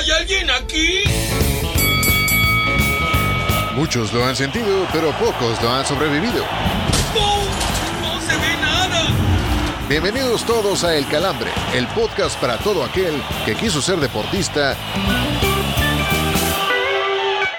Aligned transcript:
¿Hay 0.00 0.10
alguien 0.12 0.50
aquí? 0.50 1.02
Muchos 3.74 4.14
lo 4.14 4.24
han 4.24 4.34
sentido, 4.34 4.88
pero 4.94 5.10
pocos 5.18 5.60
lo 5.62 5.70
han 5.70 5.84
sobrevivido. 5.84 6.42
¡No! 7.14 7.44
¡No 8.00 8.20
se 8.22 8.34
ve 8.34 8.56
nada! 8.62 9.08
Bienvenidos 9.90 10.46
todos 10.46 10.84
a 10.84 10.96
El 10.96 11.06
Calambre, 11.06 11.50
el 11.74 11.86
podcast 11.88 12.40
para 12.40 12.56
todo 12.56 12.82
aquel 12.82 13.22
que 13.44 13.54
quiso 13.54 13.82
ser 13.82 13.96
deportista, 13.96 14.74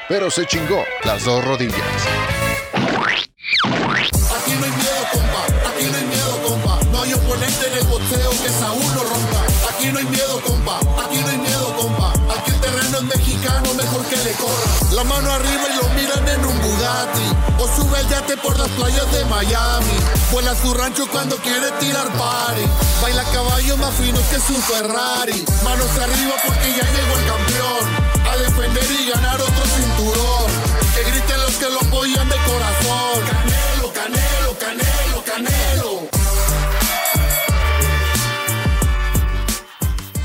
pero 0.09 0.31
se 0.31 0.47
chingó 0.47 0.83
las 1.03 1.23
dos 1.23 1.45
rodillas. 1.45 1.77
Aquí 4.41 4.53
no 4.57 4.65
hay 4.65 4.71
miedo, 4.71 5.05
compa. 5.13 5.45
Aquí 5.69 5.85
no 5.91 5.97
hay 5.97 6.05
miedo, 6.05 6.41
compa. 6.43 6.79
No 6.91 7.03
hay 7.03 7.13
oponente 7.13 7.67
en 7.67 7.77
el 7.77 7.83
boxeo 7.83 8.31
que 8.31 8.49
Saúl 8.49 8.95
lo 8.95 9.03
rompa. 9.03 9.45
Aquí 9.75 9.91
no 9.91 9.99
hay 9.99 10.05
miedo, 10.05 10.41
compa. 10.41 10.79
Aquí 11.05 11.17
no 11.19 11.27
hay 11.27 11.30
La 14.94 15.03
mano 15.03 15.30
arriba 15.30 15.63
y 15.70 15.76
lo 15.76 15.90
miran 15.90 16.27
en 16.27 16.45
un 16.45 16.62
Bugatti. 16.62 17.27
O 17.59 17.67
sube 17.67 17.99
el 17.99 18.08
yate 18.08 18.38
por 18.38 18.58
las 18.58 18.70
playas 18.70 19.12
de 19.12 19.26
Miami. 19.26 19.91
Vuela 20.31 20.52
a 20.52 20.55
su 20.55 20.73
rancho 20.73 21.05
cuando 21.12 21.35
quiere 21.38 21.70
tirar 21.81 22.08
party. 22.17 22.62
Baila 23.02 23.23
caballos 23.25 23.77
más 23.77 23.94
finos 23.95 24.23
que 24.31 24.39
su 24.39 24.53
Ferrari. 24.62 25.45
Manos 25.63 25.91
arriba 25.98 26.36
porque 26.45 26.70
ya 26.70 26.84
llegó 26.95 27.17
el 27.17 27.25
campeón. 27.25 28.31
A 28.31 28.38
defender 28.38 28.88
y 28.91 29.09
ganar 29.09 29.41
otro 29.41 29.66
cinturón. 29.75 30.52
Que 30.95 31.03
griten 31.11 31.41
los 31.41 31.55
que 31.55 31.70
lo 31.70 31.81
apoyan 31.81 32.30
de 32.30 32.36
corazón. 32.38 33.23
Canelo, 33.27 33.94
Canelo, 33.94 34.58
Canelo, 34.58 35.23
Canelo. 35.25 36.10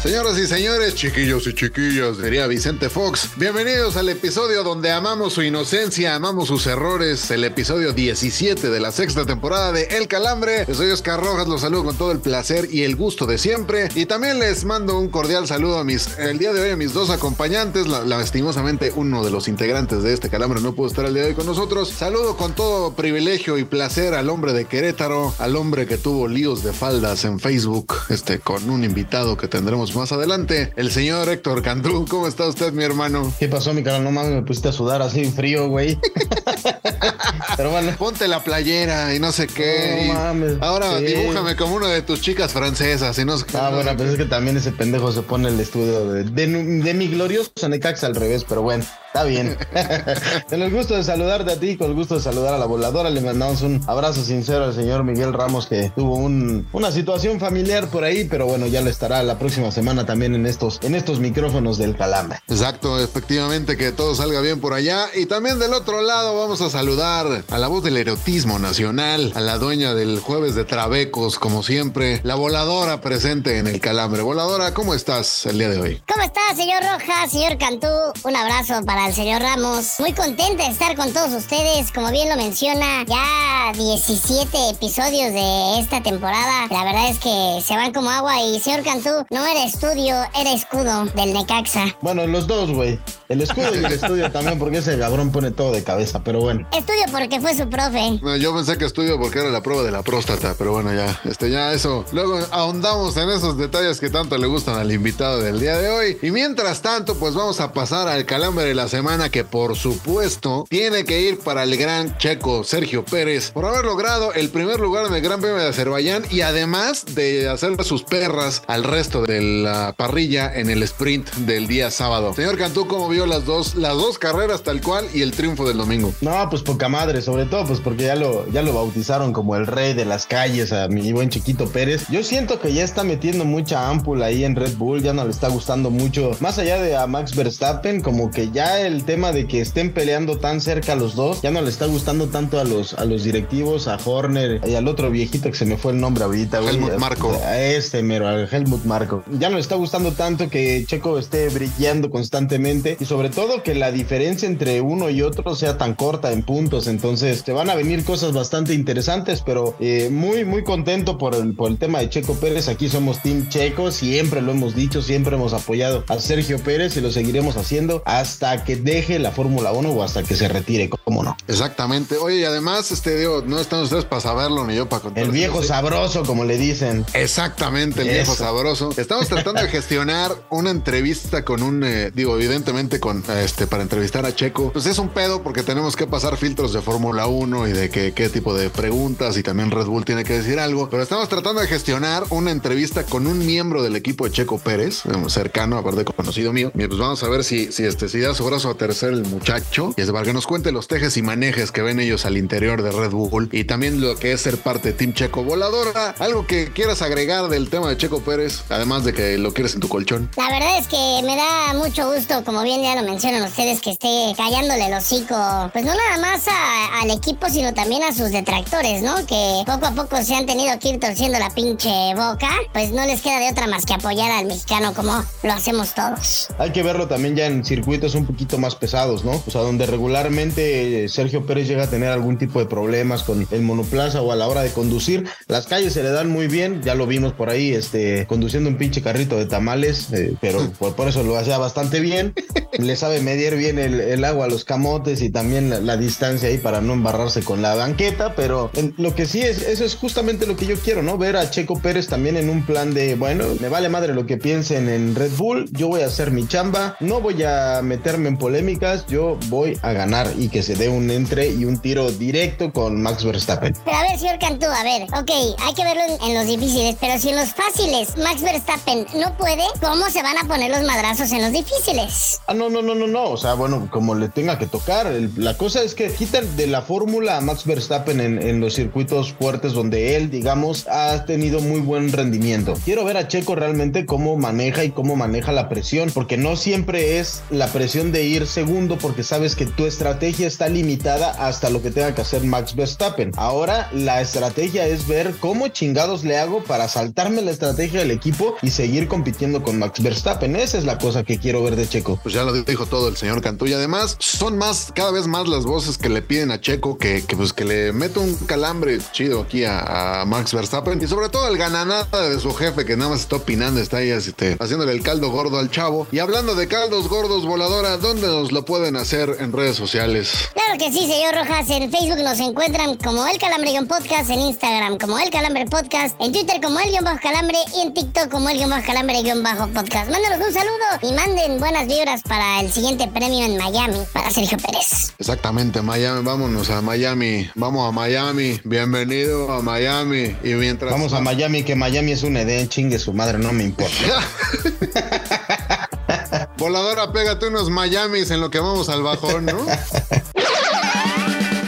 Señoras 0.06 0.38
y 0.38 0.46
señores, 0.46 0.95
chiquillos 0.95 1.48
y 1.48 1.52
chiquillas, 1.52 2.19
diría 2.23 2.47
Vicente 2.47 2.88
Fox, 2.88 3.30
bienvenidos 3.34 3.97
al 3.97 4.09
episodio 4.09 4.62
donde 4.62 4.92
amamos 4.92 5.33
su 5.33 5.42
inocencia, 5.42 6.14
amamos 6.14 6.47
sus 6.47 6.64
errores, 6.69 7.28
el 7.33 7.42
episodio 7.42 7.92
17 7.92 8.70
de 8.70 8.78
la 8.78 8.92
sexta 8.92 9.27
temporada 9.27 9.72
de 9.72 9.83
El 9.98 10.06
Calambre. 10.06 10.64
Soy 10.72 10.92
Oscar 10.92 11.20
Rojas, 11.20 11.48
los 11.48 11.62
saludo 11.62 11.83
con 11.83 11.97
todo 11.97 12.12
el 12.12 12.20
placer 12.20 12.69
y 12.70 12.84
el 12.84 12.95
gusto 12.95 13.27
de 13.27 13.36
siempre. 13.36 13.89
Y 13.97 14.06
también 14.06 14.39
les 14.39 14.64
mando 14.64 14.97
un 14.97 15.08
cordial 15.08 15.48
saludo 15.48 15.80
a 15.80 15.84
mis, 15.84 16.17
el 16.19 16.39
día 16.39 16.52
de 16.52 16.61
hoy 16.61 16.70
a 16.70 16.77
mis 16.77 16.92
dos 16.92 17.11
acompañantes, 17.11 17.89
la- 17.89 18.05
lastimosamente 18.05 18.92
uno 18.95 19.25
de 19.25 19.33
los 19.33 19.48
integrantes 19.48 20.05
de 20.05 20.12
este 20.14 20.30
Calambre 20.30 20.61
no 20.61 20.73
pudo 20.73 20.86
estar 20.86 21.05
el 21.05 21.14
día 21.14 21.25
de 21.25 21.28
hoy 21.30 21.34
con 21.34 21.47
nosotros. 21.47 21.89
Saludo 21.91 22.36
con 22.36 22.55
todo 22.55 22.92
privilegio 22.95 23.58
y 23.58 23.64
placer 23.64 24.14
al 24.14 24.30
hombre 24.30 24.52
de 24.52 24.67
Querétaro, 24.67 25.34
al 25.41 25.56
hombre 25.56 25.86
que 25.89 25.98
tuvo 25.98 26.28
líos 26.28 26.62
de 26.62 26.73
faldas 26.73 27.25
en 27.25 27.41
Facebook, 27.41 27.92
este, 28.08 28.39
con 28.39 28.70
un 28.70 28.84
invitado 28.84 29.36
que 29.36 29.48
tendremos 29.48 29.95
más 29.97 30.12
adelante, 30.12 30.72
el 30.77 30.91
señor 30.91 31.28
Héctor 31.28 31.62
Cantú. 31.62 32.05
¿Cómo 32.08 32.28
está 32.28 32.47
usted, 32.47 32.72
mi 32.72 32.84
hermano? 32.84 33.33
¿Qué 33.39 33.48
pasó, 33.48 33.72
mi 33.75 33.83
cara? 33.83 33.98
No 33.98 34.11
mames, 34.12 34.33
me 34.33 34.42
pusiste 34.42 34.69
a 34.69 34.72
sudar 34.72 35.02
así 35.02 35.20
en 35.22 35.33
frío, 35.33 35.69
güey. 35.69 35.98
Pero 37.56 37.70
bueno. 37.70 37.94
Ponte 37.98 38.28
la 38.28 38.42
playera 38.44 39.14
y 39.14 39.19
no 39.20 39.33
sé 39.33 39.47
qué. 39.47 40.05
No 40.08 40.14
mames. 40.14 40.52
Ahora 40.61 40.98
Sí. 40.98 41.05
dibújame 41.06 41.56
como 41.56 41.77
una 41.77 41.89
de 41.89 42.02
tus 42.02 42.20
chicas 42.20 42.52
francesas 42.52 43.19
y 43.19 43.24
no 43.24 43.36
sé 43.39 43.47
qué. 43.47 43.56
Ah, 43.56 43.70
no 43.70 43.77
bueno, 43.77 43.91
sé 43.91 43.97
pues 43.97 44.08
qué. 44.08 44.12
es 44.14 44.19
que 44.19 44.24
también 44.27 44.56
ese 44.56 44.72
pendejo 44.72 45.12
se 45.12 45.22
pone 45.22 45.48
el 45.48 45.58
estudio 45.58 46.12
de, 46.12 46.24
de, 46.24 46.47
de 46.47 46.94
mi 46.94 47.08
glorioso 47.08 47.50
Necaxa 47.69 48.06
al 48.06 48.14
revés, 48.14 48.44
pero 48.48 48.62
bueno, 48.62 48.84
está 49.17 49.25
bien. 49.25 49.56
con 50.50 50.62
el 50.62 50.70
gusto 50.70 50.95
de 50.95 51.03
saludarte 51.03 51.53
a 51.53 51.59
ti, 51.59 51.77
con 51.77 51.89
el 51.89 51.95
gusto 51.95 52.17
de 52.17 52.20
saludar 52.20 52.53
a 52.53 52.59
la 52.59 52.67
voladora, 52.67 53.09
le 53.09 53.23
mandamos 53.23 53.62
un 53.62 53.83
abrazo 53.86 54.23
sincero 54.23 54.64
al 54.64 54.75
señor 54.75 55.05
Miguel 55.05 55.33
Ramos 55.33 55.67
que 55.67 55.91
tuvo 55.97 56.17
un, 56.17 56.67
una 56.73 56.92
situación 56.92 57.41
familiar 57.41 57.89
por 57.89 58.05
ahí, 58.05 58.25
pero 58.25 58.47
bueno, 58.47 58.67
ya 58.67 58.83
lo 58.83 58.91
estará 58.91 59.23
la 59.23 59.39
próxima 59.39 59.70
semana 59.70 60.05
también 60.05 60.34
en 60.34 60.45
estos, 60.45 60.81
en 60.83 60.95
estos 60.95 61.19
micrófonos 61.19 61.78
del 61.78 61.97
calambre. 61.97 62.41
Exacto, 62.48 63.00
efectivamente 63.03 63.78
que 63.78 63.91
todo 63.91 64.14
salga 64.14 64.42
bien 64.42 64.61
por 64.61 64.75
allá. 64.75 65.06
Y 65.14 65.25
también 65.25 65.58
del 65.58 65.73
otro 65.73 66.03
lado 66.03 66.36
vamos 66.39 66.61
a 66.61 66.69
saludar 66.69 67.45
a 67.48 67.58
la 67.58 67.69
voz 67.69 67.83
del 67.83 67.97
erotismo 67.97 68.58
nacional, 68.58 69.33
a 69.34 69.41
la 69.41 69.57
dueña 69.57 69.95
del 69.95 70.20
jueves 70.20 70.55
de 70.55 70.64
Trabecos, 70.64 71.39
como 71.39 71.63
siempre, 71.63 72.20
la 72.23 72.35
voladora 72.35 73.01
presente 73.01 73.58
en 73.58 73.67
el 73.67 73.80
calambre. 73.80 74.20
Voladora, 74.20 74.74
¿cómo 74.74 74.92
estás 74.92 75.46
el 75.46 75.57
día 75.57 75.70
de 75.70 75.80
hoy? 75.80 76.02
¿Cómo 76.07 76.23
está, 76.23 76.40
señor 76.55 76.83
Rojas, 76.83 77.30
señor 77.30 77.57
Cantú? 77.57 77.86
Un 78.24 78.36
abrazo 78.36 78.85
para 78.85 79.05
el 79.06 79.14
señor 79.14 79.40
Ramos. 79.40 80.00
Muy 80.00 80.12
contenta 80.12 80.64
de 80.64 80.70
estar 80.70 80.96
con 80.96 81.12
todos 81.12 81.33
ustedes. 81.33 81.92
Como 81.92 82.11
bien 82.11 82.28
lo 82.28 82.36
menciona, 82.36 83.05
ya 83.05 83.72
17 83.72 84.70
episodios 84.70 85.33
de 85.33 85.78
esta 85.78 86.02
temporada. 86.02 86.67
La 86.70 86.83
verdad 86.83 87.08
es 87.11 87.18
que 87.18 87.62
se 87.64 87.77
van 87.77 87.92
como 87.92 88.11
agua. 88.11 88.42
Y, 88.42 88.58
señor 88.58 88.83
Cantú, 88.83 89.24
no 89.30 89.46
era 89.46 89.64
estudio, 89.64 90.16
era 90.34 90.52
escudo 90.52 91.05
del 91.14 91.33
Necaxa. 91.34 91.96
Bueno, 92.00 92.27
los 92.27 92.48
dos, 92.48 92.72
güey. 92.72 92.98
El 93.28 93.42
escudo 93.42 93.74
y 93.74 93.78
el 93.78 93.86
estudio 93.86 94.30
también, 94.30 94.58
porque 94.58 94.78
ese 94.78 94.98
cabrón 94.98 95.30
pone 95.30 95.50
todo 95.50 95.72
de 95.72 95.83
cabeza, 95.84 96.22
pero 96.24 96.40
bueno. 96.40 96.66
Estudio 96.72 97.05
porque 97.11 97.40
fue 97.40 97.56
su 97.56 97.68
profe. 97.68 98.18
Bueno, 98.20 98.36
Yo 98.36 98.55
pensé 98.55 98.77
que 98.78 98.84
estudio 98.84 99.18
porque 99.18 99.40
era 99.40 99.50
la 99.50 99.62
prueba 99.62 99.83
de 99.83 99.90
la 99.90 100.02
próstata, 100.02 100.55
pero 100.58 100.72
bueno, 100.72 100.92
ya, 100.92 101.20
este, 101.24 101.50
ya 101.50 101.72
eso. 101.72 102.05
Luego 102.12 102.39
ahondamos 102.50 103.16
en 103.16 103.28
esos 103.30 103.56
detalles 103.58 104.00
que 104.00 104.11
tanto 104.11 104.39
le 104.39 104.46
gustan 104.46 104.78
al 104.78 104.90
invitado 104.92 105.40
del 105.40 105.61
día 105.61 105.77
de 105.77 105.90
hoy. 105.90 106.18
Y 106.22 106.30
mientras 106.30 106.83
tanto, 106.83 107.16
pues 107.16 107.34
vamos 107.34 107.61
a 107.61 107.72
pasar 107.72 108.06
al 108.08 108.27
calambre 108.27 108.64
de 108.64 108.74
la 108.74 108.89
semana 108.89 108.95
que 109.30 109.45
por 109.45 109.77
supuesto 109.77 110.64
tiene 110.70 111.05
que 111.05 111.20
ir 111.20 111.39
para 111.39 111.64
el 111.64 111.77
gran 111.77 112.17
checo 112.17 112.64
Sergio 112.64 113.05
Pérez 113.05 113.51
por 113.51 113.67
haber 113.67 113.84
logrado 113.84 114.33
el 114.33 114.48
primer 114.48 114.80
lugar 114.80 115.07
en 115.07 115.14
el 115.14 115.20
Gran 115.20 115.40
Premio 115.40 115.58
de 115.58 115.68
Azerbaiyán 115.68 116.24
y 116.30 116.40
además 116.40 117.05
de 117.14 117.46
hacer 117.46 117.83
sus 117.84 118.05
perras 118.05 118.62
al 118.67 118.84
resto 118.84 119.23
de 119.23 119.42
la 119.42 119.95
parrilla 119.96 120.51
en 120.55 120.70
el 120.70 120.83
sprint 120.83 121.30
del 121.34 121.67
día 121.67 121.90
sábado. 121.90 122.33
Señor 122.33 122.57
Cantú, 122.57 122.86
¿cómo 122.86 123.08
vio 123.11 123.27
las 123.27 123.45
dos, 123.45 123.74
las 123.74 123.92
dos 123.92 124.18
carreras 124.18 124.62
tal 124.62 124.80
cual 124.80 125.07
y 125.13 125.20
el 125.20 125.33
triunfo 125.33 125.68
del 125.68 125.77
domingo? 125.77 126.14
No, 126.23 126.48
pues 126.48 126.63
poca 126.63 126.89
madre, 126.89 127.20
sobre 127.20 127.45
todo 127.45 127.67
pues 127.67 127.80
porque 127.80 128.05
ya 128.05 128.17
lo, 128.17 128.49
ya 128.50 128.62
lo 128.62 128.73
bautizaron 128.73 129.34
como 129.34 129.56
el 129.56 129.67
rey 129.67 129.93
de 129.93 130.06
las 130.06 130.25
calles 130.25 130.73
a 130.73 130.88
mi 130.88 131.12
buen 131.12 131.28
Chiquito 131.28 131.69
Pérez. 131.69 132.06
Yo 132.08 132.25
siento 132.25 132.61
que 132.61 132.73
ya 132.73 132.82
está 132.82 133.05
metiendo 133.05 133.44
mucha 133.44 133.90
ámpula 133.90 134.26
ahí 134.26 134.44
en 134.44 134.56
Red 134.56 134.76
Bull, 134.76 135.02
ya 135.02 135.12
no 135.12 135.25
le 135.25 135.31
está 135.31 135.49
gustando 135.49 135.90
mucho, 135.90 136.31
más 136.40 136.58
allá 136.58 136.81
de 136.81 136.96
a 136.96 137.06
Max 137.06 137.37
Verstappen, 137.37 138.00
como 138.00 138.31
que 138.31 138.50
ya 138.50 138.86
el 138.87 139.05
tema 139.05 139.32
de 139.32 139.47
que 139.47 139.61
estén 139.61 139.93
peleando 139.93 140.38
tan 140.38 140.61
cerca 140.61 140.94
los 140.94 141.14
dos, 141.14 141.43
ya 141.43 141.50
no 141.50 141.61
le 141.61 141.69
está 141.69 141.87
gustando 141.87 142.29
tanto 142.29 142.58
a 142.58 142.64
los, 142.64 142.94
a 142.94 143.05
los 143.05 143.25
directivos, 143.25 143.88
a 143.88 143.99
Horner 144.05 144.61
y 144.67 144.75
al 144.75 144.88
otro 144.88 145.11
viejito 145.11 145.50
que 145.50 145.56
se 145.56 145.67
me 145.67 145.76
fue 145.76 145.93
el 145.93 146.00
nombre 146.00 146.25
ahorita. 146.25 146.61
güey. 146.61 146.75
Helmut 146.75 146.96
Marko. 146.99 147.32
A 147.44 147.61
este 147.61 148.02
mero, 148.02 148.29
al 148.29 148.49
Helmut 148.50 148.85
Marco. 148.85 149.23
Ya 149.38 149.49
no 149.49 149.56
le 149.56 149.61
está 149.61 149.75
gustando 149.75 150.12
tanto 150.12 150.49
que 150.49 150.85
Checo 150.87 151.19
esté 151.19 151.49
brillando 151.49 152.11
constantemente 152.11 152.96
y 153.00 153.05
sobre 153.05 153.31
todo 153.31 153.62
que 153.62 153.75
la 153.75 153.91
diferencia 153.91 154.49
entre 154.49 154.81
uno 154.81 155.11
y 155.11 155.23
otro 155.23 155.55
sea 155.55 155.79
tan 155.79 155.94
corta 155.94 156.32
en 156.32 156.43
puntos. 156.43 156.87
Entonces 156.87 157.44
te 157.44 157.52
van 157.52 157.70
a 157.70 157.75
venir 157.75 158.05
cosas 158.05 158.32
bastante 158.32 158.75
interesantes, 158.75 159.43
pero 159.44 159.76
eh, 159.81 160.08
muy, 160.11 160.44
muy 160.44 160.64
contento 160.64 161.19
por 161.19 161.35
el, 161.35 161.55
por 161.55 161.70
el 161.70 161.79
tema 161.79 162.00
de 162.00 162.08
Checo 162.08 162.35
Pérez. 162.35 162.69
Aquí 162.69 162.88
somos 162.88 163.23
Team 163.23 163.49
Checo, 163.49 163.91
siempre 163.91 164.43
lo 164.43 164.52
hemos 164.52 164.75
dicho, 164.75 165.02
siempre 165.02 165.37
hemos 165.37 165.52
apoyado 165.52 166.05
a 166.08 166.19
Sergio 166.19 166.58
Pérez 166.58 166.96
y 166.96 167.00
lo 167.00 167.11
seguiremos 167.11 167.56
haciendo 167.56 168.02
hasta 168.05 168.64
que 168.66 168.76
deje 168.76 169.19
la 169.19 169.31
Fórmula 169.31 169.72
1 169.72 169.90
o 169.90 170.02
hasta 170.02 170.22
que 170.22 170.34
se 170.34 170.49
retire, 170.49 170.90
cómo 170.90 171.22
no. 171.22 171.37
Exactamente. 171.46 172.16
Oye, 172.16 172.38
y 172.38 172.44
además, 172.44 172.90
este, 172.90 173.16
digo, 173.16 173.43
no 173.46 173.60
están 173.60 173.81
ustedes 173.81 174.04
para 174.04 174.20
saberlo 174.20 174.66
ni 174.66 174.75
yo 174.75 174.88
para 174.88 175.02
contar. 175.02 175.25
El 175.25 175.31
viejo 175.31 175.62
sabroso, 175.62 176.25
como 176.25 176.44
le 176.44 176.58
dicen. 176.58 177.06
Exactamente, 177.14 178.02
el 178.02 178.08
viejo 178.08 178.34
sabroso. 178.34 178.90
Estamos 178.96 179.28
tratando 179.28 179.62
de 179.62 179.69
gestionar 179.69 180.32
una 180.50 180.70
entrevista 180.70 181.44
con 181.44 181.62
un, 181.62 181.84
eh, 181.84 182.10
digo, 182.12 182.34
evidentemente 182.37 182.99
con, 183.00 183.22
este, 183.43 183.66
para 183.66 183.82
entrevistar 183.82 184.26
a 184.26 184.34
Checo. 184.34 184.72
Pues 184.72 184.87
es 184.87 184.98
un 184.98 185.10
pedo 185.10 185.43
porque 185.43 185.62
tenemos 185.62 185.96
que 185.96 186.06
pasar 186.06 186.37
filtros 186.37 186.72
de 186.72 186.82
Fórmula 186.82 187.26
1 187.26 187.69
y 187.69 187.72
de 187.72 187.88
que, 187.88 188.12
qué 188.12 188.28
tipo 188.28 188.54
de 188.54 188.70
preguntas 188.70 189.37
y 189.37 189.43
también 189.43 189.70
Red 189.70 189.87
Bull 189.87 190.04
tiene 190.04 190.25
que 190.25 190.34
decir 190.34 190.58
algo. 190.58 190.90
Pero 190.90 191.02
estamos 191.02 191.28
tratando 191.28 191.60
de 191.60 191.69
gestionar 191.69 192.25
una 192.31 192.50
entrevista 192.50 193.04
con 193.04 193.26
un 193.26 193.46
miembro 193.46 193.82
del 193.82 193.94
equipo 193.94 194.25
de 194.25 194.32
Checo 194.32 194.58
Pérez, 194.58 195.06
eh, 195.06 195.12
cercano, 195.28 195.78
aparte 195.78 196.04
conocido 196.04 196.52
mío. 196.52 196.72
Y 196.75 196.87
pues 196.87 196.98
vamos 196.98 197.22
a 197.22 197.28
ver 197.28 197.44
si, 197.44 197.70
si, 197.72 197.84
este, 197.84 198.08
si 198.08 198.20
da 198.20 198.34
su 198.34 198.44
a 198.64 198.75
tercer 198.75 199.12
el 199.12 199.25
muchacho. 199.25 199.93
Y 199.97 200.00
es 200.03 200.11
para 200.11 200.25
que 200.25 200.32
nos 200.32 200.47
cuente 200.47 200.73
los 200.73 200.88
tejes 200.88 201.17
y 201.17 201.23
manejes 201.23 201.70
que 201.73 201.82
ven 201.82 202.00
ellos 202.00 202.25
al 202.25 202.37
interior 202.37 202.82
de 202.82 202.91
Red 202.93 203.11
Bull 203.11 203.49
y 203.53 203.64
también 203.64 204.00
lo 204.00 204.17
que 204.17 204.32
es 204.32 204.41
ser 204.41 204.56
parte 204.58 204.93
de 204.93 204.94
Team 204.94 205.12
Checo 205.12 205.44
Voladora. 205.44 206.14
Algo 206.19 206.47
que 206.47 206.73
quieras 206.73 207.03
agregar 207.03 207.49
del 207.49 207.69
tema 207.69 207.88
de 207.88 207.97
Checo 207.97 208.20
Pérez, 208.20 208.62
además 208.70 209.05
de 209.05 209.12
que 209.12 209.37
lo 209.38 209.53
quieres 209.53 209.75
en 209.75 209.81
tu 209.81 209.88
colchón. 209.88 210.31
La 210.37 210.49
verdad 210.49 210.79
es 210.79 210.87
que 210.88 211.20
me 211.25 211.37
da 211.37 211.75
mucho 211.75 212.12
gusto, 212.12 212.44
como 212.44 212.62
bien 212.62 212.82
ya 212.82 212.94
lo 212.94 213.03
mencionan 213.03 213.43
ustedes, 213.43 213.81
que 213.81 213.91
esté 213.91 214.32
callándole 214.37 214.87
el 214.87 214.94
hocico, 214.94 215.35
pues 215.73 215.85
no 215.85 215.93
nada 215.94 216.19
más 216.20 216.47
a- 216.49 217.00
al 217.03 217.11
equipo, 217.11 217.49
sino 217.50 217.75
también 217.75 218.03
a 218.05 218.12
sus 218.14 218.31
detractores, 218.31 219.03
¿no? 219.03 219.17
Que 219.26 219.62
poco 219.67 219.87
a 219.87 219.91
poco 219.93 220.23
se 220.23 220.35
han 220.35 220.47
tenido 220.47 220.79
que 220.79 220.91
ir 220.91 221.00
torciendo 221.00 221.38
la 221.38 221.50
pinche 221.50 222.14
boca, 222.14 222.50
pues 222.73 222.93
no 222.93 223.05
les 223.06 223.20
queda 223.20 223.38
de 223.41 223.50
otra 223.50 223.67
más 223.67 223.85
que 223.85 223.94
apoyar 223.94 224.31
al 224.31 224.47
mexicano 224.47 224.94
como 224.94 225.25
lo 225.43 225.53
hacemos 225.53 225.94
todos. 225.94 226.49
Hay 226.58 226.70
que 226.73 226.82
verlo 226.82 227.08
también 227.08 227.35
ya 227.35 227.47
en 227.47 227.64
circuitos 227.64 228.14
un 228.14 228.26
poquito 228.26 228.45
poquito 228.46 228.58
más 228.58 228.76
pesados, 228.76 229.25
¿no? 229.25 229.43
O 229.44 229.50
sea, 229.50 229.62
donde 229.62 229.87
regularmente 229.87 231.08
Sergio 231.08 231.44
Pérez 231.46 231.66
llega 231.66 231.84
a 231.84 231.90
tener 231.90 232.10
algún 232.10 232.38
tipo 232.38 232.60
de 232.60 232.66
problemas 232.66 233.25
con 233.25 233.46
el 233.50 233.62
monoplaza 233.62 234.22
o 234.22 234.31
a 234.31 234.37
la 234.37 234.46
hora 234.46 234.62
de 234.62 234.70
conducir. 234.70 235.25
Las 235.48 235.66
calles 235.66 235.94
se 235.94 236.02
le 236.02 236.10
dan 236.10 236.31
muy 236.31 236.46
bien, 236.46 236.81
ya 236.82 236.94
lo 236.94 237.08
vimos 237.08 237.32
por 237.32 237.50
ahí, 237.50 237.72
este, 237.72 238.25
conduciendo 238.26 238.70
un 238.70 238.76
pinche 238.76 239.02
carrito 239.02 239.37
de 239.37 239.46
tamales, 239.46 240.12
eh, 240.12 240.37
pero 240.40 240.70
por, 240.78 241.08
eso 241.08 241.25
lo 241.25 241.37
hacía 241.37 241.58
bastante 241.58 241.98
bien. 241.98 242.34
Le 242.78 242.94
sabe 242.94 243.20
medir 243.20 243.56
bien 243.56 243.78
el, 243.78 244.25
agua 244.25 244.46
a 244.46 244.48
los 244.48 244.64
camotes 244.64 245.22
y 245.22 245.31
también 245.31 245.87
la, 245.87 245.96
distancia 245.96 246.48
ahí 246.48 246.58
para 246.58 246.81
no 246.81 246.93
embarrarse 246.93 247.43
con 247.43 247.62
la 247.62 247.75
banqueta, 247.75 248.34
pero 248.34 248.70
lo 248.96 249.14
que 249.14 249.25
sí 249.25 249.40
es, 249.40 249.62
eso 249.62 249.84
es 249.84 249.96
justamente 249.96 250.46
lo 250.46 250.56
que 250.56 250.66
yo 250.66 250.76
quiero, 250.76 251.02
¿no? 251.02 251.16
Ver 251.16 251.37
a 251.37 251.50
Checo 251.50 251.81
Pérez 251.81 252.06
también 252.06 252.37
en 252.37 252.50
un 252.50 252.66
plan 252.66 252.93
de, 252.93 253.14
bueno, 253.14 253.44
me 253.60 253.69
vale 253.69 253.88
madre 253.88 254.14
lo 254.14 254.26
que 254.26 254.37
piensen 254.37 254.88
en 254.88 255.14
Red 255.14 255.32
Bull, 255.37 255.69
yo 255.72 255.88
voy 255.88 256.02
a 256.02 256.06
hacer 256.06 256.31
mi 256.31 256.46
chamba, 256.46 256.96
no 257.00 257.20
voy 257.20 257.43
a 257.43 257.81
meterme 257.82 258.28
en 258.28 258.35
polémicas, 258.36 259.06
yo 259.06 259.38
voy 259.48 259.78
a 259.82 259.92
ganar 259.92 260.32
y 260.38 260.48
que 260.48 260.62
se 260.62 260.74
dé 260.74 260.88
un 260.88 261.10
entre 261.10 261.48
y 261.48 261.64
un 261.64 261.78
tiro 261.78 262.10
directo 262.10 262.72
con 262.72 263.00
Max 263.02 263.24
Verstappen. 263.24 263.74
Pero 263.84 263.96
a 263.96 264.02
ver, 264.02 264.18
señor 264.18 264.38
Cantú, 264.38 264.66
a 264.66 264.82
ver, 264.82 265.02
ok, 265.02 265.30
hay 265.60 265.74
que 265.74 265.84
verlo 265.84 266.02
en, 266.22 266.34
los 266.34 266.46
difíciles, 266.46 266.96
pero 267.00 267.18
si 267.18 267.30
en 267.30 267.36
los 267.36 267.54
fáciles 267.54 268.16
Max 268.18 268.42
Verstappen 268.42 269.06
no 269.16 269.36
puede, 269.36 269.64
¿cómo 269.80 270.08
se 270.10 270.22
van 270.22 270.38
a 270.38 270.44
poner 270.44 270.70
los 270.70 270.82
madrazos 270.82 271.32
en 271.32 271.42
los 271.42 271.52
difíciles? 271.52 272.40
Ah, 272.46 272.54
no, 272.54 272.68
no, 272.68 272.82
no, 272.82 272.94
no, 272.94 273.06
no, 273.06 273.24
o 273.24 273.36
sea, 273.36 273.54
bueno, 273.54 273.88
como 273.90 274.14
le 274.14 274.28
tenga 274.28 274.58
que 274.58 274.66
tocar, 274.66 275.06
la 275.36 275.56
cosa 275.56 275.82
es 275.82 275.94
que 275.94 276.10
quitan 276.12 276.56
de 276.56 276.66
la 276.66 276.82
fórmula 276.82 277.36
a 277.38 277.40
Max 277.40 277.64
Verstappen 277.64 278.20
en, 278.20 278.42
en 278.42 278.60
los 278.60 278.74
circuitos 278.74 279.32
fuertes 279.32 279.72
donde 279.72 280.16
él, 280.16 280.30
digamos, 280.30 280.86
ha 280.88 281.24
tenido 281.24 281.60
muy 281.60 281.80
buen 281.80 282.12
rendimiento. 282.12 282.74
Quiero 282.84 283.04
ver 283.04 283.16
a 283.16 283.28
Checo 283.28 283.54
realmente 283.54 284.06
cómo 284.06 284.36
maneja 284.36 284.84
y 284.84 284.90
cómo 284.90 285.16
maneja 285.16 285.52
la 285.52 285.68
presión, 285.68 286.10
porque 286.12 286.36
no 286.36 286.56
siempre 286.56 287.18
es 287.18 287.42
la 287.50 287.68
presión 287.68 288.12
de 288.12 288.25
ir 288.26 288.46
segundo, 288.46 288.99
porque 288.99 289.23
sabes 289.23 289.56
que 289.56 289.67
tu 289.67 289.87
estrategia 289.87 290.46
está 290.46 290.69
limitada 290.69 291.31
hasta 291.46 291.70
lo 291.70 291.82
que 291.82 291.90
tenga 291.90 292.14
que 292.14 292.23
hacer 292.23 292.44
Max 292.44 292.75
Verstappen. 292.75 293.32
Ahora 293.37 293.90
la 293.93 294.20
estrategia 294.20 294.87
es 294.87 295.06
ver 295.06 295.34
cómo 295.40 295.69
chingados 295.69 296.25
le 296.25 296.38
hago 296.38 296.62
para 296.64 296.88
saltarme 296.88 297.43
la 297.43 297.50
estrategia 297.50 298.00
del 298.00 298.11
equipo 298.11 298.56
y 298.62 298.70
seguir 298.70 299.08
compitiendo 299.08 299.62
con 299.62 299.78
Max 299.78 300.02
Verstappen. 300.02 300.56
Esa 300.56 300.78
es 300.78 300.84
la 300.84 300.99
cosa 300.99 301.25
que 301.25 301.38
quiero 301.38 301.62
ver 301.62 301.76
de 301.76 301.88
Checo. 301.88 302.19
Pues 302.23 302.34
ya 302.34 302.44
lo 302.44 302.52
dijo 302.52 302.87
todo 302.87 303.08
el 303.08 303.17
señor 303.17 303.40
Cantú 303.43 303.67
y 303.67 303.73
además 303.73 304.17
son 304.19 304.58
más, 304.58 304.93
cada 304.94 305.11
vez 305.11 305.26
más 305.26 305.49
las 305.49 305.64
voces 305.64 305.99
que 305.99 306.08
le 306.08 306.22
piden 306.22 306.50
a 306.50 306.61
Checo 306.61 306.99
que, 306.99 307.25
pues 307.37 307.52
que 307.52 307.64
le 307.64 307.93
meto 307.93 308.20
un 308.20 308.34
calambre 308.34 308.99
chido 309.12 309.43
aquí 309.43 309.64
a, 309.64 310.25
Max 310.26 310.55
Verstappen 310.55 311.00
y 311.02 311.06
sobre 311.06 311.29
todo 311.29 311.49
el 311.49 311.58
gananada 311.58 312.29
de 312.29 312.40
su 312.40 312.52
jefe 312.55 312.84
que 312.84 312.96
nada 312.96 313.11
más 313.11 313.20
está 313.20 313.37
opinando, 313.37 313.81
está 313.81 313.99
ahí 313.99 314.11
este, 314.11 314.56
haciéndole 314.58 314.93
el 314.93 315.02
caldo 315.02 315.31
gordo 315.31 315.58
al 315.58 315.70
chavo. 315.70 316.06
Y 316.11 316.19
hablando 316.19 316.55
de 316.55 316.67
caldos 316.69 317.08
gordos, 317.08 317.46
voladora, 317.46 317.96
¿dónde 317.96 318.15
nos 318.20 318.52
lo 318.52 318.64
pueden 318.64 318.96
hacer 318.96 319.36
en 319.40 319.52
redes 319.52 319.76
sociales? 319.76 320.50
Claro 320.54 320.78
que 320.78 320.90
sí, 320.92 321.06
señor 321.06 321.34
Rojas. 321.34 321.68
En 321.70 321.90
Facebook 321.90 322.18
nos 322.22 322.40
encuentran 322.40 322.96
como 322.96 323.26
El 323.26 323.38
Calambre 323.38 323.72
Podcast, 323.86 324.30
en 324.30 324.40
Instagram 324.40 324.98
como 324.98 325.18
El 325.18 325.30
Calambre 325.30 325.66
Podcast, 325.66 326.16
en 326.20 326.32
Twitter 326.32 326.60
como 326.60 326.80
El 326.80 326.92
Bajo 327.04 327.18
Calambre 327.20 327.58
y 327.76 327.82
en 327.82 327.94
TikTok 327.94 328.28
como 328.30 328.48
El 328.48 328.58
Bajo 328.68 328.86
Calambre 328.86 329.22
Bajo 329.42 329.68
Podcast. 329.68 330.10
Mándanos 330.10 330.46
un 330.46 330.52
saludo 330.52 330.86
y 331.02 331.12
manden 331.12 331.58
buenas 331.58 331.86
vibras 331.86 332.22
para 332.22 332.60
el 332.60 332.72
siguiente 332.72 333.08
premio 333.08 333.44
en 333.44 333.56
Miami 333.56 333.98
para 334.12 334.30
Sergio 334.30 334.58
Pérez. 334.58 335.12
Exactamente, 335.19 335.82
Miami, 335.82 336.22
vámonos 336.22 336.70
a 336.70 336.80
Miami. 336.80 337.50
Vamos 337.54 337.88
a 337.88 337.92
Miami. 337.92 338.60
Bienvenido 338.64 339.52
a 339.52 339.62
Miami. 339.62 340.36
Y 340.42 340.54
mientras. 340.54 340.92
Vamos 340.92 341.12
a 341.12 341.20
Miami, 341.20 341.62
que 341.62 341.74
Miami 341.74 342.12
es 342.12 342.22
un 342.22 342.36
Edén, 342.36 342.69
chingue 342.69 342.98
su 342.98 343.12
madre, 343.12 343.38
no 343.38 343.52
me 343.52 343.64
importa. 343.64 343.96
Voladora, 346.58 347.12
pégate 347.12 347.47
unos 347.49 347.70
Miamis 347.70 348.31
en 348.31 348.41
lo 348.41 348.50
que 348.50 348.58
vamos 348.58 348.88
al 348.88 349.03
bajón, 349.03 349.47
¿no? 349.47 349.58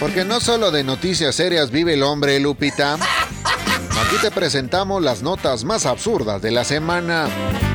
Porque 0.00 0.24
no 0.24 0.40
solo 0.40 0.70
de 0.70 0.84
noticias 0.84 1.34
serias 1.34 1.70
vive 1.70 1.94
el 1.94 2.02
hombre, 2.02 2.38
Lupita. 2.40 2.94
Aquí 2.94 4.16
te 4.22 4.30
presentamos 4.30 5.02
las 5.02 5.22
notas 5.22 5.64
más 5.64 5.84
absurdas 5.86 6.40
de 6.40 6.52
la 6.52 6.64
semana. 6.64 7.26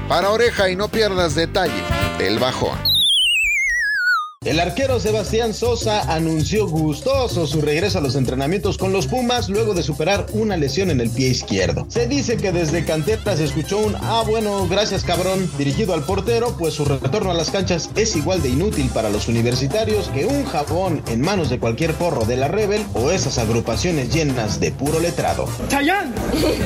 Para 0.08 0.30
oreja 0.30 0.70
y 0.70 0.76
no 0.76 0.88
pierdas 0.88 1.36
detalle, 1.36 1.84
el 2.20 2.40
bajón. 2.40 2.93
El 4.46 4.60
arquero 4.60 5.00
Sebastián 5.00 5.54
Sosa 5.54 6.02
anunció 6.14 6.68
gustoso 6.68 7.48
su 7.48 7.62
regreso 7.62 8.00
a 8.00 8.02
los 8.02 8.16
entrenamientos 8.16 8.78
con 8.78 8.92
los 8.92 9.08
Pumas 9.08 9.48
luego 9.48 9.74
de 9.74 9.84
superar 9.84 10.26
una 10.34 10.58
lesión 10.58 10.90
en 10.90 11.00
el 11.00 11.10
pie 11.10 11.30
izquierdo. 11.30 11.86
Se 11.88 12.08
dice 12.08 12.36
que 12.36 12.52
desde 12.52 12.84
cantera 12.84 13.38
se 13.38 13.46
escuchó 13.46 13.78
un 13.78 13.96
ah 13.96 14.24
bueno, 14.28 14.68
gracias 14.68 15.04
cabrón, 15.04 15.50
dirigido 15.58 15.94
al 15.94 16.04
portero, 16.04 16.56
pues 16.58 16.74
su 16.74 16.84
retorno 16.84 17.32
a 17.32 17.34
las 17.34 17.52
canchas 17.52 17.90
es 17.96 18.16
igual 18.18 18.42
de 18.42 18.50
inútil 18.50 18.90
para 18.94 19.10
los 19.10 19.30
universitarios 19.30 20.10
que 20.10 20.26
un 20.26 20.44
jabón 20.46 21.02
en 21.08 21.22
manos 21.22 21.50
de 21.50 21.60
cualquier 21.60 21.94
porro 21.94 22.26
de 22.26 22.36
la 22.36 22.50
Rebel 22.50 22.86
o 22.94 23.12
esas 23.12 23.38
agrupaciones 23.38 24.14
llenas 24.14 24.60
de 24.60 24.72
puro 24.72 25.00
letrado. 25.00 25.48
¡Chayán! 25.70 26.14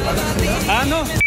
ah, 0.68 0.86
no. 0.88 1.27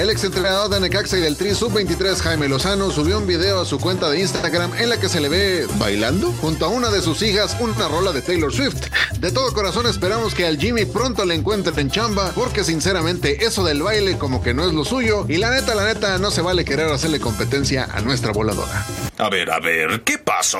El 0.00 0.08
exentrenador 0.08 0.70
de 0.70 0.80
Necaxa 0.80 1.18
y 1.18 1.20
del 1.20 1.36
Tri 1.36 1.54
Sub-23 1.54 2.22
Jaime 2.22 2.48
Lozano 2.48 2.90
subió 2.90 3.18
un 3.18 3.26
video 3.26 3.60
a 3.60 3.66
su 3.66 3.78
cuenta 3.78 4.08
de 4.08 4.18
Instagram 4.18 4.72
en 4.78 4.88
la 4.88 4.98
que 4.98 5.10
se 5.10 5.20
le 5.20 5.28
ve 5.28 5.66
bailando 5.78 6.32
junto 6.40 6.64
a 6.64 6.68
una 6.68 6.88
de 6.88 7.02
sus 7.02 7.20
hijas 7.20 7.54
una 7.60 7.86
rola 7.86 8.10
de 8.12 8.22
Taylor 8.22 8.50
Swift. 8.50 8.86
De 9.18 9.30
todo 9.30 9.52
corazón 9.52 9.84
esperamos 9.84 10.34
que 10.34 10.46
al 10.46 10.56
Jimmy 10.56 10.86
pronto 10.86 11.26
le 11.26 11.34
encuentren 11.34 11.78
en 11.78 11.90
chamba 11.90 12.32
porque 12.34 12.64
sinceramente 12.64 13.44
eso 13.44 13.62
del 13.62 13.82
baile 13.82 14.16
como 14.16 14.42
que 14.42 14.54
no 14.54 14.66
es 14.66 14.72
lo 14.72 14.86
suyo 14.86 15.26
y 15.28 15.36
la 15.36 15.50
neta, 15.50 15.74
la 15.74 15.84
neta 15.84 16.16
no 16.16 16.30
se 16.30 16.40
vale 16.40 16.64
querer 16.64 16.90
hacerle 16.90 17.20
competencia 17.20 17.86
a 17.92 18.00
nuestra 18.00 18.32
voladora. 18.32 18.86
A 19.18 19.28
ver, 19.28 19.50
a 19.50 19.60
ver, 19.60 20.02
¿qué 20.02 20.16
pasó? 20.16 20.58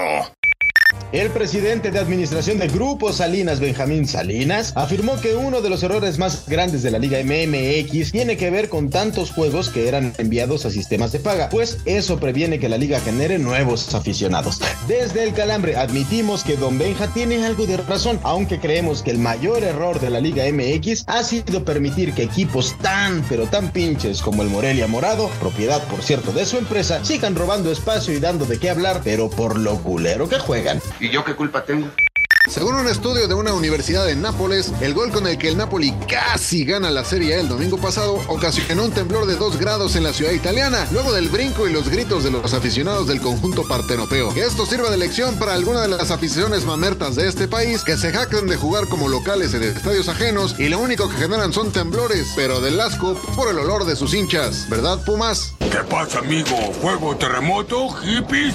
El 1.13 1.31
presidente 1.31 1.91
de 1.91 1.99
administración 1.99 2.59
de 2.59 2.69
Grupo 2.69 3.13
Salinas, 3.13 3.59
Benjamín 3.59 4.07
Salinas, 4.07 4.73
afirmó 4.77 5.21
que 5.21 5.35
uno 5.35 5.61
de 5.61 5.69
los 5.69 5.83
errores 5.83 6.19
más 6.19 6.45
grandes 6.47 6.85
de 6.85 6.93
la 6.93 7.01
Liga 7.01 7.19
MMX 7.25 8.13
tiene 8.13 8.37
que 8.37 8.49
ver 8.51 8.69
con 8.69 8.91
tantos 8.91 9.33
juegos 9.33 9.71
que 9.71 9.89
eran 9.89 10.15
enviados 10.19 10.67
a 10.67 10.71
sistemas 10.71 11.11
de 11.11 11.19
paga, 11.19 11.49
pues 11.49 11.79
eso 11.85 12.21
previene 12.21 12.61
que 12.61 12.69
la 12.69 12.79
liga 12.79 13.01
genere 13.01 13.41
nuevos 13.41 13.93
aficionados. 13.93 14.61
Desde 14.87 15.25
el 15.25 15.35
calambre 15.35 15.77
admitimos 15.77 16.45
que 16.45 16.57
Don 16.57 16.79
Benja 16.79 17.09
tiene 17.09 17.45
algo 17.45 17.67
de 17.67 17.79
razón, 17.79 18.21
aunque 18.23 18.61
creemos 18.61 19.03
que 19.03 19.11
el 19.11 19.19
mayor 19.19 19.65
error 19.65 19.99
de 19.99 20.11
la 20.11 20.21
Liga 20.21 20.45
MX 20.45 21.05
ha 21.09 21.25
sido 21.25 21.65
permitir 21.65 22.15
que 22.15 22.23
equipos 22.23 22.77
tan 22.79 23.25
pero 23.29 23.47
tan 23.47 23.73
pinches 23.73 24.23
como 24.23 24.43
el 24.43 24.49
Morelia 24.49 24.87
Morado, 24.87 25.29
propiedad 25.41 25.83
por 25.89 26.03
cierto 26.03 26.31
de 26.31 26.47
su 26.47 26.57
empresa, 26.57 27.05
sigan 27.05 27.35
robando 27.35 27.73
espacio 27.73 28.15
y 28.15 28.21
dando 28.21 28.47
de 28.47 28.59
qué 28.59 28.71
hablar, 28.71 29.01
pero 29.03 29.29
por 29.29 29.59
lo 29.59 29.83
culero 29.83 30.29
que 30.29 30.39
juegan. 30.39 30.80
¿Y 30.99 31.11
yo 31.11 31.25
qué 31.25 31.35
culpa 31.35 31.65
tengo? 31.65 31.89
Según 32.49 32.75
un 32.75 32.89
estudio 32.89 33.29
de 33.29 33.35
una 33.35 33.53
universidad 33.53 34.09
en 34.09 34.23
Nápoles, 34.23 34.73
el 34.81 34.95
gol 34.95 35.13
con 35.13 35.27
el 35.27 35.37
que 35.39 35.49
el 35.49 35.59
Napoli 35.59 35.93
casi 36.09 36.65
gana 36.65 36.91
la 36.91 37.05
Serie 37.05 37.35
A 37.35 37.41
el 37.41 37.49
domingo 37.49 37.77
pasado 37.77 38.15
ocasionó 38.29 38.87
un 38.87 38.91
temblor 38.91 39.27
de 39.27 39.37
2 39.37 39.59
grados 39.59 39.95
en 39.95 40.03
la 40.03 40.13
ciudad 40.13 40.33
italiana, 40.33 40.89
luego 40.91 41.13
del 41.13 41.29
brinco 41.29 41.69
y 41.69 41.73
los 41.73 41.89
gritos 41.89 42.25
de 42.25 42.31
los 42.31 42.53
aficionados 42.55 43.07
del 43.07 43.21
conjunto 43.21 43.63
partenopeo. 43.69 44.33
Que 44.35 44.47
esto 44.47 44.67
sirva 44.67 44.91
de 44.91 44.97
lección 44.97 45.39
para 45.39 45.53
alguna 45.53 45.83
de 45.83 45.89
las 45.89 46.11
aficiones 46.11 46.65
mamertas 46.65 47.15
de 47.15 47.29
este 47.29 47.47
país 47.47 47.85
que 47.85 47.99
se 47.99 48.11
jactan 48.11 48.47
de 48.47 48.57
jugar 48.57 48.89
como 48.89 49.09
locales 49.09 49.55
en 49.55 49.63
estadios 49.63 50.09
ajenos 50.09 50.57
y 50.59 50.71
lo 50.71 50.81
único 50.81 51.09
que 51.09 51.17
generan 51.17 51.53
son 51.53 51.71
temblores, 51.71 52.33
pero 52.35 52.61
del 52.61 52.81
asco 52.81 53.15
por 53.37 53.49
el 53.49 53.59
olor 53.59 53.85
de 53.85 53.97
sus 53.97 54.15
hinchas. 54.15 54.67
¿Verdad, 54.69 54.99
Pumas? 55.05 55.53
¿Qué 55.59 55.85
pasa, 55.89 56.19
amigo? 56.19 56.57
¿Juego 56.81 57.17
terremoto, 57.17 57.91
hippies? 57.91 58.55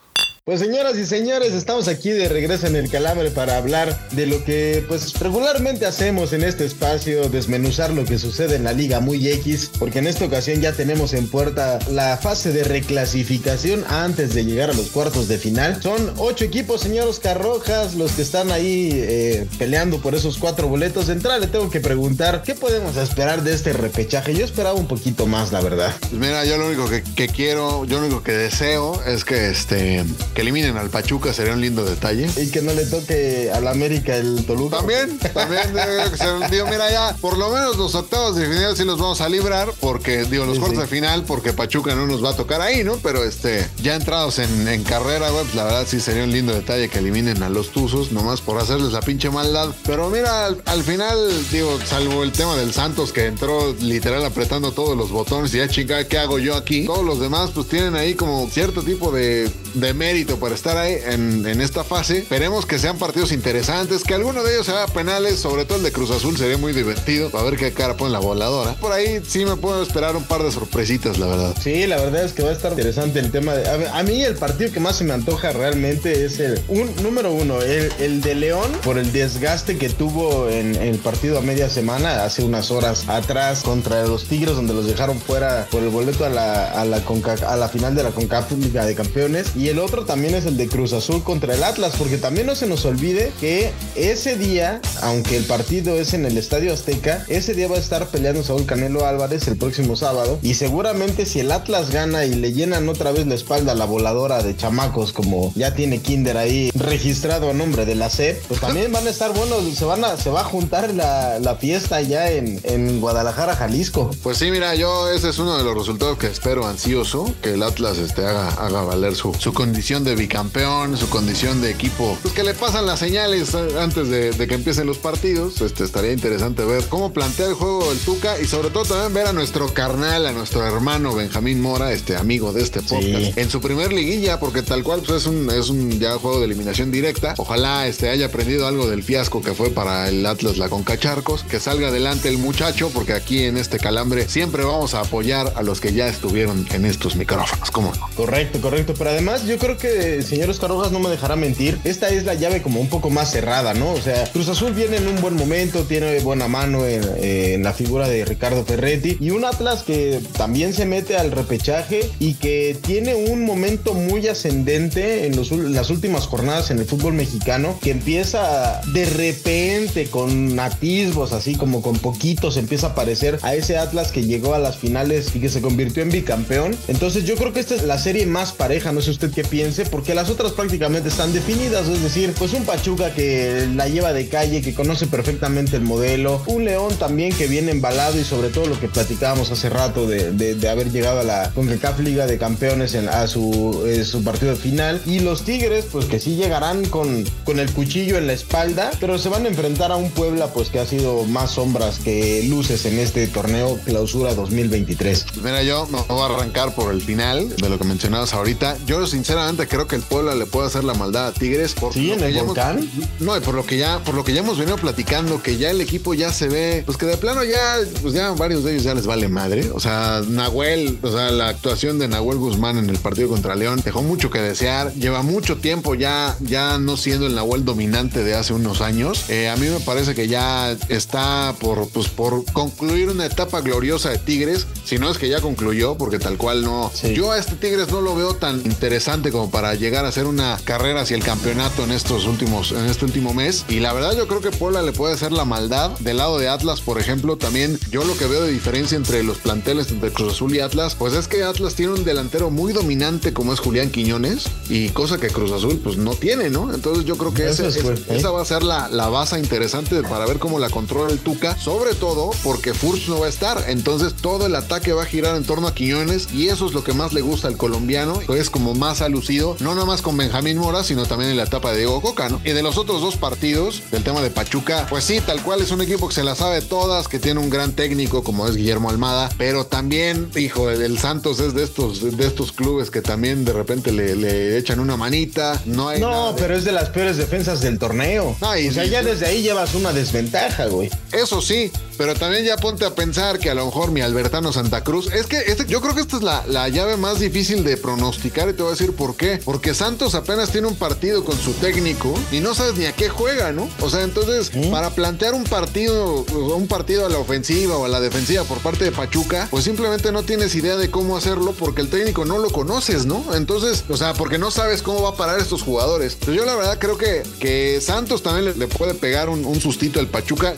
Pues 0.43 0.59
señoras 0.59 0.97
y 0.97 1.05
señores, 1.05 1.53
estamos 1.53 1.87
aquí 1.87 2.09
de 2.09 2.27
regreso 2.27 2.65
en 2.65 2.75
el 2.75 2.89
calambre 2.89 3.29
para 3.29 3.57
hablar 3.57 3.95
de 4.09 4.25
lo 4.25 4.43
que 4.43 4.83
pues 4.87 5.13
regularmente 5.19 5.85
hacemos 5.85 6.33
en 6.33 6.41
este 6.41 6.65
espacio, 6.65 7.29
desmenuzar 7.29 7.91
lo 7.91 8.05
que 8.05 8.17
sucede 8.17 8.55
en 8.55 8.63
la 8.63 8.73
Liga 8.73 8.99
Muy 9.01 9.27
X, 9.27 9.69
porque 9.77 9.99
en 9.99 10.07
esta 10.07 10.25
ocasión 10.25 10.59
ya 10.59 10.73
tenemos 10.73 11.13
en 11.13 11.29
puerta 11.29 11.77
la 11.91 12.17
fase 12.17 12.51
de 12.51 12.63
reclasificación 12.63 13.85
antes 13.87 14.33
de 14.33 14.43
llegar 14.43 14.71
a 14.71 14.73
los 14.73 14.89
cuartos 14.89 15.27
de 15.27 15.37
final. 15.37 15.79
Son 15.79 16.11
ocho 16.17 16.43
equipos, 16.43 16.81
señores 16.81 17.19
Carrojas, 17.19 17.93
los 17.93 18.13
que 18.13 18.23
están 18.23 18.51
ahí 18.51 18.89
eh, 18.93 19.45
peleando 19.59 20.01
por 20.01 20.15
esos 20.15 20.39
cuatro 20.39 20.67
boletos. 20.67 21.05
De 21.05 21.13
entrada 21.13 21.37
le 21.37 21.45
tengo 21.45 21.69
que 21.69 21.81
preguntar, 21.81 22.41
¿qué 22.43 22.55
podemos 22.55 22.97
esperar 22.97 23.43
de 23.43 23.53
este 23.53 23.73
repechaje? 23.73 24.33
Yo 24.33 24.43
esperaba 24.43 24.73
un 24.73 24.87
poquito 24.87 25.27
más, 25.27 25.51
la 25.51 25.61
verdad. 25.61 25.93
Pues 25.99 26.13
mira, 26.13 26.43
yo 26.45 26.57
lo 26.57 26.65
único 26.65 26.89
que, 26.89 27.03
que 27.03 27.27
quiero, 27.27 27.85
yo 27.85 27.99
lo 27.99 28.07
único 28.07 28.23
que 28.23 28.31
deseo 28.31 28.99
es 29.05 29.23
que 29.23 29.51
este 29.51 30.03
Que 30.33 30.41
eliminen 30.41 30.77
al 30.77 30.89
Pachuca 30.89 31.33
sería 31.33 31.53
un 31.53 31.59
lindo 31.61 31.83
detalle. 31.83 32.29
Y 32.37 32.49
que 32.51 32.61
no 32.61 32.73
le 32.73 32.85
toque 32.85 33.51
al 33.53 33.67
América 33.67 34.15
el 34.15 34.45
Toluca. 34.45 34.77
También, 34.77 35.17
también, 35.19 35.73
eh, 35.77 36.47
digo, 36.49 36.65
mira 36.67 36.89
ya, 36.89 37.15
por 37.19 37.37
lo 37.37 37.49
menos 37.49 37.75
los 37.77 37.93
octavos 37.95 38.35
de 38.37 38.45
final 38.47 38.77
sí 38.77 38.85
los 38.85 38.97
vamos 38.97 39.19
a 39.19 39.27
librar, 39.27 39.69
porque, 39.81 40.23
digo, 40.23 40.45
los 40.45 40.55
Sí, 40.55 40.59
cuartos 40.61 40.83
sí. 40.83 40.89
de 40.89 40.95
final, 41.01 41.23
porque 41.25 41.51
Pachuca 41.51 41.95
no 41.95 42.07
nos 42.07 42.23
va 42.23 42.29
a 42.29 42.35
tocar 42.35 42.61
ahí, 42.61 42.83
¿no? 42.83 42.95
Pero 43.03 43.23
este, 43.25 43.67
ya 43.83 43.95
entrados 43.95 44.39
en, 44.39 44.67
en 44.69 44.83
carrera, 44.83 45.29
güey, 45.31 45.43
pues 45.43 45.55
la 45.55 45.65
verdad 45.65 45.85
sí 45.87 45.99
sería 45.99 46.23
un 46.23 46.31
lindo 46.31 46.53
detalle 46.53 46.87
que 46.87 46.99
eliminen 46.99 47.43
a 47.43 47.49
los 47.49 47.69
Tuzos, 47.71 48.11
nomás 48.13 48.39
por 48.41 48.57
hacerles 48.57 48.93
la 48.93 49.01
pinche 49.01 49.29
maldad. 49.29 49.69
Pero 49.85 50.09
mira, 50.09 50.45
al, 50.45 50.61
al 50.65 50.83
final, 50.83 51.17
digo, 51.51 51.77
salvo 51.85 52.23
el 52.23 52.31
tema 52.31 52.55
del 52.55 52.73
Santos 52.73 53.11
que 53.11 53.25
entró 53.25 53.73
literal 53.81 54.23
apretando 54.23 54.71
todos 54.71 54.95
los 54.97 55.11
botones 55.11 55.53
y 55.53 55.57
ya 55.57 55.67
chingada, 55.67 56.07
¿qué 56.07 56.17
hago 56.19 56.39
yo 56.39 56.55
aquí? 56.55 56.85
Todos 56.85 57.03
los 57.03 57.19
demás, 57.19 57.49
pues 57.53 57.67
tienen 57.67 57.95
ahí 57.95 58.15
como 58.15 58.47
cierto 58.49 58.81
tipo 58.81 59.11
de, 59.11 59.49
de 59.73 59.93
mérito 59.93 60.20
para 60.25 60.55
estar 60.55 60.77
ahí 60.77 60.97
en, 61.05 61.45
esta 61.61 61.83
fase. 61.83 62.19
Esperemos 62.19 62.65
que 62.65 62.79
sean 62.79 62.97
partidos 62.97 63.31
interesantes, 63.31 64.03
que 64.03 64.13
alguno 64.13 64.43
de 64.43 64.53
ellos 64.53 64.65
se 64.65 64.71
haga 64.71 64.87
penales, 64.87 65.39
sobre 65.39 65.65
todo 65.65 65.77
el 65.77 65.83
de 65.83 65.91
Cruz 65.91 66.11
Azul 66.11 66.37
sería 66.37 66.57
muy 66.57 66.73
divertido 66.73 67.29
para 67.29 67.43
ver 67.43 67.57
qué 67.57 67.71
cara 67.71 67.97
pone 67.97 68.11
la 68.11 68.19
voladora. 68.19 68.73
Por 68.75 68.91
ahí 68.91 69.21
sí 69.27 69.45
me 69.45 69.55
puedo 69.55 69.83
esperar 69.83 70.15
un 70.15 70.23
par 70.23 70.43
de 70.43 70.51
sorpresitas, 70.51 71.17
la 71.17 71.27
verdad. 71.27 71.55
Sí, 71.61 71.85
la 71.87 71.97
verdad 71.97 72.23
es 72.23 72.33
que 72.33 72.43
va 72.43 72.49
a 72.49 72.53
estar 72.53 72.71
interesante 72.71 73.19
el 73.19 73.31
tema 73.31 73.53
de. 73.53 73.67
A, 73.67 73.99
a 73.99 74.03
mí 74.03 74.23
el 74.23 74.35
partido 74.35 74.71
que 74.71 74.79
más 74.79 74.97
se 74.97 75.03
me 75.03 75.13
antoja 75.13 75.51
realmente 75.51 76.25
es 76.25 76.39
el. 76.39 76.61
Número 77.01 77.31
uno, 77.31 77.61
el, 77.61 77.91
el 77.99 78.21
de 78.21 78.35
León, 78.35 78.71
por 78.83 78.97
el 78.97 79.11
desgaste 79.11 79.77
que 79.77 79.89
tuvo 79.89 80.49
en, 80.49 80.75
el 80.75 80.97
partido 80.99 81.37
a 81.37 81.41
media 81.41 81.69
semana, 81.69 82.23
hace 82.23 82.43
unas 82.43 82.71
horas 82.71 83.07
atrás, 83.07 83.61
contra 83.63 84.05
los 84.05 84.25
Tigres, 84.25 84.55
donde 84.55 84.73
los 84.73 84.85
dejaron 84.85 85.19
fuera 85.19 85.67
por 85.71 85.83
el 85.83 85.89
boleto 85.89 86.25
a 86.25 86.29
la, 86.29 86.71
a 86.71 86.85
la, 86.85 86.97
a 86.97 87.67
final 87.67 87.95
de 87.95 88.03
la 88.03 88.11
CONCACAF 88.11 88.51
de 88.51 88.95
Campeones. 88.95 89.55
Y 89.55 89.69
el 89.69 89.79
otro 89.79 90.05
también 90.11 90.35
es 90.35 90.45
el 90.45 90.57
de 90.57 90.67
Cruz 90.67 90.91
Azul 90.91 91.23
contra 91.23 91.55
el 91.55 91.63
Atlas, 91.63 91.93
porque 91.97 92.17
también 92.17 92.45
no 92.45 92.53
se 92.53 92.67
nos 92.67 92.83
olvide 92.83 93.31
que 93.39 93.71
ese 93.95 94.37
día, 94.37 94.81
aunque 95.01 95.37
el 95.37 95.45
partido 95.45 95.95
es 95.95 96.13
en 96.13 96.25
el 96.25 96.37
Estadio 96.37 96.73
Azteca, 96.73 97.23
ese 97.29 97.53
día 97.53 97.69
va 97.69 97.77
a 97.77 97.79
estar 97.79 98.07
peleando 98.07 98.43
Saúl 98.43 98.65
Canelo 98.65 99.05
Álvarez 99.05 99.47
el 99.47 99.55
próximo 99.55 99.95
sábado. 99.95 100.37
Y 100.43 100.55
seguramente 100.55 101.25
si 101.25 101.39
el 101.39 101.49
Atlas 101.49 101.91
gana 101.91 102.25
y 102.25 102.33
le 102.33 102.51
llenan 102.51 102.89
otra 102.89 103.13
vez 103.13 103.25
la 103.25 103.35
espalda 103.35 103.71
a 103.71 103.75
la 103.75 103.85
voladora 103.85 104.43
de 104.43 104.53
chamacos, 104.53 105.13
como 105.13 105.53
ya 105.55 105.75
tiene 105.75 106.01
Kinder 106.01 106.35
ahí 106.35 106.71
registrado 106.75 107.49
a 107.49 107.53
nombre 107.53 107.85
de 107.85 107.95
la 107.95 108.09
SEP, 108.09 108.43
pues 108.49 108.59
también 108.59 108.91
van 108.91 109.07
a 109.07 109.11
estar 109.11 109.33
buenos, 109.33 109.63
se 109.73 109.85
van 109.85 110.03
a, 110.03 110.17
se 110.17 110.29
va 110.29 110.41
a 110.41 110.43
juntar 110.43 110.93
la, 110.93 111.39
la 111.39 111.55
fiesta 111.55 112.01
ya 112.01 112.29
en, 112.29 112.59
en 112.63 112.99
Guadalajara, 112.99 113.55
Jalisco. 113.55 114.11
Pues 114.23 114.39
sí, 114.39 114.51
mira, 114.51 114.75
yo 114.75 115.09
ese 115.09 115.29
es 115.29 115.39
uno 115.39 115.57
de 115.57 115.63
los 115.63 115.73
resultados 115.73 116.17
que 116.17 116.27
espero 116.27 116.67
ansioso, 116.67 117.33
que 117.41 117.53
el 117.53 117.63
Atlas 117.63 117.97
este, 117.97 118.25
haga, 118.25 118.49
haga 118.49 118.81
valer 118.81 119.15
su, 119.15 119.33
su 119.35 119.53
condición 119.53 120.00
de 120.03 120.15
bicampeón, 120.15 120.97
su 120.97 121.09
condición 121.09 121.61
de 121.61 121.71
equipo, 121.71 122.17
pues 122.21 122.33
que 122.33 122.43
le 122.43 122.53
pasan 122.53 122.85
las 122.85 122.99
señales 122.99 123.53
eh, 123.53 123.79
antes 123.79 124.09
de, 124.09 124.31
de 124.31 124.47
que 124.47 124.55
empiecen 124.55 124.87
los 124.87 124.97
partidos. 124.97 125.61
Este, 125.61 125.83
estaría 125.83 126.11
interesante 126.11 126.63
ver 126.65 126.83
cómo 126.89 127.13
plantea 127.13 127.47
el 127.47 127.53
juego 127.53 127.91
el 127.91 127.97
Tuca 127.99 128.39
y 128.39 128.45
sobre 128.45 128.69
todo 128.69 128.85
también 128.85 129.13
ver 129.13 129.27
a 129.27 129.33
nuestro 129.33 129.73
carnal, 129.73 130.25
a 130.25 130.31
nuestro 130.31 130.65
hermano 130.65 131.13
Benjamín 131.13 131.61
Mora, 131.61 131.91
este 131.91 132.15
amigo 132.15 132.53
de 132.53 132.61
este 132.61 132.81
podcast, 132.81 133.37
en 133.37 133.49
su 133.49 133.61
primer 133.61 133.93
liguilla, 133.93 134.39
porque 134.39 134.61
tal 134.61 134.83
cual 134.83 135.01
pues, 135.05 135.21
es 135.21 135.27
un, 135.27 135.49
es 135.49 135.69
un 135.69 135.99
ya 135.99 136.17
juego 136.17 136.39
de 136.39 136.45
eliminación 136.45 136.91
directa. 136.91 137.35
Ojalá 137.37 137.87
este, 137.87 138.09
haya 138.09 138.27
aprendido 138.27 138.67
algo 138.67 138.89
del 138.89 139.03
fiasco 139.03 139.41
que 139.41 139.53
fue 139.53 139.69
para 139.69 140.09
el 140.09 140.25
Atlas 140.25 140.57
la 140.57 140.69
Conca 140.69 140.97
Charcos, 140.97 141.43
que 141.43 141.59
salga 141.59 141.89
adelante 141.89 142.29
el 142.29 142.37
muchacho, 142.37 142.89
porque 142.93 143.13
aquí 143.13 143.43
en 143.43 143.57
este 143.57 143.77
calambre 143.77 144.27
siempre 144.27 144.63
vamos 144.63 144.93
a 144.93 145.01
apoyar 145.01 145.53
a 145.55 145.61
los 145.63 145.81
que 145.81 145.93
ya 145.93 146.07
estuvieron 146.07 146.65
en 146.71 146.85
estos 146.85 147.15
micrófonos, 147.15 147.71
¿cómo 147.71 147.91
no? 147.95 148.09
Correcto, 148.15 148.61
correcto. 148.61 148.93
Pero 148.97 149.09
además, 149.09 149.45
yo 149.45 149.57
creo 149.57 149.77
que 149.77 149.90
el 149.91 150.23
señor 150.23 150.49
Oscar 150.49 150.71
no 150.71 150.99
me 150.99 151.09
dejará 151.09 151.35
mentir. 151.35 151.79
Esta 151.83 152.09
es 152.09 152.25
la 152.25 152.33
llave 152.33 152.61
como 152.61 152.79
un 152.79 152.87
poco 152.87 153.09
más 153.09 153.31
cerrada, 153.31 153.73
¿no? 153.73 153.91
O 153.91 154.01
sea, 154.01 154.23
Cruz 154.31 154.47
Azul 154.49 154.73
viene 154.73 154.97
en 154.97 155.07
un 155.07 155.21
buen 155.21 155.35
momento, 155.35 155.83
tiene 155.83 156.19
buena 156.19 156.47
mano 156.47 156.85
en, 156.85 157.63
la 157.63 157.73
figura 157.73 158.07
de 158.07 158.25
Ricardo 158.25 158.63
Ferretti. 158.63 159.17
Y 159.19 159.31
un 159.31 159.45
Atlas 159.45 159.83
que 159.83 160.19
también 160.37 160.73
se 160.73 160.85
mete 160.85 161.17
al 161.17 161.31
repechaje 161.31 162.09
y 162.19 162.35
que 162.35 162.77
tiene 162.81 163.15
un 163.15 163.45
momento 163.45 163.93
muy 163.93 164.27
ascendente 164.27 165.25
en, 165.25 165.35
las 165.73 165.89
últimas 165.89 166.27
jornadas 166.27 166.71
en 166.71 166.79
el 166.79 166.85
fútbol 166.85 167.13
mexicano, 167.13 167.77
que 167.81 167.91
empieza 167.91 168.81
de 168.93 169.05
repente 169.05 170.07
con 170.07 170.59
atisbos, 170.59 171.33
así 171.33 171.55
como 171.55 171.81
con 171.81 171.97
poquitos, 171.99 172.57
empieza 172.57 172.87
a 172.87 172.89
aparecer 172.91 173.39
a 173.41 173.55
ese 173.55 173.77
Atlas 173.77 174.11
que 174.11 174.23
llegó 174.23 174.53
a 174.53 174.59
las 174.59 174.77
finales 174.77 175.35
y 175.35 175.39
que 175.39 175.49
se 175.49 175.61
convirtió 175.61 176.03
en 176.03 176.09
bicampeón. 176.09 176.75
Entonces 176.87 177.25
yo 177.25 177.35
creo 177.35 177.53
que 177.53 177.59
esta 177.59 177.75
es 177.75 177.83
la 177.83 177.97
serie 177.97 178.25
más 178.25 178.51
pareja, 178.53 178.91
no 178.91 179.01
sé 179.01 179.11
usted 179.11 179.31
qué 179.31 179.43
piense, 179.43 179.80
porque 179.89 180.13
las 180.15 180.29
otras 180.29 180.51
prácticamente 180.53 181.09
están 181.09 181.33
definidas, 181.33 181.87
es 181.87 182.01
decir, 182.01 182.33
pues 182.37 182.53
un 182.53 182.63
Pachuca 182.65 183.13
que 183.13 183.67
la 183.75 183.87
lleva 183.87 184.13
de 184.13 184.27
calle, 184.27 184.61
que 184.61 184.73
conoce 184.73 185.07
perfectamente 185.07 185.75
el 185.77 185.83
modelo, 185.83 186.41
un 186.47 186.65
León 186.65 186.93
también 186.97 187.33
que 187.33 187.47
viene 187.47 187.71
embalado 187.71 188.19
y 188.19 188.23
sobre 188.23 188.49
todo 188.49 188.65
lo 188.67 188.79
que 188.79 188.87
platicábamos 188.87 189.51
hace 189.51 189.69
rato 189.69 190.07
de, 190.07 190.31
de- 190.31 190.69
haber 190.71 190.91
llegado 190.91 191.19
a 191.19 191.23
la 191.23 191.51
CONCACAF 191.53 191.99
Liga 191.99 192.27
de 192.27 192.37
Campeones 192.37 192.95
a 192.95 193.27
su, 193.27 193.83
eh, 193.85 194.05
su 194.05 194.23
partido 194.23 194.55
final, 194.55 195.01
y 195.05 195.19
los 195.19 195.43
Tigres 195.43 195.85
pues 195.91 196.05
que 196.05 196.19
sí 196.19 196.35
llegarán 196.35 196.85
con, 196.85 197.25
con 197.43 197.59
el 197.59 197.69
cuchillo 197.71 198.17
en 198.17 198.27
la 198.27 198.33
espalda, 198.33 198.91
pero 199.01 199.17
se 199.17 199.27
van 199.29 199.45
a 199.45 199.49
enfrentar 199.49 199.91
a 199.91 199.97
un 199.97 200.11
Puebla 200.11 200.47
pues 200.53 200.69
que 200.69 200.79
ha 200.79 200.85
sido 200.85 201.25
más 201.25 201.51
sombras 201.51 201.99
que 201.99 202.43
luces 202.47 202.85
en 202.85 202.99
este 202.99 203.27
torneo 203.27 203.77
clausura 203.85 204.33
2023. 204.35 205.25
Pues 205.33 205.43
mira, 205.43 205.63
yo 205.63 205.87
me 205.87 205.99
voy 206.07 206.21
a 206.21 206.33
arrancar 206.35 206.73
por 206.73 206.93
el 206.93 207.01
final 207.01 207.49
de 207.55 207.69
lo 207.69 207.77
que 207.77 207.83
mencionabas 207.83 208.33
ahorita. 208.33 208.77
Yo 208.85 209.05
sinceramente 209.07 209.67
creo 209.71 209.87
que 209.87 209.95
el 209.95 210.01
Puebla 210.03 210.35
le 210.35 210.45
puede 210.45 210.67
hacer 210.67 210.83
la 210.83 210.93
maldad 210.93 211.27
a 211.27 211.31
Tigres. 211.33 211.73
Por 211.73 211.93
Sí, 211.93 212.11
en 212.11 212.21
el 212.21 212.35
hemos- 212.35 212.47
volcán. 212.47 212.87
no, 213.19 213.37
y 213.37 213.39
por 213.39 213.55
lo 213.55 213.65
que 213.65 213.77
ya, 213.77 214.03
por 214.03 214.13
lo 214.15 214.23
que 214.25 214.33
ya 214.33 214.41
hemos 214.41 214.57
venido 214.59 214.75
platicando, 214.77 215.41
que 215.41 215.57
ya 215.57 215.71
el 215.71 215.79
equipo 215.79 216.13
ya 216.13 216.33
se 216.33 216.49
ve, 216.49 216.83
pues 216.85 216.97
que 216.97 217.05
de 217.05 217.15
plano 217.17 217.43
ya, 217.45 217.77
pues 218.01 218.13
ya 218.13 218.31
varios 218.31 218.63
de 218.65 218.71
ellos 218.73 218.83
ya 218.83 218.93
les 218.93 219.05
vale 219.07 219.29
madre. 219.29 219.71
O 219.73 219.79
sea, 219.79 220.21
Nahuel, 220.27 220.99
o 221.01 221.09
sea, 221.11 221.31
la 221.31 221.47
actuación 221.47 221.97
de 221.99 222.07
Nahuel 222.09 222.37
Guzmán 222.37 222.77
en 222.77 222.89
el 222.89 222.97
partido 222.97 223.29
contra 223.29 223.55
León 223.55 223.81
dejó 223.83 224.03
mucho 224.03 224.29
que 224.29 224.41
desear. 224.41 224.93
Lleva 224.93 225.21
mucho 225.23 225.57
tiempo 225.57 225.95
ya, 225.95 226.35
ya 226.41 226.77
no 226.77 226.97
siendo 226.97 227.25
el 227.27 227.35
Nahuel 227.35 227.63
dominante 227.63 228.23
de 228.25 228.35
hace 228.35 228.53
unos 228.53 228.81
años. 228.81 229.29
Eh, 229.29 229.47
a 229.49 229.55
mí 229.55 229.67
me 229.67 229.79
parece 229.79 230.13
que 230.15 230.27
ya 230.27 230.75
está 230.89 231.55
por, 231.59 231.87
pues, 231.89 232.09
por 232.09 232.43
concluir 232.51 233.07
una 233.09 233.25
etapa 233.25 233.61
gloriosa 233.61 234.09
de 234.09 234.17
Tigres. 234.17 234.67
Si 234.83 234.97
no 234.97 235.09
es 235.09 235.17
que 235.17 235.29
ya 235.29 235.39
concluyó, 235.39 235.95
porque 235.97 236.19
tal 236.19 236.37
cual 236.37 236.63
no. 236.63 236.91
Sí. 236.93 237.13
Yo 237.13 237.31
a 237.31 237.37
este 237.37 237.55
Tigres 237.55 237.89
no 237.89 238.01
lo 238.01 238.15
veo 238.15 238.35
tan 238.35 238.57
interesante 238.65 239.31
como 239.31 239.49
para 239.49 239.60
llegar 239.75 240.05
a 240.05 240.09
hacer 240.09 240.25
una 240.25 240.57
carrera 240.63 241.01
hacia 241.01 241.15
el 241.15 241.23
campeonato 241.23 241.83
en 241.83 241.91
estos 241.91 242.25
últimos, 242.25 242.71
en 242.71 242.85
este 242.85 243.05
último 243.05 243.33
mes. 243.33 243.65
Y 243.69 243.79
la 243.79 243.93
verdad, 243.93 244.15
yo 244.17 244.27
creo 244.27 244.41
que 244.41 244.51
Puebla 244.51 244.81
le 244.81 244.91
puede 244.91 245.13
hacer 245.13 245.31
la 245.31 245.45
maldad. 245.45 245.91
Del 245.99 246.17
lado 246.17 246.37
de 246.37 246.49
Atlas, 246.49 246.81
por 246.81 246.99
ejemplo, 246.99 247.37
también 247.37 247.79
yo 247.91 248.03
lo 248.03 248.17
que 248.17 248.25
veo 248.25 248.41
de 248.43 248.51
diferencia 248.51 248.95
entre 248.97 249.23
los 249.23 249.37
planteles 249.37 249.91
entre 249.91 250.11
Cruz 250.11 250.33
Azul 250.33 250.55
y 250.55 250.59
Atlas, 250.59 250.95
pues 250.95 251.13
es 251.13 251.27
que 251.27 251.43
Atlas 251.43 251.75
tiene 251.75 251.93
un 251.93 252.03
delantero 252.03 252.49
muy 252.49 252.73
dominante 252.73 253.33
como 253.33 253.53
es 253.53 253.59
Julián 253.59 253.89
Quiñones, 253.91 254.45
y 254.69 254.89
cosa 254.89 255.17
que 255.17 255.29
Cruz 255.29 255.51
Azul 255.51 255.79
pues 255.83 255.97
no 255.97 256.11
tiene, 256.15 256.49
¿no? 256.49 256.73
Entonces 256.73 257.05
yo 257.05 257.17
creo 257.17 257.33
que 257.33 257.49
ese- 257.49 257.67
es, 257.67 257.77
¿eh? 257.77 257.95
esa 258.09 258.31
va 258.31 258.41
a 258.41 258.45
ser 258.45 258.63
la, 258.63 258.87
la 258.89 259.07
base 259.09 259.37
interesante 259.39 260.01
para 260.03 260.25
ver 260.25 260.39
cómo 260.39 260.59
la 260.59 260.69
controla 260.69 261.11
el 261.11 261.19
Tuca, 261.19 261.57
sobre 261.59 261.93
todo 261.95 262.31
porque 262.43 262.73
Furch 262.73 263.07
no 263.09 263.19
va 263.19 263.25
a 263.27 263.29
estar. 263.29 263.65
Entonces 263.67 264.13
todo 264.13 264.45
el 264.45 264.55
ataque 264.55 264.93
va 264.93 265.03
a 265.03 265.05
girar 265.05 265.35
en 265.35 265.43
torno 265.43 265.67
a 265.67 265.73
Quiñones 265.75 266.27
y 266.33 266.47
eso 266.49 266.65
es 266.67 266.73
lo 266.73 266.83
que 266.83 266.93
más 266.93 267.13
le 267.13 267.21
gusta 267.21 267.47
al 267.47 267.57
colombiano. 267.57 268.19
Es 268.35 268.49
como 268.49 268.73
más 268.73 269.01
ha 269.01 269.09
lucido, 269.41 269.57
no 269.59 269.73
nada 269.73 269.85
más 269.85 270.01
con 270.01 270.15
Benjamín 270.17 270.57
Mora, 270.57 270.83
sino 270.83 271.05
también 271.05 271.31
en 271.31 271.37
la 271.37 271.43
etapa 271.43 271.71
de 271.71 271.77
Diego 271.79 272.01
Coca, 272.01 272.29
¿no? 272.29 272.39
Y 272.43 272.51
de 272.51 272.61
los 272.63 272.77
otros 272.77 273.01
dos 273.01 273.17
partidos, 273.17 273.81
del 273.91 274.03
tema 274.03 274.21
de 274.21 274.29
Pachuca, 274.29 274.85
pues 274.89 275.03
sí, 275.03 275.19
tal 275.25 275.41
cual 275.43 275.61
es 275.61 275.71
un 275.71 275.81
equipo 275.81 276.07
que 276.07 276.15
se 276.15 276.23
la 276.23 276.35
sabe 276.35 276.61
todas, 276.61 277.07
que 277.07 277.19
tiene 277.19 277.39
un 277.39 277.49
gran 277.49 277.73
técnico 277.73 278.23
como 278.23 278.47
es 278.47 278.55
Guillermo 278.55 278.89
Almada, 278.89 279.29
pero 279.37 279.65
también, 279.65 280.29
hijo, 280.35 280.69
el 280.69 280.99
Santos 280.99 281.39
es 281.39 281.53
de 281.53 281.63
estos, 281.63 282.17
de 282.17 282.27
estos 282.27 282.51
clubes 282.51 282.91
que 282.91 283.01
también 283.01 283.45
de 283.45 283.53
repente 283.53 283.91
le, 283.91 284.15
le 284.15 284.57
echan 284.57 284.79
una 284.79 284.97
manita. 284.97 285.61
No 285.65 285.89
hay 285.89 285.99
No, 285.99 286.33
de- 286.33 286.41
pero 286.41 286.55
es 286.55 286.63
de 286.63 286.71
las 286.71 286.89
peores 286.89 287.17
defensas 287.17 287.61
del 287.61 287.79
torneo. 287.79 288.35
No, 288.41 288.57
y- 288.57 288.67
o 288.67 288.73
sea, 288.73 288.85
y- 288.85 288.89
ya 288.89 289.03
desde 289.03 289.25
ahí 289.27 289.41
llevas 289.41 289.73
una 289.75 289.93
desventaja, 289.93 290.65
güey. 290.67 290.89
Eso 291.11 291.41
sí, 291.41 291.71
pero 291.97 292.13
también 292.15 292.45
ya 292.45 292.57
ponte 292.57 292.85
a 292.85 292.93
pensar 292.95 293.39
que 293.39 293.49
a 293.49 293.53
lo 293.55 293.65
mejor 293.65 293.91
mi 293.91 294.01
Albertano 294.01 294.53
Santa 294.53 294.83
Cruz, 294.83 295.11
es 295.13 295.25
que 295.27 295.37
este, 295.39 295.65
yo 295.67 295.81
creo 295.81 295.95
que 295.95 296.01
esta 296.01 296.17
es 296.17 296.23
la, 296.23 296.43
la 296.47 296.67
llave 296.69 296.97
más 296.97 297.19
difícil 297.19 297.63
de 297.63 297.77
pronosticar 297.77 298.49
y 298.49 298.53
te 298.53 298.61
voy 298.63 298.69
a 298.69 298.71
decir 298.75 298.93
por 298.95 299.15
qué. 299.15 299.30
Porque 299.39 299.73
Santos 299.73 300.15
apenas 300.15 300.51
tiene 300.51 300.67
un 300.67 300.75
partido 300.75 301.23
con 301.23 301.37
su 301.37 301.53
técnico 301.53 302.13
y 302.31 302.39
no 302.39 302.53
sabes 302.53 302.75
ni 302.75 302.85
a 302.85 302.93
qué 302.93 303.09
juega, 303.09 303.51
¿no? 303.51 303.69
O 303.79 303.89
sea, 303.89 304.03
entonces, 304.03 304.51
para 304.71 304.91
plantear 304.91 305.33
un 305.33 305.43
partido, 305.43 306.23
un 306.23 306.67
partido 306.67 307.05
a 307.05 307.09
la 307.09 307.17
ofensiva 307.17 307.77
o 307.77 307.85
a 307.85 307.89
la 307.89 307.99
defensiva 307.99 308.43
por 308.43 308.59
parte 308.59 308.85
de 308.85 308.91
Pachuca, 308.91 309.47
pues 309.51 309.63
simplemente 309.63 310.11
no 310.11 310.23
tienes 310.23 310.55
idea 310.55 310.77
de 310.77 310.89
cómo 310.89 311.17
hacerlo 311.17 311.53
porque 311.57 311.81
el 311.81 311.89
técnico 311.89 312.25
no 312.25 312.37
lo 312.37 312.49
conoces, 312.49 313.05
¿no? 313.05 313.35
Entonces, 313.35 313.83
o 313.89 313.97
sea, 313.97 314.13
porque 314.13 314.37
no 314.37 314.51
sabes 314.51 314.81
cómo 314.81 315.01
va 315.03 315.09
a 315.09 315.15
parar 315.15 315.39
estos 315.39 315.61
jugadores. 315.61 316.13
Entonces, 316.13 316.35
yo 316.35 316.45
la 316.45 316.55
verdad 316.55 316.77
creo 316.79 316.97
que, 316.97 317.23
que 317.39 317.79
Santos 317.81 318.23
también 318.23 318.45
le, 318.45 318.55
le 318.55 318.67
puede 318.67 318.93
pegar 318.93 319.29
un, 319.29 319.45
un 319.45 319.59
sustito 319.61 319.99
al 319.99 320.07
Pachuca. 320.07 320.55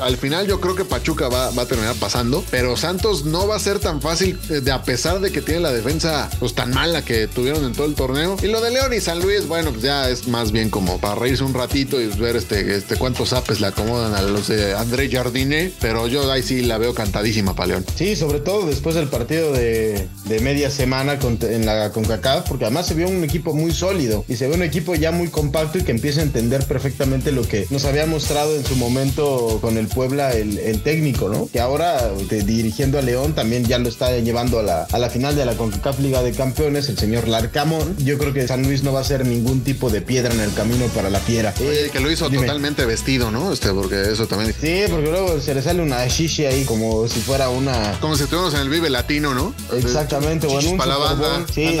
Al 0.00 0.16
final 0.16 0.46
yo 0.46 0.60
creo 0.60 0.74
que 0.74 0.84
Pachuca 0.84 1.28
va, 1.28 1.50
va 1.50 1.62
a 1.62 1.66
terminar 1.66 1.94
pasando, 1.96 2.44
pero 2.50 2.76
Santos 2.76 3.24
no 3.24 3.46
va 3.46 3.56
a 3.56 3.58
ser 3.58 3.78
tan 3.78 4.00
fácil, 4.00 4.38
eh, 4.48 4.60
de 4.60 4.72
a 4.72 4.82
pesar 4.82 5.20
de 5.20 5.30
que 5.30 5.42
tiene 5.42 5.60
la 5.60 5.72
defensa 5.72 6.30
pues 6.38 6.54
tan 6.54 6.70
mala 6.70 7.04
que 7.04 7.26
tuvieron 7.26 7.64
en 7.64 7.72
todo 7.72 7.86
el 7.86 7.94
torneo. 7.94 8.09
Torneo. 8.10 8.36
Y 8.42 8.46
lo 8.48 8.60
de 8.60 8.70
León 8.70 8.92
y 8.92 9.00
San 9.00 9.20
Luis, 9.20 9.46
bueno, 9.46 9.70
pues 9.70 9.82
ya 9.82 10.08
es 10.08 10.26
más 10.28 10.52
bien 10.52 10.70
como 10.70 10.98
para 10.98 11.14
reírse 11.14 11.44
un 11.44 11.54
ratito 11.54 12.00
y 12.00 12.06
ver 12.06 12.36
este, 12.36 12.76
este 12.76 12.96
cuántos 12.96 13.32
apes 13.32 13.60
le 13.60 13.68
acomodan 13.68 14.14
a 14.14 14.22
los 14.22 14.48
de 14.48 14.74
André 14.74 15.08
Jardine, 15.10 15.72
pero 15.80 16.06
yo 16.06 16.30
ahí 16.30 16.42
sí 16.42 16.62
la 16.62 16.78
veo 16.78 16.94
cantadísima 16.94 17.54
para 17.54 17.68
León. 17.68 17.86
Sí, 17.94 18.16
sobre 18.16 18.40
todo 18.40 18.66
después 18.66 18.94
del 18.94 19.08
partido 19.08 19.52
de, 19.52 20.08
de 20.24 20.40
media 20.40 20.70
semana 20.70 21.18
con, 21.18 21.38
en 21.42 21.66
la 21.66 21.90
CONCACAF, 21.90 22.48
porque 22.48 22.64
además 22.64 22.86
se 22.86 22.94
vio 22.94 23.08
un 23.08 23.22
equipo 23.24 23.54
muy 23.54 23.72
sólido 23.72 24.24
y 24.28 24.36
se 24.36 24.48
ve 24.48 24.54
un 24.54 24.62
equipo 24.62 24.94
ya 24.94 25.12
muy 25.12 25.28
compacto 25.28 25.78
y 25.78 25.82
que 25.82 25.92
empieza 25.92 26.20
a 26.20 26.24
entender 26.24 26.64
perfectamente 26.66 27.32
lo 27.32 27.42
que 27.42 27.66
nos 27.70 27.84
había 27.84 28.06
mostrado 28.06 28.56
en 28.56 28.64
su 28.64 28.76
momento 28.76 29.58
con 29.60 29.78
el 29.78 29.86
Puebla 29.86 30.32
el, 30.32 30.58
el 30.58 30.82
técnico, 30.82 31.28
¿no? 31.28 31.48
Que 31.52 31.60
ahora 31.60 32.08
de, 32.28 32.42
dirigiendo 32.42 32.98
a 32.98 33.02
León 33.02 33.34
también 33.34 33.64
ya 33.64 33.78
lo 33.78 33.88
está 33.88 34.16
llevando 34.18 34.58
a 34.58 34.62
la, 34.62 34.82
a 34.90 34.98
la 34.98 35.10
final 35.10 35.36
de 35.36 35.44
la 35.44 35.54
CONCACAF 35.54 36.00
Liga 36.00 36.22
de 36.22 36.32
Campeones, 36.32 36.88
el 36.88 36.98
señor 36.98 37.28
Larcamón. 37.28 37.94
Yo 38.04 38.18
creo 38.18 38.32
que 38.32 38.46
San 38.46 38.62
Luis 38.62 38.82
no 38.82 38.92
va 38.92 39.00
a 39.00 39.04
ser 39.04 39.26
ningún 39.26 39.60
tipo 39.60 39.90
de 39.90 40.00
piedra 40.00 40.32
en 40.32 40.40
el 40.40 40.52
camino 40.52 40.86
para 40.86 41.10
la 41.10 41.20
fiera. 41.20 41.54
Eh, 41.60 41.90
que 41.92 42.00
lo 42.00 42.10
hizo 42.10 42.28
dime. 42.28 42.42
totalmente 42.46 42.84
vestido, 42.84 43.30
¿no? 43.30 43.52
Este, 43.52 43.70
porque 43.72 44.12
eso 44.12 44.26
también. 44.26 44.54
Sí, 44.60 44.84
porque 44.90 45.10
luego 45.10 45.40
se 45.40 45.54
le 45.54 45.62
sale 45.62 45.82
una 45.82 46.06
shishi 46.06 46.46
ahí 46.46 46.64
como 46.64 47.08
si 47.08 47.20
fuera 47.20 47.48
una... 47.48 47.98
Como 48.00 48.16
si 48.16 48.24
estuviéramos 48.24 48.54
en 48.54 48.60
el 48.60 48.68
Vive 48.68 48.90
Latino, 48.90 49.34
¿no? 49.34 49.54
Exactamente, 49.72 50.46
o 50.46 50.50
en 50.50 50.58
Chichis 50.58 50.72
un 50.72 50.78
pa' 50.78 50.86
la 50.86 50.96
banda. 50.96 51.46
Sí, 51.52 51.78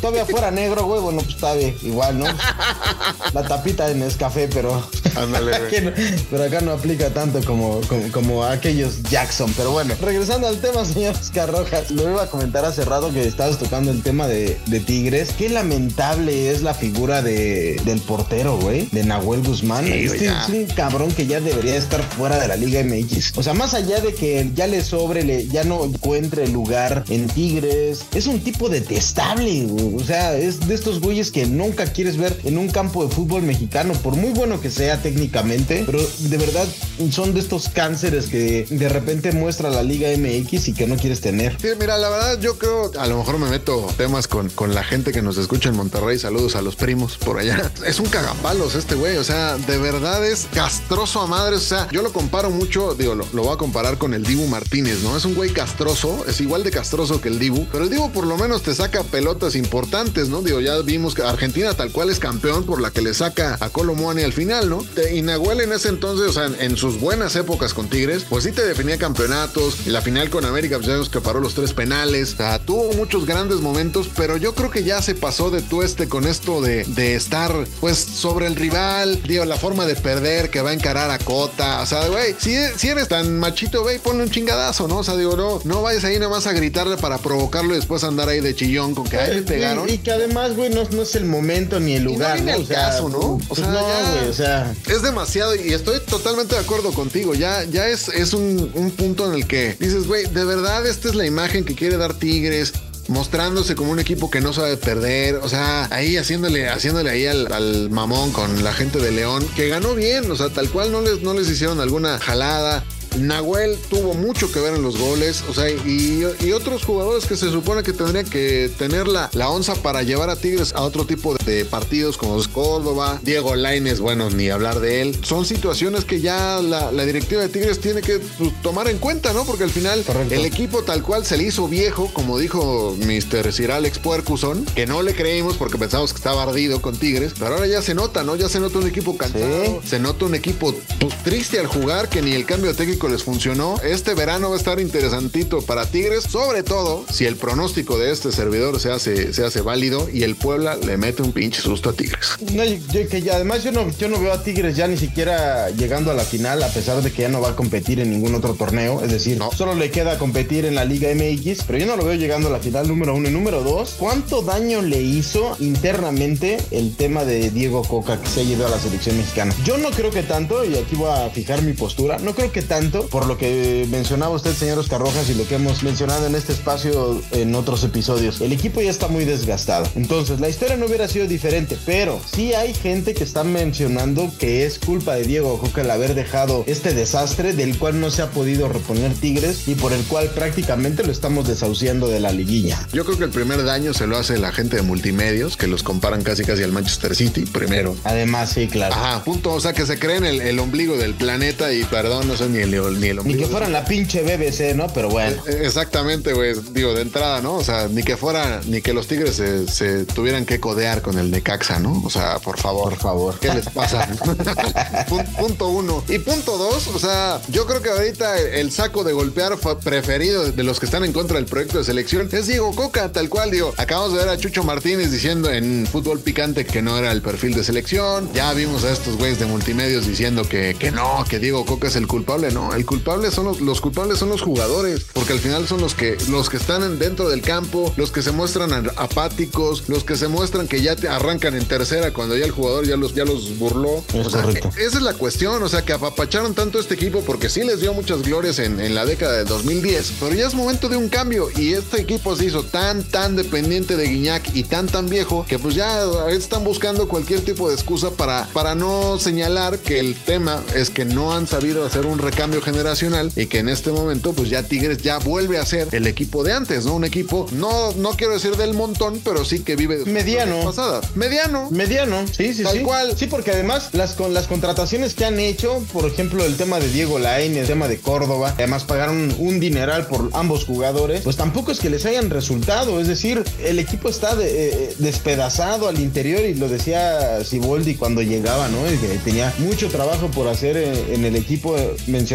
todavía 0.00 0.24
fuera 0.26 0.50
negro, 0.50 0.84
güey, 0.84 1.00
bueno, 1.00 1.20
pues 1.20 1.34
está 1.34 1.54
bien, 1.54 1.76
igual, 1.82 2.18
¿no? 2.18 2.26
La 3.32 3.42
tapita 3.42 3.90
en 3.90 4.00
café, 4.12 4.48
pero. 4.52 4.86
Ándale, 5.16 5.58
güey. 5.70 5.92
Pero 6.30 6.44
acá 6.44 6.60
no 6.60 6.72
aplica 6.72 7.10
tanto 7.10 7.40
como, 7.44 7.80
como, 7.82 8.12
como 8.12 8.44
aquellos 8.44 9.02
Jackson. 9.10 9.52
Pero 9.56 9.70
bueno, 9.70 9.94
regresando 10.00 10.46
al 10.46 10.60
tema, 10.60 10.84
señor 10.84 11.14
Oscar 11.14 11.50
Rojas, 11.50 11.90
lo 11.90 12.08
iba 12.08 12.22
a 12.22 12.26
comentar 12.26 12.64
hace 12.64 12.84
rato 12.84 13.12
que 13.12 13.26
estabas 13.26 13.58
tocando 13.58 13.90
el 13.90 14.02
tema 14.02 14.26
de, 14.26 14.58
de 14.66 14.80
Tigres. 14.80 15.30
Qué 15.36 15.48
lamentable 15.54 16.50
es 16.50 16.62
la 16.62 16.74
figura 16.74 17.22
de, 17.22 17.80
del 17.84 18.00
portero, 18.00 18.58
güey, 18.58 18.88
de 18.92 19.04
Nahuel 19.04 19.42
Guzmán. 19.42 19.86
Sí, 19.86 19.92
este 19.92 20.26
es 20.26 20.48
un 20.48 20.66
cabrón 20.66 21.12
que 21.12 21.26
ya 21.26 21.40
debería 21.40 21.76
estar 21.76 22.02
fuera 22.02 22.38
de 22.38 22.48
la 22.48 22.56
Liga 22.56 22.82
MX. 22.82 23.38
O 23.38 23.42
sea, 23.42 23.54
más 23.54 23.74
allá 23.74 24.00
de 24.00 24.14
que 24.14 24.50
ya 24.54 24.66
le 24.66 24.82
sobre, 24.82 25.22
le, 25.22 25.46
ya 25.46 25.64
no 25.64 25.84
encuentre 25.84 26.48
lugar 26.48 27.04
en 27.08 27.28
Tigres, 27.28 28.04
es 28.14 28.26
un 28.26 28.40
tipo 28.40 28.68
detestable. 28.68 29.64
güey. 29.66 29.94
O 29.94 30.04
sea, 30.04 30.36
es 30.36 30.66
de 30.66 30.74
estos 30.74 31.00
güeyes 31.00 31.30
que 31.30 31.46
nunca 31.46 31.86
quieres 31.86 32.16
ver 32.16 32.38
en 32.44 32.58
un 32.58 32.68
campo 32.68 33.04
de 33.06 33.14
fútbol 33.14 33.42
mexicano, 33.42 33.94
por 33.94 34.16
muy 34.16 34.30
bueno 34.32 34.60
que 34.60 34.70
sea 34.70 35.00
técnicamente, 35.00 35.84
pero 35.86 36.00
de 36.18 36.36
verdad 36.36 36.66
son 37.10 37.34
de 37.34 37.40
estos 37.40 37.68
cánceres 37.68 38.26
que 38.26 38.66
de 38.68 38.88
repente 38.88 39.32
muestra 39.32 39.70
la 39.70 39.82
Liga 39.82 40.08
MX 40.16 40.68
y 40.68 40.72
que 40.72 40.86
no 40.86 40.96
quieres 40.96 41.20
tener. 41.20 41.56
Sí, 41.60 41.68
mira, 41.78 41.96
la 41.98 42.08
verdad 42.08 42.40
yo 42.40 42.58
creo, 42.58 42.90
a 42.98 43.06
lo 43.06 43.18
mejor 43.18 43.38
me 43.38 43.48
meto 43.48 43.86
temas 43.96 44.28
con, 44.28 44.48
con 44.50 44.74
la 44.74 44.82
gente 44.82 45.12
que 45.12 45.22
nos 45.22 45.38
escucha 45.44 45.68
en 45.68 45.76
Monterrey, 45.76 46.18
saludos 46.18 46.56
a 46.56 46.62
los 46.62 46.76
primos 46.76 47.16
por 47.16 47.38
allá. 47.38 47.70
Es 47.86 48.00
un 48.00 48.06
cagapalos 48.06 48.74
este 48.74 48.94
güey, 48.94 49.16
o 49.18 49.24
sea, 49.24 49.56
de 49.56 49.78
verdad 49.78 50.24
es 50.26 50.46
castroso 50.52 51.20
a 51.20 51.26
madres, 51.26 51.60
o 51.60 51.64
sea, 51.64 51.88
yo 51.92 52.02
lo 52.02 52.12
comparo 52.12 52.50
mucho, 52.50 52.94
digo, 52.94 53.14
lo, 53.14 53.24
voy 53.32 53.52
a 53.52 53.56
comparar 53.56 53.98
con 53.98 54.14
el 54.14 54.24
Dibu 54.24 54.46
Martínez, 54.46 55.02
¿no? 55.02 55.16
Es 55.16 55.24
un 55.24 55.34
güey 55.34 55.50
castroso, 55.52 56.24
es 56.26 56.40
igual 56.40 56.64
de 56.64 56.70
castroso 56.70 57.20
que 57.20 57.28
el 57.28 57.38
Dibu, 57.38 57.66
pero 57.70 57.84
el 57.84 57.90
Dibu 57.90 58.10
por 58.10 58.26
lo 58.26 58.36
menos 58.36 58.62
te 58.62 58.74
saca 58.74 59.02
pelotas 59.02 59.54
importantes, 59.54 60.28
¿no? 60.28 60.42
Digo, 60.42 60.60
ya 60.60 60.78
vimos 60.80 61.14
que 61.14 61.22
Argentina 61.22 61.74
tal 61.74 61.92
cual 61.92 62.10
es 62.10 62.18
campeón 62.18 62.64
por 62.64 62.80
la 62.80 62.90
que 62.90 63.02
le 63.02 63.12
saca 63.14 63.58
a 63.60 63.68
Colomuani 63.68 64.22
al 64.22 64.32
final, 64.32 64.70
¿no? 64.70 64.84
Te- 64.94 65.14
Y 65.14 65.22
en 65.64 65.72
ese 65.72 65.88
entonces, 65.88 66.28
o 66.28 66.32
sea, 66.32 66.50
en, 66.58 66.76
sus 66.76 67.00
buenas 67.00 67.34
épocas 67.36 67.74
con 67.74 67.88
Tigres, 67.88 68.24
pues 68.28 68.44
sí 68.44 68.52
te 68.52 68.64
definía 68.64 68.98
campeonatos. 68.98 69.86
Y 69.86 69.90
la 69.90 70.00
final 70.00 70.30
con 70.30 70.44
América, 70.44 70.76
pues 70.76 70.86
ya 70.86 70.94
vimos 70.94 71.08
que 71.08 71.20
paró 71.20 71.40
los 71.40 71.54
tres 71.54 71.72
penales. 71.72 72.34
O 72.34 72.36
sea, 72.36 72.58
tuvo 72.58 72.92
muchos 72.94 73.26
grandes 73.26 73.60
momentos, 73.60 74.08
pero 74.16 74.36
yo 74.36 74.54
creo 74.54 74.70
que 74.70 74.84
ya 74.84 75.02
se 75.02 75.14
pasó 75.14 75.33
de 75.34 75.62
tueste 75.62 76.08
con 76.08 76.26
esto 76.26 76.60
de, 76.62 76.84
de 76.84 77.14
estar, 77.16 77.52
pues, 77.80 77.98
sobre 77.98 78.46
el 78.46 78.54
rival. 78.56 79.20
Digo, 79.26 79.44
la 79.44 79.56
forma 79.56 79.84
de 79.84 79.96
perder 79.96 80.48
que 80.50 80.60
va 80.62 80.70
a 80.70 80.72
encarar 80.72 81.10
a 81.10 81.18
Cota. 81.18 81.80
O 81.82 81.86
sea, 81.86 82.06
güey, 82.08 82.34
si, 82.38 82.56
si 82.76 82.88
eres 82.88 83.08
tan 83.08 83.38
machito, 83.38 83.82
güey, 83.82 83.98
ponle 83.98 84.22
un 84.22 84.30
chingadazo, 84.30 84.86
¿no? 84.88 84.98
O 84.98 85.04
sea, 85.04 85.16
digo, 85.16 85.36
no, 85.36 85.60
no 85.64 85.82
vayas 85.82 86.04
ahí 86.04 86.18
nomás 86.18 86.46
a 86.46 86.52
gritarle 86.52 86.96
para 86.96 87.18
provocarlo 87.18 87.72
y 87.72 87.76
después 87.76 88.04
andar 88.04 88.28
ahí 88.28 88.40
de 88.40 88.54
chillón 88.54 88.94
con 88.94 89.04
que 89.08 89.18
ahí 89.18 89.34
le 89.34 89.42
pegaron. 89.42 89.88
Y, 89.88 89.94
y 89.94 89.98
que 89.98 90.12
además, 90.12 90.54
güey, 90.54 90.70
no, 90.70 90.84
no 90.90 91.02
es 91.02 91.14
el 91.16 91.24
momento 91.24 91.80
ni 91.80 91.94
el 91.94 92.04
no 92.04 92.10
lugar, 92.10 92.34
viene 92.36 92.52
¿no? 92.52 92.58
al 92.58 92.68
caso, 92.68 93.08
¿no? 93.08 93.18
O 93.18 93.38
pues 93.48 93.60
sea, 93.60 93.68
no, 93.70 93.80
ya- 93.88 94.10
güey, 94.12 94.28
o 94.28 94.32
sea. 94.32 94.74
Es 94.86 95.02
demasiado 95.02 95.54
y 95.56 95.72
estoy 95.72 95.98
totalmente 96.00 96.54
de 96.54 96.60
acuerdo 96.60 96.92
contigo. 96.92 97.34
Ya, 97.34 97.64
ya 97.64 97.88
es, 97.88 98.08
es 98.08 98.32
un, 98.32 98.70
un 98.74 98.90
punto 98.92 99.26
en 99.26 99.34
el 99.34 99.46
que 99.46 99.76
dices, 99.80 100.06
güey, 100.06 100.26
de 100.26 100.44
verdad 100.44 100.86
esta 100.86 101.08
es 101.08 101.14
la 101.14 101.26
imagen 101.26 101.64
que 101.64 101.74
quiere 101.74 101.96
dar 101.96 102.14
Tigres. 102.14 102.72
Mostrándose 103.08 103.74
como 103.74 103.92
un 103.92 103.98
equipo 103.98 104.30
que 104.30 104.40
no 104.40 104.52
sabe 104.52 104.76
perder, 104.76 105.36
o 105.36 105.48
sea, 105.48 105.88
ahí 105.90 106.16
haciéndole, 106.16 106.68
haciéndole 106.68 107.10
ahí 107.10 107.26
al, 107.26 107.52
al 107.52 107.90
mamón 107.90 108.32
con 108.32 108.64
la 108.64 108.72
gente 108.72 108.98
de 108.98 109.10
León, 109.10 109.46
que 109.54 109.68
ganó 109.68 109.94
bien, 109.94 110.30
o 110.30 110.36
sea, 110.36 110.48
tal 110.48 110.70
cual 110.70 110.90
no 110.90 111.02
les, 111.02 111.20
no 111.22 111.34
les 111.34 111.48
hicieron 111.50 111.80
alguna 111.80 112.18
jalada. 112.18 112.82
Nahuel 113.18 113.78
tuvo 113.88 114.14
mucho 114.14 114.50
que 114.50 114.60
ver 114.60 114.74
en 114.74 114.82
los 114.82 114.98
goles, 114.98 115.44
o 115.48 115.54
sea, 115.54 115.70
y, 115.70 116.24
y 116.40 116.52
otros 116.52 116.84
jugadores 116.84 117.26
que 117.26 117.36
se 117.36 117.50
supone 117.50 117.82
que 117.82 117.92
tendrían 117.92 118.26
que 118.26 118.70
tener 118.78 119.08
la, 119.08 119.30
la 119.32 119.48
onza 119.48 119.74
para 119.74 120.02
llevar 120.02 120.30
a 120.30 120.36
Tigres 120.36 120.72
a 120.74 120.82
otro 120.82 121.04
tipo 121.06 121.34
de 121.44 121.64
partidos 121.64 122.16
como 122.16 122.40
es 122.40 122.48
Córdoba, 122.48 123.20
Diego 123.22 123.54
Laines, 123.54 124.00
bueno, 124.00 124.30
ni 124.30 124.50
hablar 124.50 124.80
de 124.80 125.02
él. 125.02 125.18
Son 125.24 125.44
situaciones 125.44 126.04
que 126.04 126.20
ya 126.20 126.60
la, 126.60 126.92
la 126.92 127.04
directiva 127.04 127.42
de 127.42 127.48
Tigres 127.48 127.80
tiene 127.80 128.02
que 128.02 128.18
pues, 128.38 128.50
tomar 128.62 128.88
en 128.88 128.98
cuenta, 128.98 129.32
¿no? 129.32 129.44
Porque 129.44 129.64
al 129.64 129.70
final 129.70 130.02
Correcto. 130.04 130.34
el 130.34 130.44
equipo 130.44 130.82
tal 130.82 131.02
cual 131.02 131.24
se 131.24 131.36
le 131.36 131.44
hizo 131.44 131.68
viejo, 131.68 132.10
como 132.12 132.38
dijo 132.38 132.96
Mr. 132.98 133.52
Sir 133.52 133.72
Alex 133.72 133.98
Puercuson, 133.98 134.64
que 134.64 134.86
no 134.86 135.02
le 135.02 135.14
creímos 135.14 135.56
porque 135.56 135.78
pensamos 135.78 136.12
que 136.12 136.18
estaba 136.18 136.42
ardido 136.42 136.80
con 136.80 136.96
Tigres, 136.96 137.32
pero 137.38 137.54
ahora 137.54 137.66
ya 137.66 137.82
se 137.82 137.94
nota, 137.94 138.24
¿no? 138.24 138.36
Ya 138.36 138.48
se 138.48 138.60
nota 138.60 138.78
un 138.78 138.86
equipo 138.86 139.16
cansado, 139.16 139.80
se 139.86 139.98
nota 139.98 140.24
un 140.24 140.34
equipo 140.34 140.74
pues, 141.00 141.14
triste 141.22 141.58
al 141.58 141.66
jugar, 141.66 142.08
que 142.08 142.22
ni 142.22 142.32
el 142.32 142.46
cambio 142.46 142.74
técnico 142.74 143.03
les 143.08 143.22
funcionó. 143.24 143.76
Este 143.82 144.14
verano 144.14 144.48
va 144.50 144.56
a 144.56 144.58
estar 144.58 144.80
interesantito 144.80 145.60
para 145.62 145.86
Tigres, 145.86 146.24
sobre 146.24 146.62
todo 146.62 147.04
si 147.10 147.26
el 147.26 147.36
pronóstico 147.36 147.98
de 147.98 148.12
este 148.12 148.32
servidor 148.32 148.80
se 148.80 148.90
hace, 148.90 149.32
se 149.32 149.44
hace 149.44 149.60
válido 149.60 150.08
y 150.12 150.22
el 150.22 150.36
Puebla 150.36 150.76
le 150.76 150.96
mete 150.96 151.22
un 151.22 151.32
pinche 151.32 151.60
susto 151.62 151.90
a 151.90 151.92
Tigres. 151.92 152.20
No, 152.52 152.64
yo- 152.64 152.76
yo- 152.92 153.08
que 153.08 153.22
ya, 153.22 153.36
además 153.36 153.62
yo 153.64 153.72
no, 153.72 153.86
yo 153.98 154.08
no 154.08 154.20
veo 154.20 154.32
a 154.32 154.42
Tigres 154.42 154.76
ya 154.76 154.86
ni 154.88 154.96
siquiera 154.96 155.70
llegando 155.70 156.10
a 156.10 156.14
la 156.14 156.24
final, 156.24 156.62
a 156.62 156.68
pesar 156.68 157.02
de 157.02 157.12
que 157.12 157.22
ya 157.22 157.28
no 157.28 157.40
va 157.40 157.50
a 157.50 157.56
competir 157.56 158.00
en 158.00 158.10
ningún 158.10 158.34
otro 158.34 158.54
torneo. 158.54 159.02
Es 159.04 159.10
decir, 159.10 159.36
No. 159.38 159.50
solo 159.52 159.74
le 159.74 159.90
queda 159.90 160.18
competir 160.18 160.64
en 160.64 160.74
la 160.74 160.84
Liga 160.84 161.10
MX, 161.14 161.64
pero 161.66 161.78
yo 161.78 161.86
no 161.86 161.96
lo 161.96 162.04
veo 162.04 162.14
llegando 162.14 162.48
a 162.48 162.52
la 162.52 162.58
final 162.60 162.88
número 162.88 163.14
uno. 163.14 163.28
Y 163.28 163.32
número 163.32 163.62
dos, 163.62 163.94
¿cuánto 163.98 164.42
daño 164.42 164.82
le 164.82 165.00
hizo 165.02 165.56
internamente 165.60 166.58
el 166.70 166.96
tema 166.96 167.24
de 167.24 167.50
Diego 167.50 167.82
Coca 167.82 168.20
que 168.20 168.28
se 168.28 168.40
ha 168.40 168.42
ido 168.42 168.66
a 168.66 168.70
la 168.70 168.78
selección 168.78 169.16
mexicana? 169.16 169.54
Yo 169.64 169.76
no 169.78 169.90
creo 169.90 170.10
que 170.10 170.22
tanto, 170.22 170.64
y 170.64 170.76
aquí 170.76 170.96
voy 170.96 171.10
a 171.10 171.28
fijar 171.30 171.62
mi 171.62 171.72
postura, 171.72 172.18
no 172.18 172.34
creo 172.34 172.50
que 172.52 172.62
tanto, 172.62 172.93
por 173.02 173.26
lo 173.26 173.36
que 173.36 173.86
mencionaba 173.90 174.34
usted, 174.34 174.54
señor 174.54 174.78
Oscar 174.78 175.00
Rojas, 175.00 175.28
y 175.28 175.34
lo 175.34 175.46
que 175.46 175.56
hemos 175.56 175.82
mencionado 175.82 176.26
en 176.26 176.34
este 176.34 176.52
espacio 176.52 177.20
en 177.32 177.54
otros 177.54 177.84
episodios. 177.84 178.40
El 178.40 178.52
equipo 178.52 178.80
ya 178.80 178.90
está 178.90 179.08
muy 179.08 179.24
desgastado. 179.24 179.86
Entonces, 179.96 180.40
la 180.40 180.48
historia 180.48 180.76
no 180.76 180.86
hubiera 180.86 181.08
sido 181.08 181.26
diferente, 181.26 181.76
pero 181.84 182.20
sí 182.30 182.54
hay 182.54 182.74
gente 182.74 183.14
que 183.14 183.24
está 183.24 183.44
mencionando 183.44 184.30
que 184.38 184.66
es 184.66 184.78
culpa 184.78 185.14
de 185.14 185.24
Diego 185.24 185.58
Coca 185.58 185.82
el 185.82 185.90
haber 185.90 186.14
dejado 186.14 186.64
este 186.66 186.94
desastre 186.94 187.52
del 187.52 187.78
cual 187.78 188.00
no 188.00 188.10
se 188.10 188.22
ha 188.22 188.30
podido 188.30 188.68
reponer 188.68 189.14
Tigres 189.14 189.68
y 189.68 189.74
por 189.74 189.92
el 189.92 190.02
cual 190.04 190.28
prácticamente 190.28 191.04
lo 191.04 191.12
estamos 191.12 191.48
desahuciando 191.48 192.08
de 192.08 192.20
la 192.20 192.32
liguilla. 192.32 192.86
Yo 192.92 193.04
creo 193.04 193.18
que 193.18 193.24
el 193.24 193.30
primer 193.30 193.64
daño 193.64 193.94
se 193.94 194.06
lo 194.06 194.16
hace 194.16 194.38
la 194.38 194.52
gente 194.52 194.76
de 194.76 194.82
multimedios, 194.82 195.56
que 195.56 195.66
los 195.66 195.82
comparan 195.82 196.22
casi 196.22 196.44
casi 196.44 196.62
al 196.62 196.72
Manchester 196.72 197.14
City, 197.16 197.44
primero. 197.46 197.96
Además, 198.04 198.50
sí, 198.50 198.66
claro. 198.66 198.94
Ajá, 198.94 199.24
punto. 199.24 199.52
O 199.52 199.60
sea, 199.60 199.72
que 199.72 199.86
se 199.86 199.98
creen 199.98 200.24
el, 200.24 200.40
el 200.40 200.58
ombligo 200.58 200.96
del 200.96 201.14
planeta 201.14 201.72
y 201.72 201.84
perdón, 201.84 202.28
no 202.28 202.36
sé 202.36 202.48
ni 202.48 202.58
el, 202.58 202.74
ni 202.90 203.08
el 203.08 203.18
ombligo. 203.18 203.38
Ni 203.38 203.44
que 203.44 203.50
fueran 203.50 203.72
la 203.72 203.84
pinche 203.84 204.22
BBC, 204.22 204.74
¿no? 204.74 204.86
Pero 204.92 205.08
bueno. 205.08 205.42
Eh, 205.46 205.62
Exactamente, 205.64 206.32
güey. 206.32 206.54
Digo, 206.72 206.94
de 206.94 207.02
entrada, 207.02 207.40
¿no? 207.40 207.54
O 207.56 207.64
sea, 207.64 207.88
ni 207.88 208.02
que 208.02 208.16
fuera, 208.16 208.60
ni 208.66 208.80
que 208.82 208.92
los 208.92 209.06
Tigres 209.06 209.34
se, 209.36 209.66
se 209.68 210.04
tuvieran 210.04 210.44
que 210.46 210.60
codear 210.60 211.02
con 211.02 211.18
el 211.18 211.30
Necaxa, 211.30 211.78
¿no? 211.78 212.02
O 212.04 212.10
sea, 212.10 212.38
por 212.38 212.58
favor. 212.58 212.90
Por 212.90 212.98
favor. 212.98 213.38
¿Qué 213.40 213.52
les 213.52 213.68
pasa? 213.70 214.06
Pun- 215.08 215.26
punto 215.36 215.68
uno. 215.68 216.04
Y 216.08 216.18
punto 216.18 216.56
dos, 216.58 216.88
o 216.88 216.98
sea, 216.98 217.40
yo 217.48 217.66
creo 217.66 217.82
que 217.82 217.90
ahorita 217.90 218.38
el 218.38 218.70
saco 218.72 219.04
de 219.04 219.12
golpear 219.12 219.56
preferido 219.82 220.50
de 220.52 220.62
los 220.64 220.80
que 220.80 220.86
están 220.86 221.04
en 221.04 221.12
contra 221.12 221.36
del 221.36 221.46
proyecto 221.46 221.78
de 221.78 221.84
selección 221.84 222.28
es 222.32 222.46
Diego 222.46 222.74
Coca, 222.74 223.12
tal 223.12 223.28
cual, 223.28 223.50
digo. 223.50 223.72
Acabamos 223.76 224.12
de 224.12 224.18
ver 224.18 224.28
a 224.28 224.36
Chucho 224.38 224.62
Martínez 224.64 225.10
diciendo 225.10 225.50
en 225.50 225.86
fútbol 225.90 226.20
picante 226.20 226.64
que 226.64 226.82
no 226.82 226.98
era 226.98 227.12
el 227.12 227.22
perfil 227.22 227.54
de 227.54 227.64
selección. 227.64 228.30
Ya 228.34 228.52
vimos 228.52 228.84
a 228.84 228.92
estos 228.92 229.16
güeyes 229.16 229.38
de 229.38 229.46
multimedios 229.46 230.06
diciendo 230.06 230.48
que, 230.48 230.76
que 230.78 230.90
no, 230.90 231.24
que 231.28 231.38
Diego 231.38 231.64
Coca 231.64 231.88
es 231.88 231.96
el 231.96 232.06
culpable. 232.06 232.50
No, 232.50 232.63
no, 232.64 232.74
el 232.74 232.86
culpable 232.86 233.30
son 233.30 233.46
los, 233.46 233.60
los 233.60 233.80
culpables 233.80 234.18
son 234.18 234.28
los 234.28 234.42
jugadores, 234.42 235.06
porque 235.12 235.32
al 235.32 235.38
final 235.38 235.66
son 235.66 235.80
los 235.80 235.94
que, 235.94 236.16
los 236.28 236.48
que 236.48 236.56
están 236.56 236.98
dentro 236.98 237.28
del 237.28 237.42
campo, 237.42 237.92
los 237.96 238.10
que 238.10 238.22
se 238.22 238.32
muestran 238.32 238.90
apáticos, 238.96 239.88
los 239.88 240.04
que 240.04 240.16
se 240.16 240.28
muestran 240.28 240.68
que 240.68 240.80
ya 240.80 240.96
te 240.96 241.08
arrancan 241.08 241.54
en 241.54 241.66
tercera 241.66 242.12
cuando 242.12 242.36
ya 242.36 242.44
el 242.44 242.50
jugador 242.50 242.86
ya 242.86 242.96
los, 242.96 243.14
ya 243.14 243.24
los 243.24 243.58
burló. 243.58 244.04
Es 244.14 244.28
correcto. 244.28 244.70
esa 244.76 244.98
es 244.98 245.02
la 245.02 245.14
cuestión, 245.14 245.62
o 245.62 245.68
sea, 245.68 245.84
que 245.84 245.92
apapacharon 245.92 246.54
tanto 246.54 246.78
este 246.78 246.94
equipo 246.94 247.22
porque 247.22 247.48
sí 247.48 247.62
les 247.62 247.80
dio 247.80 247.92
muchas 247.94 248.22
glorias 248.22 248.58
en, 248.58 248.80
en 248.80 248.94
la 248.94 249.04
década 249.04 249.32
de 249.32 249.44
2010, 249.44 250.14
pero 250.20 250.34
ya 250.34 250.46
es 250.46 250.54
momento 250.54 250.88
de 250.88 250.96
un 250.96 251.08
cambio 251.08 251.48
y 251.56 251.72
este 251.72 252.00
equipo 252.00 252.36
se 252.36 252.46
hizo 252.46 252.62
tan, 252.62 253.02
tan 253.04 253.36
dependiente 253.36 253.96
de 253.96 254.08
Guiñac 254.08 254.54
y 254.54 254.64
tan, 254.64 254.86
tan 254.86 255.08
viejo 255.08 255.44
que 255.48 255.58
pues 255.58 255.74
ya 255.74 256.04
están 256.28 256.64
buscando 256.64 257.08
cualquier 257.08 257.40
tipo 257.40 257.68
de 257.68 257.74
excusa 257.74 258.10
para, 258.10 258.46
para 258.52 258.74
no 258.74 259.18
señalar 259.18 259.78
que 259.78 260.00
el 260.00 260.14
tema 260.14 260.62
es 260.74 260.90
que 260.90 261.04
no 261.04 261.34
han 261.34 261.46
sabido 261.46 261.84
hacer 261.84 262.06
un 262.06 262.18
recambio 262.18 262.53
generacional 262.60 263.30
y 263.36 263.46
que 263.46 263.58
en 263.58 263.68
este 263.68 263.90
momento 263.90 264.32
pues 264.32 264.50
ya 264.50 264.62
Tigres 264.62 264.98
ya 264.98 265.18
vuelve 265.18 265.58
a 265.58 265.66
ser 265.66 265.88
el 265.92 266.06
equipo 266.06 266.44
de 266.44 266.52
antes, 266.52 266.84
¿no? 266.84 266.94
Un 266.94 267.04
equipo, 267.04 267.46
no, 267.52 267.92
no 267.92 268.10
quiero 268.10 268.34
decir 268.34 268.56
del 268.56 268.74
montón, 268.74 269.20
pero 269.24 269.44
sí 269.44 269.60
que 269.60 269.76
vive 269.76 269.98
de 269.98 270.10
mediano. 270.10 270.62
Pasadas. 270.64 271.16
Mediano. 271.16 271.68
Mediano, 271.70 272.26
sí, 272.26 272.54
sí, 272.54 272.62
Tal 272.62 272.78
sí. 272.78 272.82
cual. 272.82 273.16
Sí, 273.16 273.26
porque 273.26 273.52
además 273.52 273.90
las, 273.92 274.14
con 274.14 274.34
las 274.34 274.46
contrataciones 274.46 275.14
que 275.14 275.24
han 275.24 275.38
hecho, 275.38 275.84
por 275.92 276.06
ejemplo, 276.06 276.44
el 276.44 276.56
tema 276.56 276.80
de 276.80 276.88
Diego 276.88 277.18
Lain, 277.18 277.56
el 277.56 277.66
tema 277.66 277.88
de 277.88 277.98
Córdoba, 277.98 278.54
además 278.56 278.84
pagaron 278.84 279.34
un 279.38 279.60
dineral 279.60 280.06
por 280.06 280.30
ambos 280.32 280.64
jugadores, 280.64 281.22
pues 281.22 281.36
tampoco 281.36 281.72
es 281.72 281.80
que 281.80 281.90
les 281.90 282.06
hayan 282.06 282.30
resultado. 282.30 283.00
Es 283.00 283.08
decir, 283.08 283.44
el 283.62 283.78
equipo 283.78 284.08
está 284.08 284.36
eh, 284.40 284.94
despedazado 284.98 285.88
al 285.88 286.00
interior 286.00 286.40
y 286.44 286.54
lo 286.54 286.68
decía 286.68 287.44
Siboldi 287.44 287.94
cuando 287.94 288.22
llegaba, 288.22 288.68
¿no? 288.68 288.90
Y 288.90 288.96
que 288.96 289.08
tenía 289.24 289.52
mucho 289.58 289.88
trabajo 289.88 290.28
por 290.28 290.48
hacer 290.48 290.76
eh, 290.76 291.14
en, 291.14 291.24
el 291.24 291.36
equipo, 291.36 291.76
eh, 291.76 291.94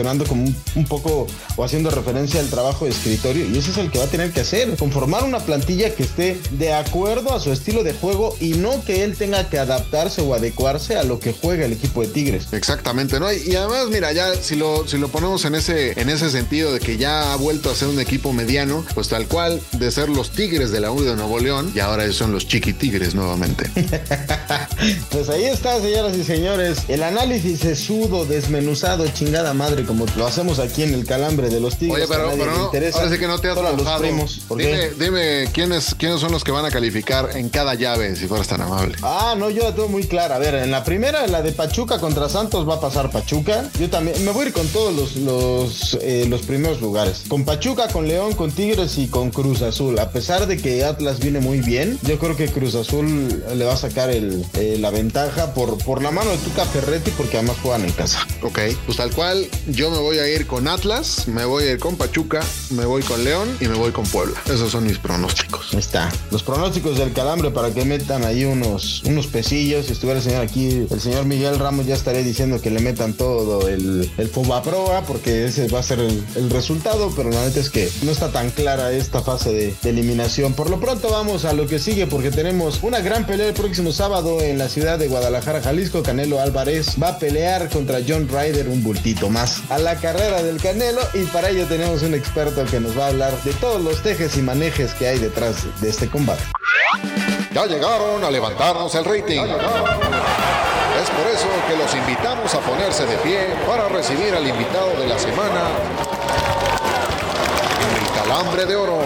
mencionando 0.09 0.25
como 0.25 0.43
un, 0.75 0.85
poco 0.85 1.27
o 1.55 1.63
haciendo 1.63 1.89
referencia 1.91 2.39
al 2.39 2.49
trabajo 2.49 2.85
de 2.85 2.91
escritorio. 2.91 3.45
Y 3.47 3.57
ese 3.57 3.71
es 3.71 3.77
el 3.77 3.91
que 3.91 3.99
va 3.99 4.05
a 4.05 4.07
tener 4.07 4.31
que 4.31 4.41
hacer, 4.41 4.75
conformar 4.77 5.23
una 5.23 5.39
plantilla 5.39 5.93
que 5.93 6.03
esté 6.03 6.39
de 6.51 6.73
acuerdo 6.73 7.33
a 7.33 7.39
su 7.39 7.51
estilo 7.51 7.83
de 7.83 7.93
juego 7.93 8.35
y 8.39 8.53
no 8.53 8.83
que 8.83 9.03
él 9.03 9.15
tenga 9.15 9.49
que 9.49 9.59
adaptarse 9.59 10.21
o 10.21 10.33
adecuarse 10.33 10.97
a 10.97 11.03
lo 11.03 11.19
que 11.19 11.33
juega 11.33 11.65
el 11.65 11.73
equipo 11.73 12.01
de 12.01 12.07
Tigres. 12.07 12.47
Exactamente, 12.53 13.19
¿no? 13.19 13.31
Y, 13.31 13.55
además, 13.55 13.87
mira, 13.89 14.11
ya 14.11 14.33
si 14.35 14.55
lo, 14.55 14.87
si 14.87 14.97
lo 14.97 15.09
ponemos 15.09 15.45
en 15.45 15.55
ese, 15.55 15.99
en 15.99 16.09
ese 16.09 16.29
sentido 16.29 16.73
de 16.73 16.79
que 16.79 16.97
ya 16.97 17.33
ha 17.33 17.35
vuelto 17.35 17.69
a 17.69 17.75
ser 17.75 17.89
un 17.89 17.99
equipo 17.99 18.33
mediano, 18.33 18.85
pues 18.95 19.09
tal 19.09 19.27
cual 19.27 19.61
de 19.73 19.91
ser 19.91 20.09
los 20.09 20.31
Tigres 20.31 20.71
de 20.71 20.79
la 20.79 20.91
U 20.91 21.01
de 21.01 21.15
Nuevo 21.15 21.39
León 21.39 21.71
y 21.75 21.79
ahora 21.79 22.11
son 22.11 22.31
los 22.31 22.47
Chiqui 22.47 22.73
Tigres 22.73 23.13
nuevamente. 23.13 23.69
pues 25.11 25.29
ahí 25.29 25.45
está, 25.45 25.79
señoras 25.81 26.17
y 26.17 26.23
señores, 26.23 26.79
el 26.87 27.03
análisis 27.03 27.63
sudo, 27.77 28.25
desmenuzado, 28.25 29.05
chingada 29.07 29.53
madre, 29.53 29.83
como 29.83 29.98
lo 30.15 30.27
hacemos 30.27 30.59
aquí 30.59 30.83
en 30.83 30.93
el 30.93 31.05
calambre 31.05 31.49
de 31.49 31.59
los 31.59 31.77
Tigres. 31.77 32.05
Oye, 32.05 32.05
pero, 32.07 32.31
pero 32.31 32.51
no, 32.51 32.71
ahora 32.93 33.09
sí 33.09 33.17
que 33.17 33.27
no 33.27 33.39
te 33.39 33.49
has 33.49 33.55
mojado. 33.55 34.01
Dime, 34.01 34.91
dime 34.99 35.49
¿quiénes, 35.53 35.95
quiénes 35.95 36.19
son 36.19 36.31
los 36.31 36.43
que 36.43 36.51
van 36.51 36.65
a 36.65 36.71
calificar 36.71 37.31
en 37.35 37.49
cada 37.49 37.75
llave, 37.75 38.15
si 38.15 38.27
fueras 38.27 38.47
tan 38.47 38.61
amable. 38.61 38.95
Ah, 39.01 39.35
no, 39.37 39.49
yo 39.49 39.63
la 39.63 39.73
tengo 39.75 39.87
muy 39.87 40.03
clara. 40.03 40.35
A 40.35 40.39
ver, 40.39 40.55
en 40.55 40.71
la 40.71 40.83
primera, 40.83 41.25
la 41.27 41.41
de 41.41 41.51
Pachuca 41.51 41.99
contra 41.99 42.29
Santos, 42.29 42.67
va 42.67 42.75
a 42.75 42.81
pasar 42.81 43.11
Pachuca. 43.11 43.69
Yo 43.79 43.89
también 43.89 44.23
me 44.23 44.31
voy 44.31 44.45
a 44.45 44.47
ir 44.47 44.53
con 44.53 44.67
todos 44.67 44.93
los, 44.93 45.15
los, 45.17 45.97
eh, 46.01 46.25
los 46.27 46.41
primeros 46.41 46.81
lugares. 46.81 47.23
Con 47.27 47.45
Pachuca, 47.45 47.87
con 47.87 48.07
León, 48.07 48.33
con 48.33 48.51
Tigres 48.51 48.97
y 48.97 49.07
con 49.07 49.31
Cruz 49.31 49.61
Azul. 49.61 49.97
A 49.99 50.11
pesar 50.11 50.47
de 50.47 50.57
que 50.57 50.83
Atlas 50.83 51.19
viene 51.19 51.39
muy 51.39 51.59
bien, 51.59 51.99
yo 52.03 52.19
creo 52.19 52.35
que 52.35 52.47
Cruz 52.47 52.75
Azul 52.75 53.43
le 53.53 53.65
va 53.65 53.73
a 53.73 53.77
sacar 53.77 54.09
el, 54.09 54.45
eh, 54.53 54.77
la 54.79 54.89
ventaja 54.89 55.53
por, 55.53 55.77
por 55.77 56.01
la 56.01 56.11
mano 56.11 56.31
de 56.31 56.37
Tuca 56.37 56.65
Ferretti, 56.65 57.11
porque 57.11 57.37
además 57.37 57.57
juegan 57.61 57.85
en 57.85 57.91
casa. 57.91 58.25
Ok, 58.41 58.59
pues 58.85 58.97
tal 58.97 59.11
cual, 59.11 59.47
yo 59.67 59.88
me 59.91 59.97
voy 59.97 60.19
a 60.19 60.27
ir 60.27 60.47
con 60.47 60.67
Atlas, 60.67 61.27
me 61.27 61.45
voy 61.45 61.63
a 61.65 61.71
ir 61.71 61.79
con 61.79 61.95
Pachuca, 61.95 62.41
me 62.71 62.85
voy 62.85 63.01
con 63.03 63.23
León 63.23 63.57
y 63.59 63.67
me 63.67 63.75
voy 63.75 63.91
con 63.91 64.05
Puebla. 64.05 64.41
Esos 64.45 64.71
son 64.71 64.85
mis 64.85 64.97
pronósticos. 64.97 65.73
Ahí 65.73 65.79
está. 65.79 66.11
Los 66.31 66.43
pronósticos 66.43 66.97
del 66.97 67.13
calambre 67.13 67.51
para 67.51 67.73
que 67.73 67.85
metan 67.85 68.23
ahí 68.23 68.45
unos, 68.45 69.03
unos 69.03 69.27
pesillos. 69.27 69.85
Si 69.87 69.93
estuviera 69.93 70.19
el 70.19 70.23
señor 70.23 70.41
aquí, 70.41 70.87
el 70.89 71.01
señor 71.01 71.25
Miguel 71.25 71.59
Ramos 71.59 71.85
ya 71.85 71.95
estaría 71.95 72.23
diciendo 72.23 72.61
que 72.61 72.69
le 72.69 72.79
metan 72.79 73.13
todo 73.13 73.67
el, 73.67 74.11
el 74.17 74.29
Proa, 74.29 75.03
porque 75.05 75.45
ese 75.45 75.67
va 75.67 75.79
a 75.79 75.83
ser 75.83 75.99
el, 75.99 76.49
resultado, 76.49 77.11
pero 77.15 77.29
la 77.29 77.45
neta 77.45 77.59
es 77.59 77.69
que 77.69 77.89
no 78.01 78.11
está 78.11 78.31
tan 78.31 78.49
clara 78.49 78.91
esta 78.91 79.21
fase 79.21 79.51
de, 79.51 79.75
eliminación. 79.83 80.53
Por 80.53 80.69
lo 80.69 80.79
pronto 80.79 81.09
vamos 81.09 81.45
a 81.45 81.53
lo 81.53 81.67
que 81.67 81.79
sigue 81.79 82.07
porque 82.07 82.31
tenemos 82.31 82.79
una 82.83 82.99
gran 82.99 83.25
pelea 83.25 83.47
el 83.47 83.53
próximo 83.53 83.91
sábado 83.91 84.41
en 84.41 84.57
la 84.57 84.69
ciudad 84.69 84.99
de 84.99 85.07
Guadalajara, 85.07 85.61
Jalisco. 85.61 86.03
Canelo 86.03 86.39
Álvarez 86.39 86.95
va 87.01 87.09
a 87.09 87.19
pelear 87.19 87.69
contra 87.69 87.99
John 88.07 88.27
Ryder 88.27 88.67
un 88.67 88.83
bultito 88.83 89.29
más 89.29 89.61
la 89.83 89.95
carrera 89.95 90.41
del 90.41 90.61
Canelo 90.61 91.01
y 91.13 91.23
para 91.25 91.49
ello 91.49 91.65
tenemos 91.65 92.01
un 92.03 92.13
experto 92.13 92.65
que 92.65 92.79
nos 92.79 92.97
va 92.97 93.05
a 93.05 93.07
hablar 93.09 93.33
de 93.43 93.53
todos 93.53 93.81
los 93.81 94.01
tejes 94.01 94.37
y 94.37 94.41
manejes 94.41 94.93
que 94.93 95.07
hay 95.07 95.19
detrás 95.19 95.65
de 95.81 95.89
este 95.89 96.09
combate. 96.09 96.43
Ya 97.51 97.65
llegaron 97.65 98.23
a 98.23 98.31
levantarnos 98.31 98.93
el 98.95 99.05
rating. 99.05 99.41
Es 99.41 101.09
por 101.11 101.27
eso 101.27 101.47
que 101.67 101.77
los 101.77 101.95
invitamos 101.95 102.53
a 102.53 102.59
ponerse 102.59 103.05
de 103.05 103.15
pie 103.17 103.47
para 103.67 103.87
recibir 103.87 104.33
al 104.33 104.47
invitado 104.47 104.99
de 104.99 105.07
la 105.07 105.17
semana, 105.17 105.69
el 107.95 108.21
calambre 108.21 108.65
de 108.65 108.75
oro. 108.75 108.99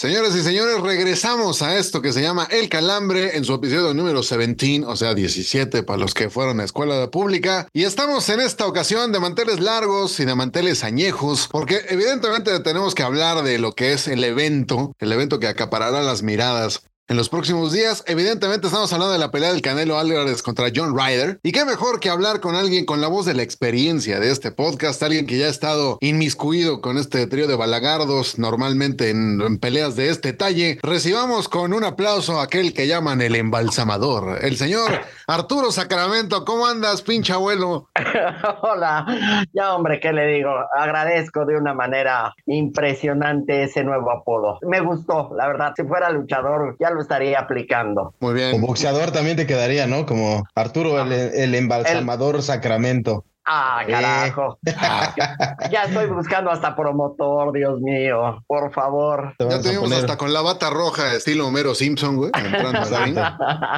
Señores 0.00 0.34
y 0.34 0.42
señores, 0.42 0.80
regresamos 0.80 1.60
a 1.60 1.76
esto 1.76 2.00
que 2.00 2.14
se 2.14 2.22
llama 2.22 2.48
El 2.50 2.70
Calambre 2.70 3.36
en 3.36 3.44
su 3.44 3.52
episodio 3.52 3.92
número 3.92 4.22
17, 4.22 4.86
o 4.86 4.96
sea, 4.96 5.12
17 5.12 5.82
para 5.82 5.98
los 5.98 6.14
que 6.14 6.30
fueron 6.30 6.58
a 6.58 6.64
escuela 6.64 7.10
pública. 7.10 7.68
Y 7.74 7.84
estamos 7.84 8.26
en 8.30 8.40
esta 8.40 8.66
ocasión 8.66 9.12
de 9.12 9.20
manteles 9.20 9.60
largos 9.60 10.18
y 10.18 10.24
de 10.24 10.34
manteles 10.34 10.84
añejos, 10.84 11.48
porque 11.52 11.82
evidentemente 11.90 12.58
tenemos 12.60 12.94
que 12.94 13.02
hablar 13.02 13.42
de 13.42 13.58
lo 13.58 13.74
que 13.74 13.92
es 13.92 14.08
el 14.08 14.24
evento, 14.24 14.94
el 15.00 15.12
evento 15.12 15.38
que 15.38 15.48
acaparará 15.48 16.00
las 16.00 16.22
miradas 16.22 16.80
en 17.10 17.16
los 17.16 17.28
próximos 17.28 17.72
días. 17.72 18.04
Evidentemente 18.06 18.68
estamos 18.68 18.92
hablando 18.92 19.12
de 19.12 19.18
la 19.18 19.32
pelea 19.32 19.52
del 19.52 19.62
Canelo 19.62 19.98
Álvarez 19.98 20.42
contra 20.42 20.68
John 20.74 20.96
Ryder. 20.96 21.40
Y 21.42 21.50
qué 21.50 21.64
mejor 21.64 21.98
que 21.98 22.08
hablar 22.08 22.38
con 22.38 22.54
alguien 22.54 22.86
con 22.86 23.00
la 23.00 23.08
voz 23.08 23.26
de 23.26 23.34
la 23.34 23.42
experiencia 23.42 24.20
de 24.20 24.30
este 24.30 24.52
podcast, 24.52 25.02
alguien 25.02 25.26
que 25.26 25.36
ya 25.36 25.46
ha 25.46 25.50
estado 25.50 25.98
inmiscuido 26.00 26.80
con 26.80 26.98
este 26.98 27.26
trío 27.26 27.48
de 27.48 27.56
balagardos 27.56 28.38
normalmente 28.38 29.10
en, 29.10 29.58
peleas 29.58 29.96
de 29.96 30.08
este 30.08 30.32
talle. 30.32 30.78
Recibamos 30.84 31.48
con 31.48 31.72
un 31.72 31.82
aplauso 31.82 32.38
a 32.38 32.44
aquel 32.44 32.72
que 32.72 32.86
llaman 32.86 33.20
el 33.20 33.34
embalsamador, 33.34 34.38
el 34.42 34.56
señor 34.56 34.92
Arturo 35.26 35.72
Sacramento. 35.72 36.44
¿Cómo 36.44 36.64
andas, 36.66 37.02
pinche 37.02 37.32
abuelo? 37.32 37.88
Hola, 38.62 39.44
ya 39.52 39.74
hombre, 39.74 39.98
¿qué 39.98 40.12
le 40.12 40.28
digo? 40.28 40.52
Agradezco 40.76 41.44
de 41.44 41.56
una 41.56 41.74
manera 41.74 42.32
impresionante 42.46 43.64
ese 43.64 43.82
nuevo 43.82 44.12
apodo. 44.12 44.60
Me 44.62 44.78
gustó, 44.78 45.32
la 45.36 45.48
verdad. 45.48 45.72
Si 45.76 45.82
fuera 45.82 46.08
luchador, 46.10 46.76
ya 46.78 46.90
lo 46.90 46.99
estaría 47.00 47.38
aplicando. 47.38 48.14
Muy 48.20 48.34
bien. 48.34 48.52
Como 48.52 48.68
boxeador 48.68 49.10
también 49.10 49.36
te 49.36 49.46
quedaría, 49.46 49.86
¿no? 49.86 50.06
Como 50.06 50.44
Arturo 50.54 51.00
el, 51.00 51.12
el 51.12 51.54
embalsamador 51.54 52.42
Sacramento. 52.42 53.24
Ah, 53.52 53.82
carajo. 53.84 54.60
ya 55.72 55.82
estoy 55.82 56.06
buscando 56.06 56.52
hasta 56.52 56.76
promotor, 56.76 57.52
Dios 57.52 57.80
mío. 57.80 58.44
Por 58.46 58.72
favor. 58.72 59.34
Ya 59.40 59.60
tenemos 59.60 59.90
hasta 59.90 60.16
con 60.16 60.32
la 60.32 60.40
bata 60.40 60.70
roja, 60.70 61.14
estilo 61.14 61.48
Homero 61.48 61.74
Simpson, 61.74 62.16
güey. 62.16 62.30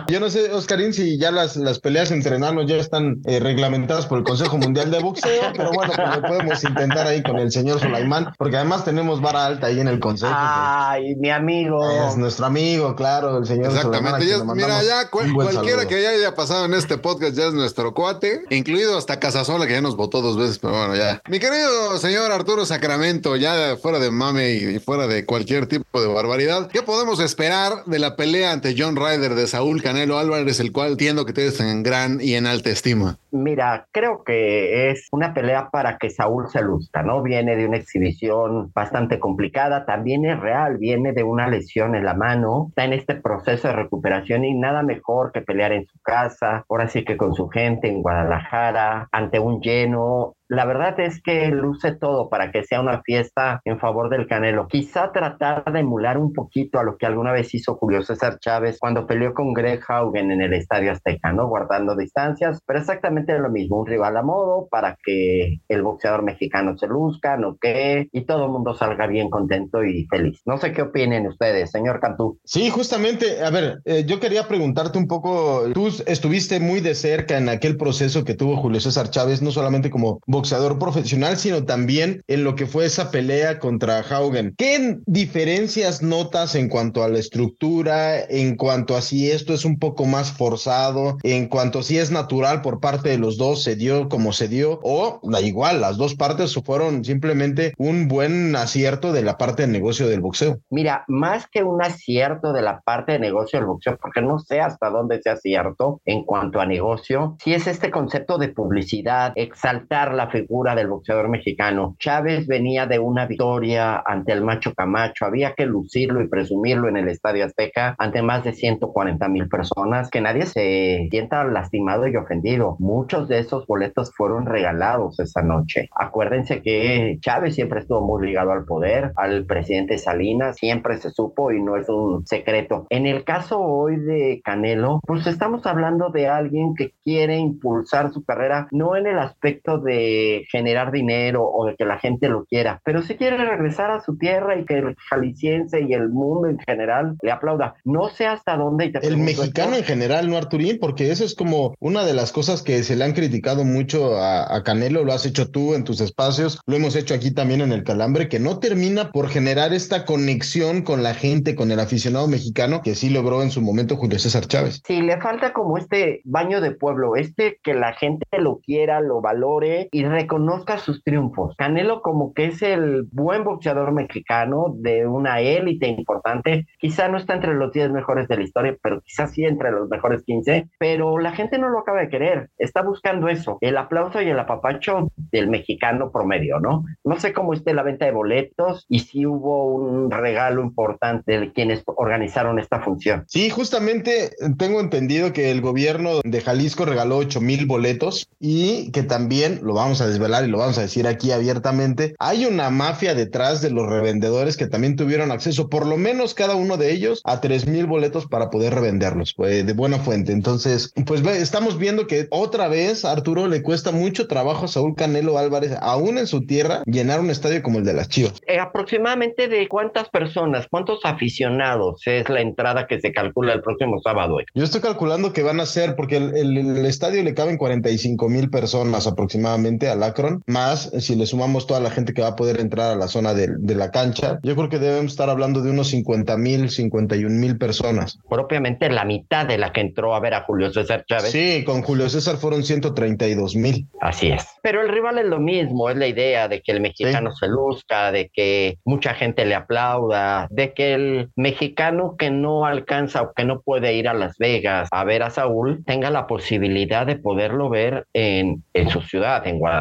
Yo 0.08 0.20
no 0.20 0.28
sé, 0.28 0.52
Oscarín, 0.52 0.92
si 0.92 1.18
ya 1.18 1.30
las, 1.30 1.56
las 1.56 1.78
peleas 1.78 2.10
entre 2.10 2.36
enanos 2.36 2.66
ya 2.66 2.76
están 2.76 3.22
eh, 3.24 3.40
reglamentadas 3.40 4.04
por 4.04 4.18
el 4.18 4.24
Consejo 4.24 4.58
Mundial 4.58 4.90
de 4.90 4.98
Boxeo, 4.98 5.52
pero 5.56 5.70
bueno, 5.72 5.94
pues 5.96 6.16
lo 6.16 6.22
podemos 6.22 6.64
intentar 6.64 7.06
ahí 7.06 7.22
con 7.22 7.38
el 7.38 7.50
señor 7.50 7.80
Sulaimán, 7.80 8.34
porque 8.36 8.56
además 8.56 8.84
tenemos 8.84 9.22
vara 9.22 9.46
alta 9.46 9.68
ahí 9.68 9.80
en 9.80 9.88
el 9.88 10.00
Consejo. 10.00 10.34
Ay, 10.36 11.16
mi 11.16 11.30
amigo. 11.30 11.80
Es 12.08 12.18
nuestro 12.18 12.44
amigo, 12.44 12.94
claro, 12.94 13.38
el 13.38 13.46
señor 13.46 13.72
Exactamente. 13.72 14.26
mira, 14.54 14.82
ya 14.82 15.08
cualquiera 15.08 15.86
que 15.86 16.02
ya 16.02 16.10
haya 16.10 16.34
pasado 16.34 16.66
en 16.66 16.74
este 16.74 16.98
podcast 16.98 17.34
ya 17.34 17.46
es 17.46 17.54
nuestro 17.54 17.94
cuate, 17.94 18.42
incluido 18.50 18.98
hasta 18.98 19.18
Casasola 19.18 19.61
que 19.66 19.74
ya 19.74 19.80
nos 19.80 19.96
votó 19.96 20.22
dos 20.22 20.36
veces, 20.36 20.58
pero 20.58 20.74
bueno, 20.74 20.96
ya. 20.96 21.22
Mi 21.28 21.38
querido 21.38 21.98
señor 21.98 22.32
Arturo 22.32 22.66
Sacramento, 22.66 23.36
ya 23.36 23.76
fuera 23.80 23.98
de 23.98 24.10
mame 24.10 24.52
y 24.52 24.78
fuera 24.78 25.06
de 25.06 25.24
cualquier 25.24 25.66
tipo 25.66 26.00
de 26.00 26.08
barbaridad, 26.08 26.68
¿qué 26.68 26.82
podemos 26.82 27.20
esperar 27.20 27.84
de 27.86 27.98
la 27.98 28.16
pelea 28.16 28.52
ante 28.52 28.74
John 28.76 28.96
Ryder 28.96 29.34
de 29.34 29.46
Saúl 29.46 29.82
Canelo 29.82 30.18
Álvarez, 30.18 30.60
el 30.60 30.72
cual 30.72 30.92
entiendo 30.92 31.26
que 31.26 31.32
tienes 31.32 31.58
en 31.60 31.82
gran 31.82 32.20
y 32.20 32.34
en 32.34 32.46
alta 32.46 32.70
estima? 32.70 33.18
Mira, 33.34 33.88
creo 33.92 34.24
que 34.24 34.90
es 34.90 35.08
una 35.10 35.32
pelea 35.32 35.70
para 35.70 35.96
que 35.96 36.10
Saúl 36.10 36.48
se 36.50 36.60
luzca, 36.60 37.02
¿no? 37.02 37.22
Viene 37.22 37.56
de 37.56 37.66
una 37.66 37.78
exhibición 37.78 38.70
bastante 38.74 39.18
complicada, 39.18 39.86
también 39.86 40.26
es 40.26 40.38
real, 40.38 40.76
viene 40.76 41.14
de 41.14 41.22
una 41.22 41.48
lesión 41.48 41.94
en 41.94 42.04
la 42.04 42.12
mano, 42.12 42.66
está 42.68 42.84
en 42.84 42.92
este 42.92 43.14
proceso 43.14 43.68
de 43.68 43.74
recuperación 43.74 44.44
y 44.44 44.52
nada 44.52 44.82
mejor 44.82 45.32
que 45.32 45.40
pelear 45.40 45.72
en 45.72 45.86
su 45.86 45.98
casa, 46.00 46.66
ahora 46.68 46.88
sí 46.88 47.06
que 47.06 47.16
con 47.16 47.32
su 47.32 47.48
gente 47.48 47.88
en 47.88 48.02
Guadalajara, 48.02 49.08
ante 49.10 49.38
un 49.38 49.62
lleno, 49.62 50.34
la 50.52 50.66
verdad 50.66 51.00
es 51.00 51.22
que 51.22 51.48
luce 51.48 51.92
todo 51.92 52.28
para 52.28 52.52
que 52.52 52.62
sea 52.62 52.82
una 52.82 53.00
fiesta 53.00 53.62
en 53.64 53.80
favor 53.80 54.10
del 54.10 54.26
Canelo. 54.26 54.68
Quizá 54.68 55.10
tratar 55.10 55.64
de 55.72 55.80
emular 55.80 56.18
un 56.18 56.34
poquito 56.34 56.78
a 56.78 56.82
lo 56.82 56.98
que 56.98 57.06
alguna 57.06 57.32
vez 57.32 57.54
hizo 57.54 57.76
Julio 57.76 58.02
César 58.02 58.38
Chávez 58.38 58.76
cuando 58.78 59.06
peleó 59.06 59.32
con 59.32 59.54
Greg 59.54 59.80
Haugen 59.88 60.30
en 60.30 60.42
el 60.42 60.52
Estadio 60.52 60.92
Azteca, 60.92 61.32
¿no? 61.32 61.48
Guardando 61.48 61.96
distancias, 61.96 62.60
pero 62.66 62.80
exactamente 62.80 63.38
lo 63.38 63.48
mismo, 63.48 63.80
un 63.80 63.86
rival 63.86 64.14
a 64.14 64.22
modo 64.22 64.68
para 64.70 64.98
que 65.02 65.60
el 65.68 65.82
boxeador 65.82 66.22
mexicano 66.22 66.76
se 66.76 66.86
luzca, 66.86 67.38
no 67.38 67.56
que, 67.56 68.10
y 68.12 68.26
todo 68.26 68.44
el 68.44 68.52
mundo 68.52 68.74
salga 68.74 69.06
bien 69.06 69.30
contento 69.30 69.82
y 69.82 70.04
feliz. 70.04 70.42
No 70.44 70.58
sé 70.58 70.72
qué 70.72 70.82
opinen 70.82 71.28
ustedes, 71.28 71.70
señor 71.70 71.98
Cantú. 71.98 72.38
Sí, 72.44 72.68
justamente, 72.68 73.42
a 73.42 73.48
ver, 73.48 73.78
eh, 73.86 74.04
yo 74.06 74.20
quería 74.20 74.46
preguntarte 74.48 74.98
un 74.98 75.08
poco, 75.08 75.62
tú 75.72 75.88
estuviste 76.06 76.60
muy 76.60 76.80
de 76.80 76.94
cerca 76.94 77.38
en 77.38 77.48
aquel 77.48 77.78
proceso 77.78 78.22
que 78.26 78.34
tuvo 78.34 78.58
Julio 78.58 78.80
César 78.80 79.08
Chávez, 79.08 79.40
no 79.40 79.50
solamente 79.50 79.88
como 79.88 80.20
boxeador 80.26 80.41
profesional, 80.78 81.36
sino 81.36 81.64
también 81.64 82.22
en 82.26 82.44
lo 82.44 82.54
que 82.54 82.66
fue 82.66 82.86
esa 82.86 83.10
pelea 83.10 83.58
contra 83.58 84.00
Haugen. 84.00 84.54
¿Qué 84.56 84.98
diferencias 85.06 86.02
notas 86.02 86.54
en 86.54 86.68
cuanto 86.68 87.02
a 87.02 87.08
la 87.08 87.18
estructura, 87.18 88.20
en 88.20 88.56
cuanto 88.56 88.96
a 88.96 89.02
si 89.02 89.30
esto 89.30 89.54
es 89.54 89.64
un 89.64 89.78
poco 89.78 90.04
más 90.04 90.32
forzado, 90.32 91.18
en 91.22 91.48
cuanto 91.48 91.80
a 91.80 91.82
si 91.82 91.98
es 91.98 92.10
natural 92.10 92.62
por 92.62 92.80
parte 92.80 93.10
de 93.10 93.18
los 93.18 93.36
dos, 93.36 93.62
se 93.62 93.76
dio 93.76 94.08
como 94.08 94.32
se 94.32 94.48
dio, 94.48 94.80
o 94.82 95.20
da 95.22 95.40
igual, 95.40 95.80
las 95.80 95.96
dos 95.96 96.14
partes 96.14 96.54
fueron 96.64 97.04
simplemente 97.04 97.72
un 97.78 98.08
buen 98.08 98.54
acierto 98.56 99.12
de 99.12 99.22
la 99.22 99.38
parte 99.38 99.62
de 99.62 99.68
negocio 99.68 100.06
del 100.08 100.20
boxeo? 100.20 100.60
Mira, 100.70 101.04
más 101.08 101.46
que 101.46 101.62
un 101.62 101.82
acierto 101.82 102.52
de 102.52 102.62
la 102.62 102.80
parte 102.80 103.12
de 103.12 103.18
negocio 103.18 103.58
del 103.58 103.66
boxeo, 103.66 103.96
porque 104.00 104.22
no 104.22 104.38
sé 104.38 104.60
hasta 104.60 104.90
dónde 104.90 105.20
sea 105.22 105.36
cierto 105.36 106.00
en 106.04 106.24
cuanto 106.24 106.60
a 106.60 106.66
negocio, 106.66 107.36
si 107.42 107.54
es 107.54 107.66
este 107.66 107.90
concepto 107.90 108.38
de 108.38 108.48
publicidad, 108.48 109.32
exaltar 109.36 110.14
la 110.14 110.21
figura 110.28 110.74
del 110.74 110.88
boxeador 110.88 111.28
mexicano. 111.28 111.96
Chávez 111.98 112.46
venía 112.46 112.86
de 112.86 112.98
una 112.98 113.26
victoria 113.26 114.02
ante 114.04 114.32
el 114.32 114.42
Macho 114.42 114.74
Camacho, 114.74 115.26
había 115.26 115.54
que 115.54 115.66
lucirlo 115.66 116.22
y 116.22 116.28
presumirlo 116.28 116.88
en 116.88 116.96
el 116.96 117.08
Estadio 117.08 117.44
Azteca 117.44 117.94
ante 117.98 118.22
más 118.22 118.44
de 118.44 118.52
140 118.52 119.28
mil 119.28 119.48
personas, 119.48 120.10
que 120.10 120.20
nadie 120.20 120.46
se 120.46 121.08
sienta 121.10 121.44
lastimado 121.44 122.06
y 122.06 122.16
ofendido. 122.16 122.76
Muchos 122.78 123.28
de 123.28 123.38
esos 123.38 123.66
boletos 123.66 124.12
fueron 124.14 124.46
regalados 124.46 125.18
esa 125.20 125.42
noche. 125.42 125.88
Acuérdense 125.94 126.62
que 126.62 127.18
Chávez 127.20 127.54
siempre 127.54 127.80
estuvo 127.80 128.00
muy 128.00 128.26
ligado 128.26 128.52
al 128.52 128.64
poder, 128.64 129.12
al 129.16 129.44
presidente 129.46 129.98
Salinas, 129.98 130.56
siempre 130.56 130.98
se 130.98 131.10
supo 131.10 131.52
y 131.52 131.62
no 131.62 131.76
es 131.76 131.88
un 131.88 132.26
secreto. 132.26 132.86
En 132.90 133.06
el 133.06 133.24
caso 133.24 133.60
hoy 133.60 133.96
de 133.96 134.40
Canelo, 134.44 135.00
pues 135.06 135.26
estamos 135.26 135.66
hablando 135.66 136.10
de 136.10 136.28
alguien 136.28 136.74
que 136.74 136.92
quiere 137.02 137.36
impulsar 137.36 138.12
su 138.12 138.24
carrera, 138.24 138.68
no 138.70 138.96
en 138.96 139.06
el 139.06 139.18
aspecto 139.18 139.78
de 139.78 140.11
generar 140.50 140.92
dinero 140.92 141.44
o 141.44 141.66
de 141.66 141.76
que 141.76 141.84
la 141.84 141.98
gente 141.98 142.28
lo 142.28 142.44
quiera, 142.44 142.80
pero 142.84 143.02
si 143.02 143.14
quiere 143.16 143.36
regresar 143.36 143.90
a 143.90 144.00
su 144.00 144.16
tierra 144.16 144.58
y 144.58 144.64
que 144.64 144.78
el 144.78 144.96
jalisciense 145.08 145.80
y 145.80 145.92
el 145.92 146.08
mundo 146.08 146.48
en 146.48 146.58
general 146.58 147.16
le 147.22 147.30
aplauda. 147.30 147.74
No 147.84 148.08
sé 148.08 148.26
hasta 148.26 148.56
dónde. 148.56 148.92
el 149.02 149.18
mexicano 149.18 149.76
en 149.76 149.84
general, 149.84 150.28
¿no, 150.28 150.36
Arturín? 150.36 150.78
Porque 150.80 151.10
eso 151.10 151.24
es 151.24 151.34
como 151.34 151.74
una 151.80 152.04
de 152.04 152.14
las 152.14 152.32
cosas 152.32 152.62
que 152.62 152.82
se 152.82 152.96
le 152.96 153.04
han 153.04 153.12
criticado 153.12 153.64
mucho 153.64 154.16
a, 154.16 154.54
a 154.54 154.62
Canelo, 154.62 155.04
lo 155.04 155.12
has 155.12 155.26
hecho 155.26 155.50
tú 155.50 155.74
en 155.74 155.84
tus 155.84 156.00
espacios, 156.00 156.60
lo 156.66 156.76
hemos 156.76 156.96
hecho 156.96 157.14
aquí 157.14 157.32
también 157.32 157.60
en 157.60 157.72
el 157.72 157.84
Calambre, 157.84 158.28
que 158.28 158.38
no 158.38 158.58
termina 158.58 159.10
por 159.12 159.28
generar 159.28 159.72
esta 159.72 160.04
conexión 160.04 160.82
con 160.82 161.02
la 161.02 161.14
gente, 161.14 161.54
con 161.54 161.70
el 161.70 161.80
aficionado 161.80 162.28
mexicano, 162.28 162.82
que 162.82 162.94
sí 162.94 163.10
logró 163.10 163.42
en 163.42 163.50
su 163.50 163.60
momento 163.60 163.96
Julio 163.96 164.18
César 164.18 164.46
Chávez. 164.46 164.82
Sí, 164.86 165.02
le 165.02 165.20
falta 165.20 165.52
como 165.52 165.78
este 165.78 166.20
baño 166.24 166.60
de 166.60 166.72
pueblo, 166.72 167.16
este 167.16 167.58
que 167.62 167.74
la 167.74 167.92
gente 167.94 168.26
lo 168.38 168.60
quiera, 168.60 169.00
lo 169.00 169.20
valore 169.20 169.88
y 169.92 170.01
reconozca 170.02 170.78
sus 170.78 171.02
triunfos. 171.02 171.54
Canelo 171.56 172.02
como 172.02 172.32
que 172.32 172.46
es 172.46 172.62
el 172.62 173.04
buen 173.12 173.44
boxeador 173.44 173.92
mexicano 173.92 174.74
de 174.76 175.06
una 175.06 175.40
élite 175.40 175.86
importante, 175.86 176.66
quizá 176.78 177.08
no 177.08 177.18
está 177.18 177.34
entre 177.34 177.54
los 177.54 177.72
10 177.72 177.90
mejores 177.90 178.28
de 178.28 178.36
la 178.36 178.42
historia, 178.42 178.76
pero 178.82 179.00
quizás 179.00 179.32
sí 179.32 179.44
entre 179.44 179.70
los 179.70 179.88
mejores 179.88 180.22
15, 180.24 180.68
pero 180.78 181.18
la 181.18 181.32
gente 181.32 181.58
no 181.58 181.68
lo 181.68 181.80
acaba 181.80 182.00
de 182.00 182.08
querer, 182.08 182.50
está 182.58 182.82
buscando 182.82 183.28
eso, 183.28 183.58
el 183.60 183.76
aplauso 183.76 184.20
y 184.22 184.28
el 184.28 184.38
apapacho 184.38 185.10
del 185.16 185.48
mexicano 185.48 186.10
promedio, 186.10 186.60
¿no? 186.60 186.84
No 187.04 187.18
sé 187.18 187.32
cómo 187.32 187.54
esté 187.54 187.74
la 187.74 187.82
venta 187.82 188.06
de 188.06 188.12
boletos 188.12 188.86
y 188.88 189.00
si 189.00 189.26
hubo 189.26 189.66
un 189.66 190.10
regalo 190.10 190.62
importante 190.62 191.38
de 191.38 191.52
quienes 191.52 191.82
organizaron 191.86 192.58
esta 192.58 192.80
función. 192.80 193.24
Sí, 193.28 193.50
justamente 193.50 194.30
tengo 194.58 194.80
entendido 194.80 195.32
que 195.32 195.50
el 195.50 195.60
gobierno 195.60 196.20
de 196.24 196.40
Jalisco 196.40 196.84
regaló 196.84 197.18
8 197.18 197.40
mil 197.40 197.66
boletos 197.66 198.28
y 198.40 198.90
que 198.92 199.02
también, 199.02 199.60
lo 199.62 199.74
vamos 199.74 199.91
a 200.00 200.06
desvelar 200.06 200.44
y 200.44 200.48
lo 200.48 200.58
vamos 200.58 200.78
a 200.78 200.82
decir 200.82 201.06
aquí 201.06 201.32
abiertamente, 201.32 202.14
hay 202.18 202.46
una 202.46 202.70
mafia 202.70 203.14
detrás 203.14 203.60
de 203.62 203.70
los 203.70 203.88
revendedores 203.88 204.56
que 204.56 204.66
también 204.66 204.96
tuvieron 204.96 205.30
acceso, 205.30 205.68
por 205.68 205.86
lo 205.86 205.96
menos 205.96 206.34
cada 206.34 206.54
uno 206.54 206.76
de 206.76 206.92
ellos, 206.92 207.20
a 207.24 207.40
3 207.40 207.66
mil 207.66 207.86
boletos 207.86 208.26
para 208.26 208.50
poder 208.50 208.74
revenderlos 208.74 209.34
pues, 209.34 209.66
de 209.66 209.72
buena 209.72 209.98
fuente. 209.98 210.32
Entonces, 210.32 210.92
pues 211.06 211.22
estamos 211.26 211.78
viendo 211.78 212.06
que 212.06 212.26
otra 212.30 212.68
vez 212.68 213.04
Arturo 213.04 213.48
le 213.48 213.62
cuesta 213.62 213.92
mucho 213.92 214.26
trabajo 214.26 214.64
a 214.64 214.68
Saúl 214.68 214.94
Canelo 214.94 215.38
Álvarez, 215.38 215.76
aún 215.80 216.18
en 216.18 216.26
su 216.26 216.46
tierra, 216.46 216.82
llenar 216.86 217.20
un 217.20 217.30
estadio 217.30 217.62
como 217.62 217.78
el 217.78 217.84
de 217.84 217.94
las 217.94 218.08
Chivas. 218.08 218.40
Eh, 218.46 218.58
aproximadamente 218.58 219.48
de 219.48 219.68
cuántas 219.68 220.08
personas, 220.08 220.66
cuántos 220.70 221.00
aficionados 221.04 222.02
es 222.06 222.28
la 222.28 222.40
entrada 222.40 222.86
que 222.86 223.00
se 223.00 223.12
calcula 223.12 223.52
el 223.52 223.62
próximo 223.62 224.00
sábado. 224.02 224.38
Yo 224.54 224.64
estoy 224.64 224.80
calculando 224.80 225.32
que 225.32 225.42
van 225.42 225.60
a 225.60 225.66
ser, 225.66 225.96
porque 225.96 226.16
el, 226.16 226.34
el, 226.34 226.86
estadio 226.86 227.22
le 227.22 227.34
caben 227.34 227.56
45 227.56 228.28
mil 228.28 228.50
personas 228.50 229.06
aproximadamente 229.06 229.81
al 229.88 230.02
Akron, 230.02 230.42
más 230.46 230.90
si 230.98 231.16
le 231.16 231.26
sumamos 231.26 231.66
toda 231.66 231.80
la 231.80 231.90
gente 231.90 232.14
que 232.14 232.22
va 232.22 232.28
a 232.28 232.36
poder 232.36 232.60
entrar 232.60 232.92
a 232.92 232.96
la 232.96 233.08
zona 233.08 233.34
de, 233.34 233.48
de 233.58 233.74
la 233.74 233.90
cancha, 233.90 234.38
yo 234.42 234.56
creo 234.56 234.68
que 234.68 234.78
debemos 234.78 235.12
estar 235.12 235.30
hablando 235.30 235.62
de 235.62 235.70
unos 235.70 235.88
50 235.88 236.36
mil, 236.36 236.70
51 236.70 237.34
mil 237.38 237.58
personas. 237.58 238.18
Propiamente 238.28 238.88
la 238.90 239.04
mitad 239.04 239.46
de 239.46 239.58
la 239.58 239.72
que 239.72 239.80
entró 239.80 240.14
a 240.14 240.20
ver 240.20 240.34
a 240.34 240.42
Julio 240.42 240.72
César 240.72 241.04
Chávez. 241.06 241.30
Sí, 241.30 241.64
con 241.64 241.82
Julio 241.82 242.08
César 242.08 242.36
fueron 242.36 242.62
132 242.62 243.56
mil. 243.56 243.86
Así 244.00 244.28
es. 244.28 244.46
Pero 244.62 244.82
el 244.82 244.88
rival 244.88 245.18
es 245.18 245.26
lo 245.26 245.38
mismo, 245.38 245.90
es 245.90 245.96
la 245.96 246.06
idea 246.06 246.48
de 246.48 246.62
que 246.62 246.72
el 246.72 246.80
mexicano 246.80 247.30
sí. 247.32 247.38
se 247.40 247.48
luzca, 247.48 248.12
de 248.12 248.30
que 248.32 248.78
mucha 248.84 249.14
gente 249.14 249.44
le 249.44 249.54
aplauda, 249.54 250.46
de 250.50 250.72
que 250.72 250.94
el 250.94 251.30
mexicano 251.36 252.16
que 252.18 252.30
no 252.30 252.66
alcanza 252.66 253.22
o 253.22 253.32
que 253.32 253.44
no 253.44 253.60
puede 253.60 253.94
ir 253.94 254.08
a 254.08 254.14
Las 254.14 254.36
Vegas 254.38 254.88
a 254.90 255.04
ver 255.04 255.22
a 255.22 255.30
Saúl 255.30 255.84
tenga 255.84 256.10
la 256.10 256.26
posibilidad 256.26 257.06
de 257.06 257.16
poderlo 257.16 257.68
ver 257.68 258.06
en, 258.12 258.62
en 258.74 258.88
su 258.88 259.00
ciudad, 259.02 259.46
en 259.46 259.58
Guadalajara. 259.58 259.71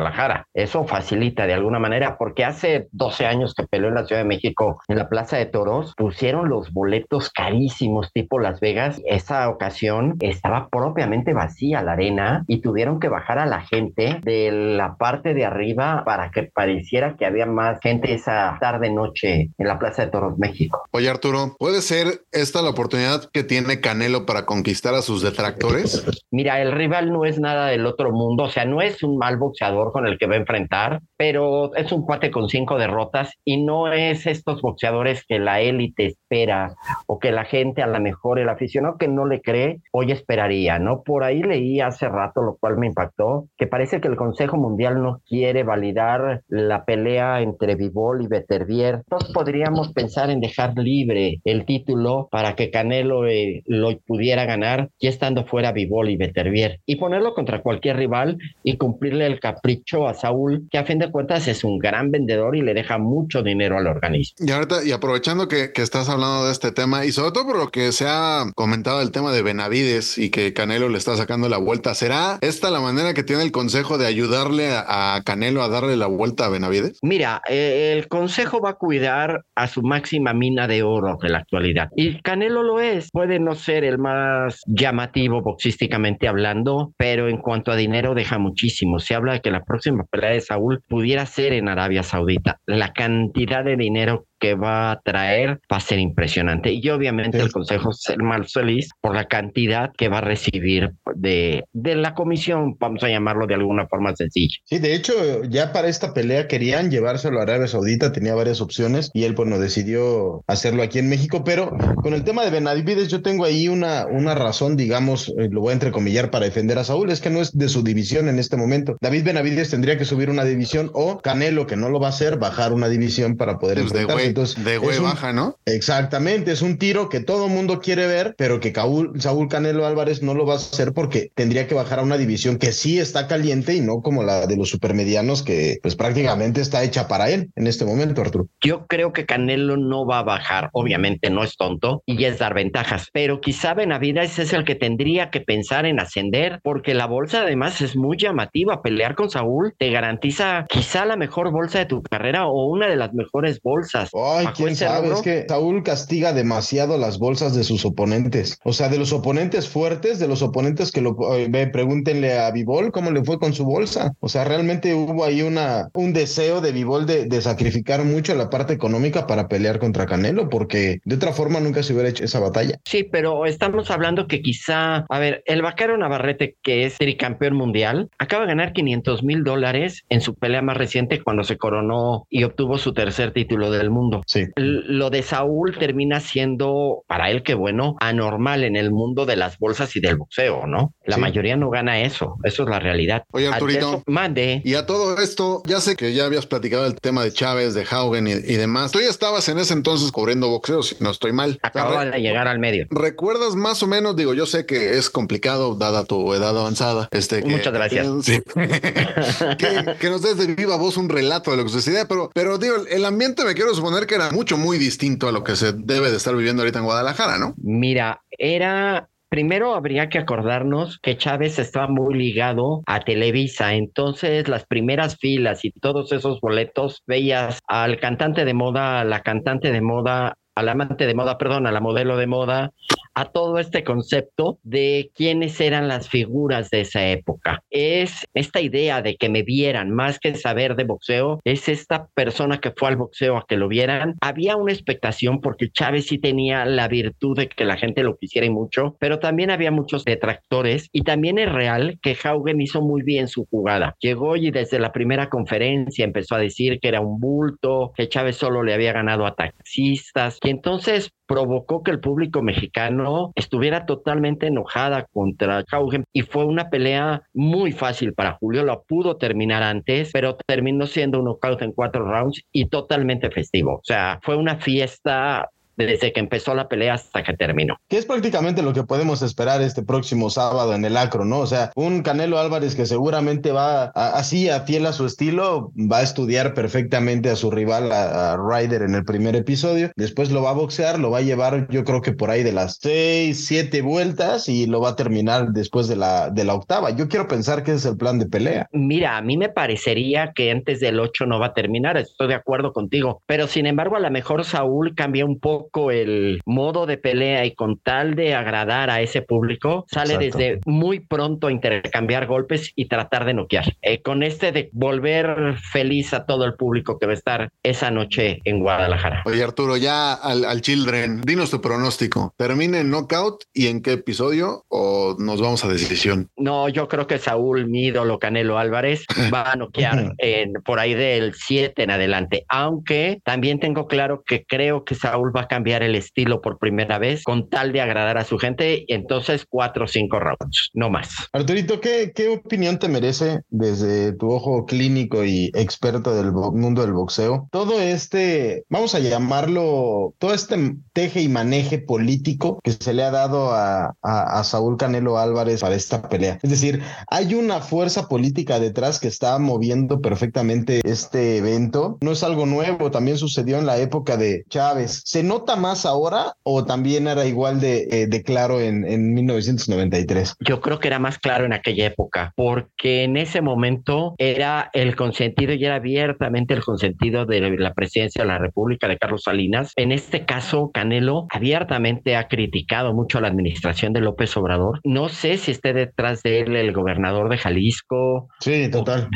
Eso 0.54 0.86
facilita 0.86 1.46
de 1.46 1.54
alguna 1.54 1.80
manera, 1.80 2.18
porque 2.18 2.46
hace 2.46 2.88
12 2.92 3.26
años 3.26 3.54
que 3.54 3.68
peleó 3.68 3.90
en 3.90 3.96
la 3.96 4.06
Ciudad 4.06 4.22
de 4.22 4.28
México, 4.28 4.82
en 4.88 4.98
la 4.98 5.10
Plaza 5.10 5.38
de 5.38 5.46
Toros, 5.46 5.94
pusieron 5.96 6.50
los 6.50 6.72
boletos 6.72 7.30
carísimos 7.30 8.12
tipo 8.14 8.40
Las 8.40 8.60
Vegas. 8.60 9.02
Esa 9.06 9.50
ocasión 9.50 10.16
estaba 10.20 10.70
propiamente 10.70 11.34
vacía 11.34 11.82
la 11.82 11.94
arena 11.94 12.44
y 12.48 12.62
tuvieron 12.62 13.00
que 13.00 13.10
bajar 13.10 13.40
a 13.40 13.46
la 13.46 13.62
gente 13.62 14.20
de 14.24 14.52
la 14.52 14.96
parte 14.96 15.34
de 15.34 15.46
arriba 15.46 16.04
para 16.06 16.32
que 16.32 16.44
pareciera 16.44 17.16
que 17.18 17.26
había 17.26 17.46
más 17.46 17.80
gente 17.82 18.14
esa 18.14 18.58
tarde 18.60 18.90
noche 18.90 19.50
en 19.58 19.68
la 19.68 19.80
Plaza 19.80 20.06
de 20.06 20.12
Toros 20.12 20.38
México. 20.38 20.84
Oye 20.92 21.10
Arturo, 21.10 21.56
¿puede 21.60 21.82
ser 21.82 22.26
esta 22.32 22.62
la 22.62 22.70
oportunidad 22.70 23.30
que 23.32 23.44
tiene 23.44 23.82
Canelo 23.82 24.26
para 24.26 24.46
conquistar 24.46 24.94
a 24.94 25.02
sus 25.02 25.22
detractores? 25.22 26.06
Mira, 26.32 26.62
el 26.62 26.72
rival 26.72 27.12
no 27.12 27.26
es 27.26 27.40
nada 27.40 27.68
del 27.68 27.86
otro 27.86 28.12
mundo, 28.12 28.44
o 28.44 28.50
sea, 28.50 28.66
no 28.66 28.82
es 28.82 29.04
un 29.04 29.18
mal 29.18 29.38
boxeador 29.38 29.81
con 29.90 30.06
el 30.06 30.18
que 30.18 30.28
va 30.28 30.36
a 30.36 30.40
enfrentar, 30.40 31.00
pero 31.18 31.74
es 31.76 31.92
un 31.92 32.06
cuate 32.06 32.30
con 32.30 32.50
cinco 32.50 32.78
derrotas 32.78 33.34
y 33.44 33.64
no 33.64 33.92
es 33.92 34.28
estos 34.28 34.62
boxeadores 34.62 35.26
que 35.26 35.40
la 35.40 35.62
élite 35.62 36.06
espera 36.08 36.76
o 37.08 37.20
que 37.20 37.32
la 37.32 37.46
gente, 37.46 37.82
a 37.82 37.88
lo 37.88 38.00
mejor 38.00 38.40
el 38.40 38.50
aficionado 38.50 38.98
que 38.98 39.08
no 39.08 39.26
le 39.26 39.42
cree, 39.42 39.80
hoy 39.92 40.12
esperaría, 40.12 40.80
¿no? 40.80 41.02
Por 41.04 41.24
ahí 41.24 41.42
leí 41.42 41.80
hace 41.80 42.08
rato, 42.08 42.42
lo 42.42 42.58
cual 42.60 42.78
me 42.78 42.88
impactó, 42.88 43.48
que 43.58 43.68
parece 43.68 44.02
que 44.02 44.08
el 44.08 44.16
Consejo 44.16 44.58
Mundial 44.58 45.02
no 45.02 45.22
quiere 45.28 45.64
validar 45.64 46.42
la 46.48 46.86
pelea 46.86 47.42
entre 47.42 47.76
Vivol 47.76 48.24
y 48.24 48.28
Beterbier. 48.28 48.96
Entonces 48.96 49.32
podríamos 49.34 49.94
pensar 49.94 50.30
en 50.30 50.42
dejar 50.42 50.78
libre 50.78 51.40
el 51.44 51.66
título 51.66 52.28
para 52.32 52.56
que 52.56 52.70
Canelo 52.70 53.28
eh, 53.28 53.64
lo 53.66 53.98
pudiera 54.00 54.46
ganar 54.46 54.90
ya 55.00 55.10
estando 55.10 55.46
fuera 55.46 55.72
Vivol 55.72 56.10
y 56.10 56.18
Beterbier 56.18 56.80
y 56.86 56.98
ponerlo 56.98 57.34
contra 57.34 57.62
cualquier 57.62 57.98
rival 57.98 58.38
y 58.64 58.78
cumplirle 58.78 59.26
el 59.26 59.40
capricho 59.40 59.71
a 60.08 60.14
Saúl, 60.14 60.68
que 60.70 60.78
a 60.78 60.86
fin 60.86 61.00
de 61.00 61.12
cuentas 61.12 61.48
es 61.48 61.64
un 61.64 61.78
gran 61.78 62.12
vendedor 62.12 62.56
y 62.56 62.62
le 62.62 62.74
deja 62.74 62.98
mucho 62.98 63.44
dinero 63.44 63.78
al 63.78 63.88
organismo. 63.88 64.46
Y 64.46 64.52
ahorita, 64.52 64.84
y 64.84 64.92
aprovechando 64.92 65.48
que, 65.48 65.72
que 65.74 65.82
estás 65.82 66.10
hablando 66.10 66.46
de 66.46 66.52
este 66.52 66.72
tema 66.72 67.06
y 67.06 67.12
sobre 67.12 67.32
todo 67.32 67.48
por 67.48 67.58
lo 67.58 67.70
que 67.70 67.92
se 67.92 68.06
ha 68.08 68.46
comentado 68.56 69.02
el 69.02 69.12
tema 69.12 69.32
de 69.32 69.42
Benavides 69.42 70.18
y 70.18 70.30
que 70.30 70.54
Canelo 70.54 70.90
le 70.90 70.98
está 70.98 71.16
sacando 71.16 71.50
la 71.50 71.58
vuelta, 71.58 71.94
¿será 71.94 72.38
esta 72.42 72.72
la 72.72 72.80
manera 72.80 73.14
que 73.14 73.24
tiene 73.24 73.44
el 73.44 73.52
consejo 73.52 73.98
de 73.98 74.08
ayudarle 74.08 74.72
a, 74.72 75.16
a 75.16 75.22
Canelo 75.24 75.62
a 75.62 75.70
darle 75.70 75.98
la 75.98 76.08
vuelta 76.08 76.46
a 76.46 76.50
Benavides? 76.50 77.00
Mira, 77.02 77.42
eh, 77.50 77.94
el 77.96 78.08
consejo 78.08 78.62
va 78.62 78.72
a 78.72 78.76
cuidar 78.76 79.44
a 79.56 79.68
su 79.68 79.82
máxima 79.82 80.34
mina 80.34 80.68
de 80.68 80.84
oro 80.84 81.18
de 81.22 81.30
la 81.30 81.40
actualidad 81.40 81.90
y 81.96 82.22
Canelo 82.22 82.64
lo 82.64 82.80
es. 82.80 83.10
Puede 83.12 83.40
no 83.40 83.56
ser 83.56 83.84
el 83.84 83.98
más 83.98 84.62
llamativo 84.66 85.42
boxísticamente 85.42 86.28
hablando, 86.28 86.94
pero 86.98 87.28
en 87.28 87.38
cuanto 87.38 87.72
a 87.72 87.76
dinero 87.76 88.14
deja 88.14 88.38
muchísimo. 88.38 89.00
Se 89.00 89.16
habla 89.16 89.34
de 89.34 89.42
que 89.42 89.51
la 89.52 89.64
próxima 89.64 90.06
pelea 90.06 90.32
de 90.32 90.42
Saúl 90.42 90.82
pudiera 90.88 91.26
ser 91.26 91.54
en 91.54 91.68
Arabia 91.68 92.04
Saudita. 92.04 92.60
La 92.66 92.94
cantidad 92.94 93.64
de 93.64 93.76
dinero 93.76 94.26
que 94.42 94.56
va 94.56 94.92
a 94.92 95.02
traer 95.02 95.62
va 95.72 95.78
a 95.78 95.80
ser 95.80 96.00
impresionante. 96.00 96.74
Y 96.74 96.90
obviamente 96.90 97.40
el 97.40 97.52
Consejo 97.52 97.94
ser 97.94 98.18
más 98.18 98.52
feliz 98.52 98.90
por 99.00 99.16
la 99.16 99.28
cantidad 99.28 99.92
que 99.96 100.10
va 100.10 100.18
a 100.18 100.22
recibir 100.22 100.92
de, 101.16 101.64
de 101.74 101.96
la 101.96 102.16
comisión, 102.16 102.76
vamos 102.80 103.04
a 103.04 103.10
llamarlo 103.10 103.46
de 103.46 103.54
alguna 103.54 103.88
forma 103.88 104.16
sencilla. 104.16 104.58
Sí, 104.66 104.80
de 104.80 104.96
hecho, 104.96 105.14
ya 105.44 105.72
para 105.72 105.88
esta 105.88 106.14
pelea 106.14 106.48
querían 106.48 106.90
llevárselo 106.90 107.40
a 107.40 107.44
Arabia 107.44 107.68
Saudita, 107.68 108.12
tenía 108.12 108.34
varias 108.34 108.62
opciones 108.62 109.12
y 109.14 109.24
él 109.26 109.36
pues 109.36 109.48
no 109.48 109.60
decidió 109.60 110.44
hacerlo 110.48 110.82
aquí 110.82 110.98
en 110.98 111.10
México, 111.10 111.44
pero 111.44 111.78
con 112.02 112.14
el 112.16 112.24
tema 112.24 112.44
de 112.44 112.50
Benavides 112.50 113.10
yo 113.10 113.22
tengo 113.22 113.46
ahí 113.46 113.68
una, 113.68 114.08
una 114.08 114.34
razón, 114.34 114.76
digamos, 114.76 115.30
eh, 115.38 115.50
lo 115.52 115.62
voy 115.62 115.70
a 115.70 115.74
entrecomillar 115.74 116.32
para 116.32 116.46
defender 116.46 116.80
a 116.80 116.84
Saúl, 116.84 117.12
es 117.12 117.22
que 117.22 117.30
no 117.30 117.42
es 117.42 117.56
de 117.56 117.70
su 117.70 117.84
división 117.84 118.28
en 118.28 118.40
este 118.40 118.58
momento. 118.58 118.98
David 119.02 119.24
Benavides 119.24 119.70
tendría 119.70 120.00
que 120.00 120.06
subir 120.06 120.32
una 120.32 120.44
división 120.46 120.90
o 120.94 121.20
Canelo, 121.20 121.68
que 121.68 121.76
no 121.76 121.90
lo 121.90 122.00
va 122.00 122.08
a 122.08 122.10
hacer, 122.10 122.40
bajar 122.40 122.74
una 122.74 122.90
división 122.90 123.38
para 123.38 123.60
poder 123.60 123.82
pues 123.82 124.31
enfrentarse 124.32 124.64
de 124.64 124.78
güey 124.78 125.00
baja, 125.00 125.34
¿no? 125.34 125.58
Exactamente, 125.66 126.52
es 126.52 126.62
un 126.62 126.78
tiro 126.78 127.10
que 127.10 127.20
todo 127.20 127.48
mundo 127.48 127.80
quiere 127.80 128.08
ver, 128.08 128.36
pero 128.38 128.60
que 128.60 128.74
Saúl 128.74 129.48
Canelo 129.50 129.86
Álvarez 129.86 130.22
no 130.22 130.34
lo 130.34 130.46
va 130.46 130.54
a 130.54 130.58
hacer 130.58 130.94
porque 130.94 131.32
tendría 131.36 131.68
que 131.68 131.76
bajar 131.76 132.00
a 132.00 132.04
una 132.04 132.18
división 132.18 132.58
que 132.58 132.72
sí 132.72 133.00
está 133.00 133.28
caliente 133.28 133.76
y 133.76 133.82
no 133.82 134.02
como 134.02 134.24
la 134.24 134.48
de 134.48 134.58
los 134.58 134.70
supermedianos 134.70 135.44
que 135.44 135.80
pues 135.82 135.96
prácticamente 135.96 136.62
está 136.62 136.84
hecha 136.84 137.08
para 137.08 137.30
él 137.30 137.52
en 137.56 137.68
este 137.68 137.86
momento, 137.86 138.22
Arturo. 138.22 138.48
Yo 138.62 138.86
creo 138.88 139.14
que 139.14 139.26
Canelo 139.26 139.78
no 139.78 140.06
va 140.06 140.20
a 140.20 140.24
bajar, 140.24 140.70
obviamente 140.74 141.30
no 141.30 141.44
es 141.44 141.58
tonto 141.58 142.04
y 142.06 142.24
es 142.26 142.40
dar 142.40 142.54
ventajas, 142.54 143.10
pero 143.14 143.42
quizá 143.42 143.74
Benavides 143.74 144.40
es 144.40 144.54
el 144.54 144.64
que 144.64 144.76
tendría 144.76 145.30
que 145.30 145.42
pensar 145.42 145.86
en 145.86 146.00
ascender 146.00 146.60
porque 146.64 146.94
la 146.94 147.08
bolsa 147.08 147.42
además 147.42 147.82
es 147.82 147.96
muy 147.96 148.18
llamativa, 148.18 148.82
pelear 148.82 149.16
con 149.16 149.30
Saúl 149.30 149.74
te 149.78 149.90
garantiza 149.90 150.66
quizá 150.70 151.06
la 151.06 151.16
mejor 151.16 151.52
bolsa 151.52 151.80
de 151.80 151.86
tu 151.86 152.02
carrera 152.02 152.48
o 152.48 152.68
una 152.68 152.88
de 152.88 152.96
las 152.96 153.14
mejores 153.14 153.60
bolsas. 153.62 154.10
Ay, 154.26 154.48
quién 154.56 154.76
sabe, 154.76 155.14
es 155.14 155.22
que 155.22 155.46
Saúl 155.48 155.84
castiga 155.84 156.34
demasiado 156.34 156.98
las 156.98 157.20
bolsas 157.20 157.56
de 157.56 157.64
sus 157.64 157.86
oponentes. 157.86 158.60
O 158.64 158.74
sea, 158.74 158.90
de 158.90 158.98
los 158.98 159.14
oponentes 159.14 159.68
fuertes, 159.68 160.20
de 160.20 160.28
los 160.28 160.42
oponentes 160.42 160.92
que 160.92 161.02
lo 161.02 161.16
ve, 161.16 161.68
pregúntenle 161.68 162.40
a 162.40 162.52
Vivol 162.52 162.92
cómo 162.92 163.12
le 163.12 163.24
fue 163.24 163.40
con 163.40 163.54
su 163.54 163.66
bolsa. 163.66 164.14
O 164.20 164.30
sea, 164.30 164.44
realmente 164.44 164.94
hubo 164.94 165.24
ahí 165.24 165.42
una, 165.42 165.90
un 165.94 166.14
deseo 166.14 166.62
de 166.62 166.72
Vivol 166.72 167.06
de, 167.06 167.26
de 167.26 167.42
sacrificar 167.42 168.04
mucho 168.04 168.36
la 168.36 168.50
parte 168.50 168.74
económica 168.74 169.28
para 169.28 169.48
pelear 169.48 169.80
contra 169.80 170.06
Canelo, 170.06 170.50
porque 170.50 171.00
de 171.04 171.16
otra 171.16 171.34
forma 171.34 171.60
nunca 171.60 171.84
se 171.84 171.94
hubiera 171.94 172.10
hecho 172.10 172.24
esa 172.24 172.40
batalla. 172.40 172.80
Sí, 172.86 173.04
pero 173.04 173.46
estamos 173.46 173.92
hablando 173.92 174.28
que 174.28 174.42
quizá, 174.42 175.06
a 175.08 175.20
ver, 175.20 175.44
el 175.46 175.62
vaquero 175.62 175.98
Navarrete, 175.98 176.56
que 176.62 176.86
es 176.86 176.98
tricampeón 176.98 177.56
mundial, 177.56 178.10
acaba 178.18 178.44
de 178.44 178.50
ganar 178.50 178.74
500 178.74 179.24
mil 179.24 179.44
dólares 179.44 180.04
en 180.10 180.22
su 180.22 180.36
pelea 180.36 180.62
más 180.62 180.78
reciente 180.78 181.22
cuando 181.22 181.44
se 181.44 181.58
coronó 181.58 182.28
y 182.30 182.44
obtuvo 182.44 182.78
su 182.78 182.94
tercer 182.94 183.32
título 183.32 183.72
del 183.72 183.90
mundo. 183.90 184.11
Sí. 184.26 184.48
Lo 184.56 185.10
de 185.10 185.24
Saúl 185.24 185.78
termina 185.78 186.20
siendo, 186.20 187.04
para 187.08 187.32
él 187.32 187.44
que 187.44 187.54
bueno, 187.54 187.96
anormal 188.00 188.64
en 188.64 188.76
el 188.76 188.92
mundo 188.92 189.26
de 189.26 189.36
las 189.36 189.58
bolsas 189.58 189.96
y 189.96 190.00
del 190.00 190.18
boxeo, 190.18 190.68
¿no? 190.68 190.94
La 191.06 191.18
mayoría 191.18 191.56
no 191.56 191.70
gana 191.70 192.02
eso, 192.02 192.38
eso 192.44 192.64
es 192.64 192.70
la 192.70 192.80
realidad. 192.80 193.24
Oye, 193.32 193.48
Arturito, 193.48 194.04
mande. 194.08 194.62
Y 194.64 194.76
a 194.76 194.86
todo 194.86 195.18
esto, 195.18 195.62
ya 195.66 195.80
sé 195.80 195.96
que 195.96 196.14
ya 196.14 196.26
habías 196.26 196.46
platicado 196.46 196.86
el 196.86 197.00
tema 197.00 197.24
de 197.24 197.32
Chávez, 197.32 197.74
de 197.74 197.86
Haugen 197.90 198.28
y, 198.28 198.34
demás. 198.62 198.92
Tú 198.92 199.00
ya 199.00 199.10
estabas 199.10 199.48
en 199.50 199.58
ese 199.58 199.74
entonces 199.74 200.12
cubriendo 200.12 200.50
boxeo, 200.50 200.84
si 200.84 200.96
no 201.00 201.12
estoy 201.12 201.34
mal. 201.34 201.60
Acababa 201.62 202.06
de 202.06 202.20
llegar 202.20 202.48
al 202.48 202.60
medio. 202.60 202.88
¿Recuerdas 202.90 203.56
más 203.56 203.82
o 203.84 203.88
menos? 203.88 204.16
Digo, 204.16 204.34
yo 204.34 204.46
sé 204.46 204.66
que 204.66 204.98
es 204.98 205.10
complicado 205.10 205.76
dada 205.76 206.06
tu 206.06 206.34
edad 206.34 206.58
avanzada. 206.58 207.08
Este, 207.12 207.44
Muchas 207.44 207.74
gracias. 207.74 208.08
que, 210.00 210.10
nos 210.10 210.22
des 210.22 210.38
de 210.38 210.54
viva 210.56 210.76
voz 210.76 210.98
un 210.98 211.10
relato 211.10 211.52
de 211.52 211.58
lo 211.58 211.64
que 211.64 211.70
sucedía, 211.70 212.08
pero, 212.08 212.32
pero 212.34 212.58
digo, 212.58 212.76
el 212.90 213.06
ambiente 213.06 213.44
me 213.46 213.54
quiero 213.54 213.74
suponer 213.74 214.01
que 214.08 214.16
era 214.16 214.32
mucho, 214.32 214.58
muy 214.58 214.78
distinto 214.78 215.28
a 215.28 215.32
lo 215.32 215.44
que 215.44 215.56
se 215.56 215.74
debe 215.74 216.12
de 216.12 216.18
estar 216.18 216.36
viviendo 216.36 216.62
ahorita 216.62 216.80
en 216.80 216.86
Guadalajara, 216.86 217.38
¿no? 217.38 217.54
Mira, 217.58 218.22
era 218.30 219.08
Primero 219.32 219.76
habría 219.76 220.10
que 220.10 220.18
acordarnos 220.18 221.00
que 221.00 221.18
Chávez 221.18 221.58
estaba 221.58 221.88
muy 221.88 222.16
ligado 222.16 222.84
a 222.86 223.00
Televisa, 223.00 223.76
entonces 223.76 224.50
las 224.50 224.66
primeras 224.66 225.16
filas 225.20 225.64
y 225.64 225.72
todos 225.72 226.12
esos 226.12 226.42
boletos 226.42 227.02
veías 227.08 227.62
al 227.66 227.98
cantante 228.02 228.44
de 228.44 228.54
moda, 228.54 229.00
a 229.00 229.06
la 229.06 229.22
cantante 229.22 229.72
de 229.72 229.80
moda, 229.80 230.36
al 230.54 230.68
amante 230.68 231.08
de 231.08 231.16
moda, 231.16 231.38
perdón, 231.38 231.66
a 231.66 231.72
la 231.72 231.80
modelo 231.80 232.18
de 232.18 232.28
moda, 232.28 232.72
a 233.14 233.26
todo 233.26 233.60
este 233.60 233.84
concepto 233.84 234.60
de 234.64 235.12
quiénes 235.16 235.60
eran 235.60 235.88
las 235.88 236.10
figuras 236.10 236.70
de 236.70 236.82
esa 236.82 237.08
época. 237.08 237.64
Es 237.70 238.26
esta 238.34 238.62
idea 238.62 239.02
de 239.02 239.16
que 239.16 239.30
me 239.30 239.44
vieran 239.44 239.92
más 239.92 240.20
que 240.20 240.36
saber 240.36 240.76
de 240.76 240.84
boxeo, 240.84 241.40
es 241.44 241.70
esta 241.70 242.08
persona 242.14 242.60
que 242.60 242.72
fue 242.72 242.90
al 242.90 242.98
boxeo 242.98 243.38
a 243.38 243.46
que 243.48 243.58
lo 243.58 243.68
vieran. 243.68 244.16
Había 244.22 244.56
una 244.56 244.74
expectación 244.74 245.42
porque 245.42 245.70
Chávez 245.70 246.08
sí 246.08 246.18
tenía 246.18 246.66
la 246.66 246.88
virtud 246.88 247.38
de 247.38 247.50
que 247.50 247.66
la 247.66 247.78
gente 247.78 248.04
lo 248.04 248.18
quisiera 248.18 248.48
y 248.48 248.50
mucho, 248.50 248.96
pero 249.00 249.20
también 249.20 249.52
había 249.52 249.72
muchos 249.72 250.04
detractores 250.06 250.88
y 250.92 251.04
también 251.04 251.38
es 251.38 251.52
real 251.52 252.00
que 252.02 252.18
Haugen 252.24 252.62
hizo 252.62 252.82
muy 252.82 253.04
bien 253.04 253.28
su 253.28 253.46
jugada. 253.46 253.96
Llegó 254.00 254.36
y 254.36 254.52
desde 254.52 254.80
la 254.80 254.92
primera 254.92 255.30
conferencia 255.30 256.06
empezó 256.06 256.36
a 256.36 256.40
decir 256.40 256.80
que 256.80 256.88
era 256.88 257.02
un 257.02 257.20
bulto, 257.20 257.92
que 257.96 258.10
Chávez 258.10 258.38
solo 258.38 258.64
le 258.64 258.74
había 258.74 258.94
ganado 258.94 259.26
a 259.26 259.36
taxistas 259.36 260.40
y 260.44 260.50
entonces 260.50 261.12
provocó 261.32 261.82
que 261.82 261.92
el 261.92 262.02
público 262.02 262.42
mexicano 262.42 263.32
estuviera 263.36 263.86
totalmente 263.86 264.48
enojada 264.48 265.06
contra 265.14 265.64
Haugen 265.72 266.04
y 266.12 266.24
fue 266.24 266.44
una 266.44 266.70
pelea 266.70 267.22
muy 267.34 267.72
fácil 267.72 268.14
para 268.14 268.34
Julio, 268.34 268.64
lo 268.66 268.84
pudo 268.84 269.16
terminar 269.16 269.64
antes, 269.64 270.12
pero 270.12 270.36
terminó 270.46 270.88
siendo 270.88 271.20
un 271.20 271.26
knockout 271.26 271.62
en 271.62 271.72
cuatro 271.72 272.04
rounds 272.04 272.44
y 272.52 272.66
totalmente 272.66 273.32
festivo. 273.32 273.76
O 273.76 273.84
sea, 273.84 274.20
fue 274.24 274.36
una 274.36 274.58
fiesta 274.58 275.50
desde 275.78 276.12
que 276.12 276.20
empezó 276.20 276.54
la 276.54 276.68
pelea 276.68 276.96
hasta 276.96 277.24
que 277.24 277.34
terminó. 277.34 277.78
Que 277.88 277.98
es 277.98 278.06
prácticamente 278.06 278.62
lo 278.62 278.74
que 278.74 278.84
podemos 278.84 279.22
esperar 279.22 279.62
este 279.62 279.84
próximo 279.84 280.30
sábado 280.30 280.74
en 280.74 280.86
el 280.86 280.98
Acro, 280.98 281.26
¿no? 281.26 281.40
O 281.40 281.48
sea, 281.48 281.72
un 281.76 282.04
Canelo 282.04 282.40
Álvarez 282.40 282.76
que 282.76 282.86
seguramente 282.86 283.52
va 283.52 283.86
así 283.96 284.50
a 284.50 284.62
fiel 284.62 284.86
a 284.86 284.94
su 284.94 285.06
estilo, 285.06 285.72
va 285.76 286.00
a 286.00 286.04
estudiar 286.04 286.54
perfectamente 286.54 287.30
a 287.30 287.36
su 287.36 287.52
rival, 287.52 287.92
a, 287.92 288.38
Ryder 288.38 288.84
en 288.84 288.96
el 288.96 289.06
primer 289.06 289.36
episodio, 289.36 289.92
después 289.96 290.32
lo 290.32 290.42
va 290.42 290.52
a 290.52 290.54
boxear, 290.54 291.00
lo 291.00 291.12
va 291.12 291.20
a 291.20 291.22
llevar 291.22 291.68
yo 291.70 291.84
creo 291.84 292.02
que 292.02 292.14
por 292.14 292.30
ahí 292.30 292.44
de 292.44 292.52
las 292.52 292.80
seis, 292.82 293.46
siete 293.46 293.82
vueltas 293.82 294.48
y 294.50 294.66
lo 294.66 294.82
va 294.82 294.90
a 294.90 294.96
terminar 294.96 295.50
después 295.50 295.88
de 295.88 295.96
la, 295.96 296.30
de 296.30 296.44
la 296.44 296.54
octava. 296.54 296.92
Yo 296.92 297.08
quiero 297.08 297.28
pensar 297.28 297.64
que 297.64 297.72
ese 297.72 297.80
es 297.80 297.86
el 297.86 297.98
plan 297.98 298.20
de 298.20 298.26
pelea. 298.26 298.68
Mira, 298.72 299.18
a 299.18 299.22
mí 299.22 299.38
me 299.38 299.50
parecería 299.50 300.32
que 300.34 300.52
antes 300.52 300.80
del 300.80 301.00
ocho 301.00 301.26
no 301.26 301.40
va 301.40 301.48
a 301.48 301.54
terminar, 301.54 301.98
estoy 301.98 302.28
de 302.28 302.36
acuerdo 302.36 302.74
contigo, 302.74 303.22
pero 303.26 303.48
sin 303.48 303.66
embargo 303.66 303.96
a 303.96 304.00
lo 304.00 304.12
mejor 304.12 304.44
Saúl 304.46 304.96
cambia 304.96 305.26
un 305.26 305.40
poco 305.40 305.61
el 305.92 306.42
modo 306.46 306.86
de 306.86 306.98
pelea 306.98 307.46
y 307.46 307.56
con 307.56 307.78
tal 307.78 308.16
de 308.16 308.34
agradar 308.36 308.90
a 308.90 309.02
ese 309.02 309.22
público, 309.22 309.86
sale 309.92 310.18
desde 310.18 310.60
muy 310.66 311.00
pronto 311.00 311.48
a 311.48 311.52
intercambiar 311.52 312.28
golpes 312.28 312.72
y 312.76 312.86
tratar 312.86 313.26
de 313.26 313.34
noquear. 313.34 313.76
Eh, 313.82 314.02
con 314.02 314.24
este 314.24 314.52
de 314.52 314.70
volver 314.74 315.58
feliz 315.72 316.14
a 316.14 316.26
todo 316.26 316.46
el 316.46 316.56
público 316.56 316.98
que 317.00 317.06
va 317.06 317.14
a 317.14 317.16
estar 317.16 317.52
esa 317.64 317.92
noche 317.92 318.40
en 318.44 318.60
Guadalajara. 318.60 319.24
Oye 319.26 319.44
Arturo, 319.44 319.78
ya 319.78 320.14
al, 320.14 320.62
Children, 320.62 321.22
dinos 321.22 321.50
tu 321.50 321.62
pronóstico. 321.62 322.34
¿Termina 322.38 322.80
en 322.80 322.90
knockout 322.90 323.46
y 323.54 323.68
en 323.68 323.82
qué 323.82 323.94
episodio 323.94 324.66
o 324.68 325.16
nos 325.18 325.42
vamos 325.42 325.64
a 325.66 325.68
decisión? 325.68 326.30
No, 326.38 326.70
yo 326.70 326.88
creo 326.88 327.08
que 327.08 327.18
Saúl, 327.18 327.68
mi 327.68 327.86
ídolo 327.86 328.20
Canelo 328.20 328.58
Álvarez, 328.58 329.06
va 329.34 329.52
a 329.52 329.56
noquear 329.56 330.14
en, 330.18 330.54
por 330.66 330.80
ahí 330.80 330.94
del 330.94 331.34
7 331.34 331.84
en 331.84 331.92
adelante. 331.92 332.46
Aunque 332.48 333.22
también 333.24 333.60
tengo 333.60 333.88
claro 333.88 334.24
que 334.26 334.46
creo 334.46 334.84
que 334.84 334.96
Saúl 334.96 335.36
va 335.36 335.42
a 335.42 335.48
cambiar 335.52 335.84
el 335.84 335.96
estilo 335.96 336.40
por 336.40 336.60
primera 336.60 336.98
vez 336.98 337.26
con 337.26 337.50
tal 337.50 337.74
de 337.74 337.82
agradar 337.82 338.18
a 338.18 338.24
su 338.24 338.38
gente. 338.38 338.86
Entonces, 338.88 339.46
cuatro 339.50 339.84
o 339.84 339.88
cinco 339.88 340.18
rounds, 340.18 340.70
no 340.74 340.90
más. 340.90 341.10
Arturito, 341.34 341.82
¿qué, 341.82 342.14
¿qué 342.16 342.30
opinión 342.30 342.80
te 342.80 342.88
merece 342.88 343.42
desde 343.50 344.14
tu 344.14 344.32
ojo 344.32 344.66
clínico 344.66 345.26
y 345.26 345.52
experto 345.54 346.16
del 346.16 346.32
mundo 346.32 346.84
del 346.84 346.94
boxeo? 346.94 347.50
Todo 347.52 347.82
este, 347.82 348.64
vamos 348.70 348.96
a 348.96 349.00
llamarlo, 349.00 350.14
todo 350.20 350.34
este 350.34 350.78
teje 350.94 351.22
y 351.22 351.28
maneje 351.28 351.80
político 351.80 352.62
que 352.64 352.72
se 352.72 352.94
le 352.94 353.04
ha 353.04 353.12
dado 353.12 353.52
a, 353.52 353.94
a, 354.02 354.40
a 354.40 354.44
Saúl 354.46 354.78
Canelo 354.78 355.18
Álvarez 355.18 355.60
para 355.60 355.76
esta 355.76 356.08
pelea. 356.08 356.40
Es 356.42 356.50
decir, 356.50 356.82
hay 357.10 357.34
una 357.34 357.60
fuerza 357.60 358.08
política 358.08 358.62
detrás 358.62 359.02
que 359.02 359.10
está 359.10 359.38
moviendo 359.38 360.00
perfectamente 360.00 360.80
este 360.86 361.36
evento. 361.36 361.98
No 362.00 362.14
es 362.14 362.24
algo 362.24 362.46
nuevo, 362.46 362.90
también 362.90 363.18
sucedió 363.18 363.58
en 363.60 363.66
la 363.66 363.78
época 363.80 364.16
de 364.16 364.46
Chávez. 364.48 365.02
Se 365.04 365.24
nota 365.24 365.41
nota 365.42 365.56
más 365.56 365.88
ahora 365.88 366.36
o 366.44 366.66
también 366.66 367.08
era 367.08 367.26
igual 367.26 367.60
de, 367.60 367.88
eh, 367.92 368.08
de 368.08 368.22
claro 368.24 368.60
en, 368.60 368.86
en 368.86 369.14
1993? 369.16 370.36
Yo 370.40 370.62
creo 370.62 370.80
que 370.80 370.88
era 370.88 371.00
más 371.00 371.18
claro 371.18 371.46
en 371.46 371.54
aquella 371.54 371.88
época, 371.88 372.32
porque 372.36 373.04
en 373.04 373.18
ese 373.18 373.42
momento 373.42 374.14
era 374.20 374.70
el 374.74 374.96
consentido 374.96 375.54
y 375.54 375.66
era 375.66 375.76
abiertamente 375.76 376.54
el 376.54 376.64
consentido 376.64 377.26
de 377.26 377.42
la 377.58 377.74
presidencia 377.74 378.22
de 378.22 378.28
la 378.28 378.38
República 378.38 378.88
de 378.88 378.98
Carlos 378.98 379.24
Salinas. 379.24 379.74
En 379.78 379.92
este 379.92 380.26
caso, 380.26 380.70
Canelo 380.72 381.26
abiertamente 381.32 382.16
ha 382.16 382.28
criticado 382.28 382.94
mucho 382.94 383.18
a 383.18 383.22
la 383.22 383.28
administración 383.28 383.94
de 383.94 384.02
López 384.02 384.38
Obrador. 384.38 384.80
No 384.84 385.10
sé 385.10 385.38
si 385.38 385.52
esté 385.52 385.74
detrás 385.74 386.22
de 386.22 386.42
él 386.42 386.56
el 386.56 386.72
gobernador 386.72 387.30
de 387.30 387.38
Jalisco. 387.40 388.30
Sí, 388.42 388.70
total. 388.70 389.10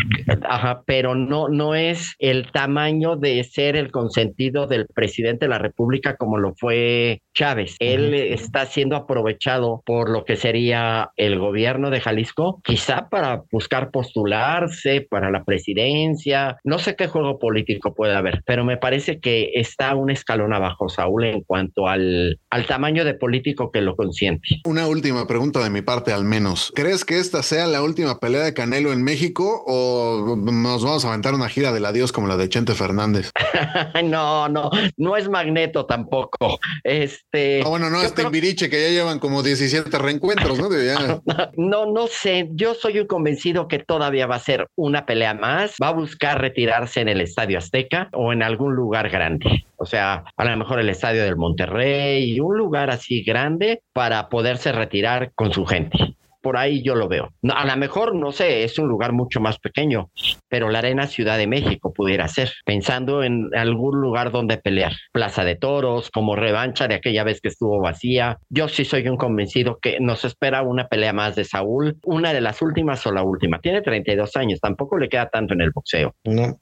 Ajá, 0.50 0.82
pero 0.88 1.14
no, 1.14 1.50
no 1.50 1.76
es 1.76 2.16
el 2.18 2.52
tamaño 2.52 3.16
de 3.16 3.44
ser 3.44 3.76
el 3.76 3.92
consentido 3.92 4.66
del 4.66 4.88
presidente 4.88 5.46
de 5.46 5.50
la 5.50 5.60
República 5.60 6.15
como 6.16 6.38
lo 6.38 6.54
fue 6.56 7.22
Chávez. 7.34 7.76
Él 7.80 8.14
está 8.14 8.66
siendo 8.66 8.96
aprovechado 8.96 9.84
por 9.86 10.10
lo 10.10 10.26
que 10.26 10.36
sería 10.36 11.12
el 11.16 11.38
gobierno 11.38 11.90
de 11.90 12.02
Jalisco, 12.02 12.62
quizá 12.64 13.10
para 13.10 13.44
buscar 13.52 13.92
postularse 13.92 15.06
para 15.10 15.32
la 15.32 15.44
presidencia. 15.44 16.58
No 16.64 16.80
sé 16.80 16.96
qué 16.96 17.08
juego 17.08 17.40
político 17.40 17.94
puede 17.94 18.16
haber, 18.16 18.42
pero 18.46 18.64
me 18.64 18.78
parece 18.78 19.20
que 19.20 19.52
está 19.56 19.96
un 19.96 20.10
escalón 20.10 20.54
abajo, 20.54 20.90
Saúl, 20.90 21.26
en 21.26 21.42
cuanto 21.42 21.88
al, 21.88 22.40
al 22.50 22.66
tamaño 22.66 23.04
de 23.04 23.14
político 23.14 23.72
que 23.72 23.82
lo 23.82 23.96
consiente. 23.96 24.62
Una 24.66 24.88
última 24.88 25.28
pregunta 25.28 25.64
de 25.64 25.70
mi 25.70 25.82
parte, 25.82 26.14
al 26.14 26.24
menos. 26.24 26.72
¿Crees 26.76 27.06
que 27.06 27.20
esta 27.20 27.44
sea 27.44 27.68
la 27.68 27.84
última 27.84 28.20
pelea 28.20 28.44
de 28.44 28.54
Canelo 28.54 28.94
en 28.94 29.04
México 29.04 29.64
o 29.68 30.36
nos 30.38 30.84
vamos 30.84 31.06
a 31.06 31.10
aventar 31.10 31.34
una 31.34 31.50
gira 31.50 31.72
del 31.72 31.86
adiós 31.86 32.12
como 32.12 32.28
la 32.28 32.38
de 32.38 32.50
Chente 32.50 32.74
Fernández? 32.74 33.32
no, 34.04 34.48
no, 34.50 34.70
no 34.98 35.18
es 35.18 35.30
Magneto 35.30 35.86
tampoco. 35.86 36.05
Este. 36.84 37.62
Ah, 37.64 37.70
bueno, 37.70 37.90
no, 37.90 38.02
este 38.02 38.22
creo... 38.22 38.32
Viriche 38.32 38.70
que 38.70 38.82
ya 38.82 38.90
llevan 38.90 39.20
como 39.20 39.44
17 39.44 39.98
reencuentros, 39.98 40.58
¿no? 40.58 40.70
Ya... 40.72 41.22
no, 41.58 41.86
no 41.92 42.08
sé. 42.08 42.50
Yo 42.52 42.74
soy 42.74 43.00
un 43.00 43.08
convencido 43.08 43.68
que 43.68 43.80
todavía 43.80 44.28
va 44.28 44.36
a 44.36 44.40
ser 44.40 44.68
una 44.76 45.06
pelea 45.06 45.34
más. 45.34 45.76
Va 45.82 45.90
a 45.90 45.94
buscar 45.94 46.42
retirarse 46.42 47.02
en 47.02 47.10
el 47.10 47.22
Estadio 47.22 47.58
Azteca 47.58 48.10
o 48.14 48.34
en 48.34 48.44
algún 48.44 48.76
lugar 48.76 49.10
grande. 49.10 49.66
O 49.78 49.86
sea, 49.86 50.24
a 50.36 50.46
lo 50.46 50.58
mejor 50.58 50.80
el 50.80 50.90
estadio 50.90 51.24
del 51.24 51.36
Monterrey, 51.36 52.40
un 52.40 52.58
lugar 52.58 52.90
así 52.90 53.24
grande 53.24 53.82
para 53.94 54.30
poderse 54.30 54.72
retirar 54.72 55.32
con 55.36 55.52
su 55.52 55.66
gente 55.66 56.16
por 56.46 56.58
ahí 56.58 56.84
yo 56.84 56.94
lo 56.94 57.08
veo. 57.08 57.34
a 57.56 57.66
lo 57.66 57.76
mejor, 57.76 58.14
no 58.14 58.32
sé, 58.32 58.64
es 58.64 58.78
un 58.78 58.88
lugar 58.88 59.14
mucho 59.14 59.40
más 59.40 59.58
pequeño, 59.58 60.12
pero 60.48 60.70
la 60.70 60.78
Arena 60.78 61.08
Ciudad 61.08 61.40
de 61.40 61.48
México 61.48 61.92
pudiera 61.92 62.28
ser, 62.28 62.52
pensando 62.68 63.24
en 63.24 63.50
algún 63.56 64.00
lugar 64.00 64.32
donde 64.32 64.58
pelear. 64.58 64.94
Plaza 65.12 65.44
de 65.44 65.56
Toros, 65.56 66.12
como 66.12 66.36
revancha 66.36 66.88
de 66.88 66.94
aquella 66.94 67.24
vez 67.24 67.42
que 67.42 67.48
estuvo 67.48 67.82
vacía. 67.82 68.38
Yo 68.50 68.68
sí 68.68 68.86
soy 68.86 69.08
un 69.08 69.18
convencido 69.18 69.80
que 69.82 70.00
nos 70.00 70.24
espera 70.24 70.62
una 70.62 70.88
pelea 70.88 71.14
más 71.14 71.36
de 71.36 71.46
Saúl, 71.46 71.98
una 72.04 72.32
de 72.32 72.42
las 72.42 72.62
últimas 72.62 73.04
o 73.08 73.12
la 73.12 73.24
última. 73.24 73.60
Tiene 73.60 73.82
32 73.82 74.36
años, 74.36 74.60
tampoco 74.60 75.00
le 75.00 75.10
queda 75.10 75.28
tanto 75.30 75.56
en 75.56 75.62
el 75.62 75.72
boxeo. 75.72 76.14
No. 76.26 76.60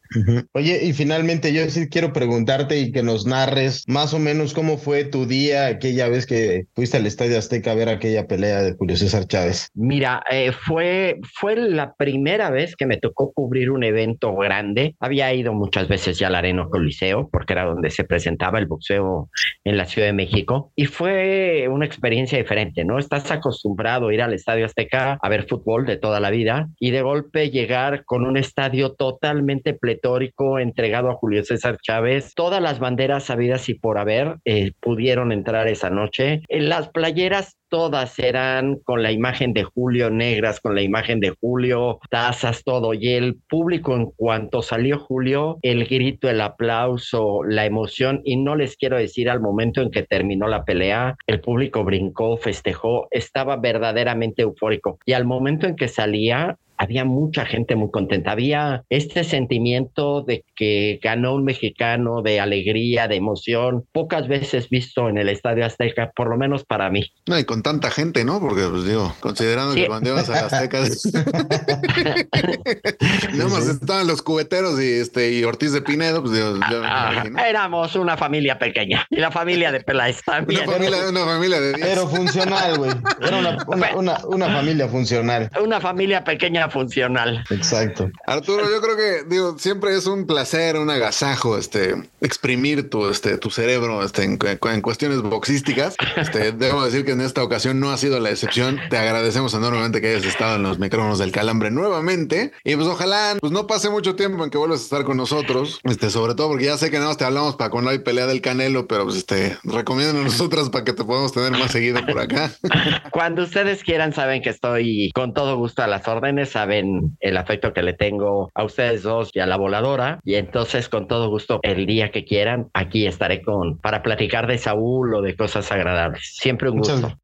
Oye, 0.54 0.80
y 0.82 0.94
finalmente 0.94 1.52
yo 1.52 1.70
sí 1.70 1.90
quiero 1.90 2.14
preguntarte 2.14 2.80
y 2.80 2.94
que 2.94 3.04
nos 3.04 3.26
narres 3.26 3.84
más 3.90 4.14
o 4.14 4.20
menos 4.20 4.54
cómo 4.54 4.78
fue 4.78 5.04
tu 5.04 5.26
día 5.26 5.68
aquella 5.68 6.08
vez 6.08 6.26
que 6.26 6.68
fuiste 6.74 6.96
al 6.96 7.06
Estadio 7.06 7.38
Azteca 7.38 7.74
a 7.74 7.76
ver 7.76 7.90
aquella 7.90 8.28
pelea 8.28 8.62
de 8.62 8.76
Julio 8.76 8.96
César 8.96 9.28
Chávez. 9.28 9.73
Mira, 9.76 10.24
eh, 10.30 10.52
fue, 10.52 11.20
fue 11.34 11.56
la 11.56 11.96
primera 11.96 12.50
vez 12.52 12.76
que 12.76 12.86
me 12.86 12.98
tocó 12.98 13.34
cubrir 13.34 13.72
un 13.72 13.84
evento 13.84 14.36
grande. 14.36 14.96
Había 15.00 15.34
ido 15.34 15.54
muchas 15.54 15.88
veces 15.88 16.20
ya 16.20 16.28
al 16.28 16.36
Arena 16.36 16.68
Coliseo, 16.70 17.30
porque 17.32 17.54
era 17.54 17.66
donde 17.66 17.90
se 17.90 18.04
presentaba 18.04 18.60
el 18.60 18.68
boxeo 18.68 19.30
en 19.64 19.78
la 19.78 19.86
Ciudad 19.86 20.08
de 20.08 20.14
México, 20.14 20.72
y 20.76 20.86
fue 20.86 21.68
una 21.70 21.86
experiencia 21.86 22.38
diferente, 22.38 22.86
¿no? 22.86 23.00
Estás 23.00 23.32
acostumbrado 23.32 24.08
a 24.08 24.14
ir 24.14 24.22
al 24.22 24.34
Estadio 24.34 24.66
Azteca 24.66 25.18
a 25.22 25.30
ver 25.30 25.48
fútbol 25.48 25.86
de 25.86 25.98
toda 25.98 26.20
la 26.20 26.30
vida, 26.30 26.70
y 26.80 26.92
de 26.92 27.02
golpe 27.02 27.50
llegar 27.50 28.06
con 28.06 28.26
un 28.26 28.38
estadio 28.38 28.94
totalmente 28.94 29.74
pletórico, 29.74 30.60
entregado 30.60 31.10
a 31.10 31.16
Julio 31.16 31.44
César 31.44 31.78
Chávez. 31.82 32.34
Todas 32.36 32.62
las 32.62 32.80
banderas 32.80 33.24
sabidas 33.24 33.70
y 33.70 33.74
por 33.74 33.98
haber 33.98 34.38
eh, 34.46 34.74
pudieron 34.80 35.32
entrar 35.32 35.68
esa 35.68 35.90
noche. 35.90 36.42
En 36.48 36.70
las 36.70 36.90
playeras 36.90 37.58
todas 37.74 38.20
eran 38.20 38.76
con 38.86 39.02
la 39.02 39.12
imagen 39.12 39.52
de 39.52 39.64
Julio 39.64 40.12
negras, 40.12 40.60
con 40.60 40.76
la 40.76 40.84
imagen 40.84 41.20
de 41.20 41.32
Julio, 41.42 42.00
tazas, 42.12 42.64
todo. 42.64 42.94
Y 42.94 43.14
el 43.14 43.38
público, 43.50 43.96
en 43.96 44.12
cuanto 44.16 44.62
salió 44.62 45.00
Julio, 45.00 45.58
el 45.64 45.88
grito, 45.88 46.30
el 46.30 46.42
aplauso, 46.42 47.40
la 47.44 47.66
emoción, 47.66 48.22
y 48.26 48.38
no 48.38 48.56
les 48.56 48.78
quiero 48.78 48.98
decir 48.98 49.28
al 49.28 49.42
momento 49.42 49.82
en 49.82 49.90
que 49.90 50.04
terminó 50.04 50.48
la 50.48 50.66
pelea, 50.66 51.16
el 51.26 51.42
público 51.42 51.84
brincó, 51.84 52.38
festejó, 52.38 53.08
estaba 53.10 53.58
verdaderamente 53.58 54.44
eufórico. 54.44 55.00
Y 55.04 55.14
al 55.14 55.26
momento 55.26 55.66
en 55.66 55.76
que 55.76 55.88
salía, 55.88 56.60
había 56.84 57.06
mucha 57.06 57.46
gente 57.46 57.76
muy 57.76 57.92
contenta. 57.92 58.32
Había 58.32 58.84
este 58.90 59.24
sentimiento 59.24 60.22
de 60.22 60.44
que 60.56 61.00
ganó 61.02 61.36
un 61.36 61.44
mexicano, 61.44 62.22
de 62.22 62.40
alegría, 62.40 63.08
de 63.08 63.16
emoción, 63.16 63.86
pocas 63.92 64.28
veces 64.28 64.70
visto 64.70 65.10
en 65.10 65.18
el 65.18 65.30
Estadio 65.30 65.66
Azteca, 65.66 66.12
por 66.16 66.30
lo 66.30 66.38
menos 66.38 66.64
para 66.66 66.90
mí. 66.90 67.12
No, 67.28 67.40
y 67.40 67.46
con 67.46 67.64
tanta 67.64 67.90
gente, 67.90 68.26
¿no? 68.26 68.40
Porque, 68.40 68.68
pues 68.70 68.86
digo, 68.86 69.14
considerando 69.20 69.74
sí. 69.74 69.82
que 69.82 69.88
cuando 69.88 70.10
ibas 70.10 70.30
a 70.30 70.46
Azteca, 70.46 70.80
nada 73.34 73.50
más 73.50 73.68
estaban 73.68 74.08
los 74.08 74.22
cubeteros 74.22 74.82
y, 74.82 75.00
este, 75.00 75.32
y 75.32 75.44
Ortiz 75.44 75.72
de 75.72 75.82
Pinedo, 75.82 76.22
pues 76.22 76.34
digo, 76.34 76.60
ah, 76.84 77.24
éramos 77.48 77.96
una 77.96 78.18
familia 78.18 78.60
pequeña 78.60 79.06
y 79.10 79.18
la 79.18 79.32
familia 79.32 79.72
de 79.72 79.82
Peláez 79.82 80.22
también. 80.26 80.68
Una 80.68 80.74
familia, 80.74 81.10
una 81.10 81.26
familia 81.26 81.62
de 81.62 81.74
10. 81.74 81.88
Pero 81.88 82.08
funcional, 82.08 82.78
güey. 82.78 82.92
Era 83.22 83.38
una, 83.38 83.58
una, 83.68 83.96
una, 83.96 84.18
una 84.26 84.46
familia 84.48 84.88
funcional. 84.88 85.50
Una 85.62 85.80
familia 85.80 86.24
pequeña 86.24 86.70
funcional. 86.74 87.44
Exacto. 87.50 88.12
Arturo, 88.26 88.64
yo 88.70 88.82
creo 88.82 88.98
que 88.98 89.24
digo, 89.30 89.58
siempre 89.58 89.96
es 89.96 90.08
un 90.08 90.26
placer, 90.26 90.78
un 90.78 90.90
agasajo, 90.90 91.58
este, 91.58 91.96
exprimir 92.20 92.90
tu, 92.90 93.10
este, 93.10 93.38
tu 93.38 93.50
cerebro, 93.50 94.04
este, 94.04 94.24
en, 94.24 94.38
en 94.42 94.82
cuestiones 94.82 95.22
boxísticas. 95.22 95.96
Este, 96.18 96.52
debo 96.52 96.84
decir 96.84 97.06
que 97.06 97.12
en 97.12 97.22
esta 97.22 97.44
ocasión 97.44 97.80
no 97.80 97.92
ha 97.92 97.98
sido 97.98 98.20
la 98.20 98.32
excepción. 98.32 98.80
Te 98.90 98.98
agradecemos 98.98 99.54
enormemente 99.54 100.02
que 100.02 100.10
hayas 100.10 100.26
estado 100.26 100.56
en 100.56 100.64
los 100.64 100.80
micrófonos 100.80 101.20
del 101.20 101.32
Calambre 101.32 101.72
nuevamente. 101.72 102.52
Y 102.64 102.76
pues 102.76 102.88
ojalá, 102.88 103.38
pues 103.40 103.52
no 103.52 103.68
pase 103.68 103.90
mucho 103.90 104.16
tiempo 104.16 104.44
en 104.44 104.50
que 104.50 104.58
vuelvas 104.58 104.82
a 104.82 104.84
estar 104.84 105.04
con 105.04 105.18
nosotros. 105.18 105.80
Este, 105.84 106.10
sobre 106.10 106.36
todo 106.36 106.50
porque 106.50 106.66
ya 106.66 106.78
sé 106.78 106.90
que 106.90 106.98
nada 106.98 107.10
más 107.10 107.18
te 107.18 107.26
hablamos 107.26 107.56
para 107.56 107.70
cuando 107.70 107.92
hay 107.92 108.00
pelea 108.00 108.28
del 108.28 108.42
Canelo, 108.42 108.88
pero 108.88 109.06
pues 109.06 109.18
este, 109.18 109.58
recomiendan 109.64 110.18
a 110.18 110.24
nosotras 110.24 110.70
para 110.70 110.84
que 110.84 110.94
te 110.94 111.04
podamos 111.04 111.32
tener 111.32 111.52
más 111.52 111.72
seguido 111.72 112.06
por 112.06 112.20
acá. 112.20 112.52
Cuando 113.12 113.44
ustedes 113.44 113.84
quieran, 113.84 114.14
saben 114.14 114.42
que 114.42 114.50
estoy 114.50 115.12
con 115.14 115.34
todo 115.34 115.58
gusto 115.58 115.84
a 115.84 115.88
las 115.88 116.08
órdenes 116.08 116.53
saben 116.54 117.18
el 117.20 117.38
afecto 117.38 117.74
que 117.74 117.84
le 117.84 117.94
tengo 117.94 118.50
a 118.54 118.64
ustedes 118.64 119.04
dos 119.04 119.30
y 119.34 119.40
a 119.40 119.46
la 119.46 119.58
voladora. 119.58 120.20
Y 120.24 120.36
entonces, 120.36 120.88
con 120.88 121.08
todo 121.08 121.30
gusto, 121.30 121.60
el 121.64 121.86
día 121.86 122.12
que 122.12 122.24
quieran, 122.24 122.70
aquí 122.74 123.06
estaré 123.06 123.42
con 123.42 123.80
para 123.80 124.02
platicar 124.04 124.48
de 124.48 124.58
Saúl 124.58 125.14
o 125.16 125.22
de 125.22 125.36
cosas 125.36 125.72
agradables. 125.72 126.36
Siempre 126.40 126.70
un 126.70 126.78
gusto. 126.78 127.18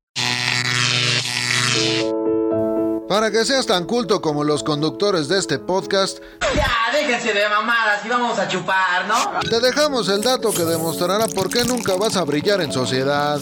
Para 3.08 3.32
que 3.32 3.44
seas 3.44 3.66
tan 3.66 3.86
culto 3.86 4.22
como 4.22 4.44
los 4.44 4.64
conductores 4.64 5.28
de 5.28 5.40
este 5.40 5.58
podcast, 5.58 6.20
ya 6.56 6.92
déjense 6.94 7.34
de 7.34 7.50
mamadas 7.50 8.06
y 8.06 8.10
vamos 8.10 8.38
a 8.38 8.48
chupar, 8.48 9.08
¿no? 9.08 9.40
Te 9.50 9.60
dejamos 9.60 10.10
el 10.10 10.22
dato 10.22 10.52
que 10.52 10.64
demostrará 10.64 11.28
por 11.28 11.50
qué 11.50 11.64
nunca 11.64 11.96
vas 11.96 12.16
a 12.18 12.24
brillar 12.24 12.62
en 12.62 12.72
sociedad. 12.72 13.40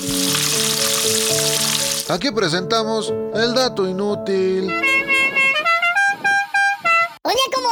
Aquí 2.09 2.31
presentamos 2.31 3.13
el 3.33 3.53
dato 3.53 3.85
inútil. 3.89 4.86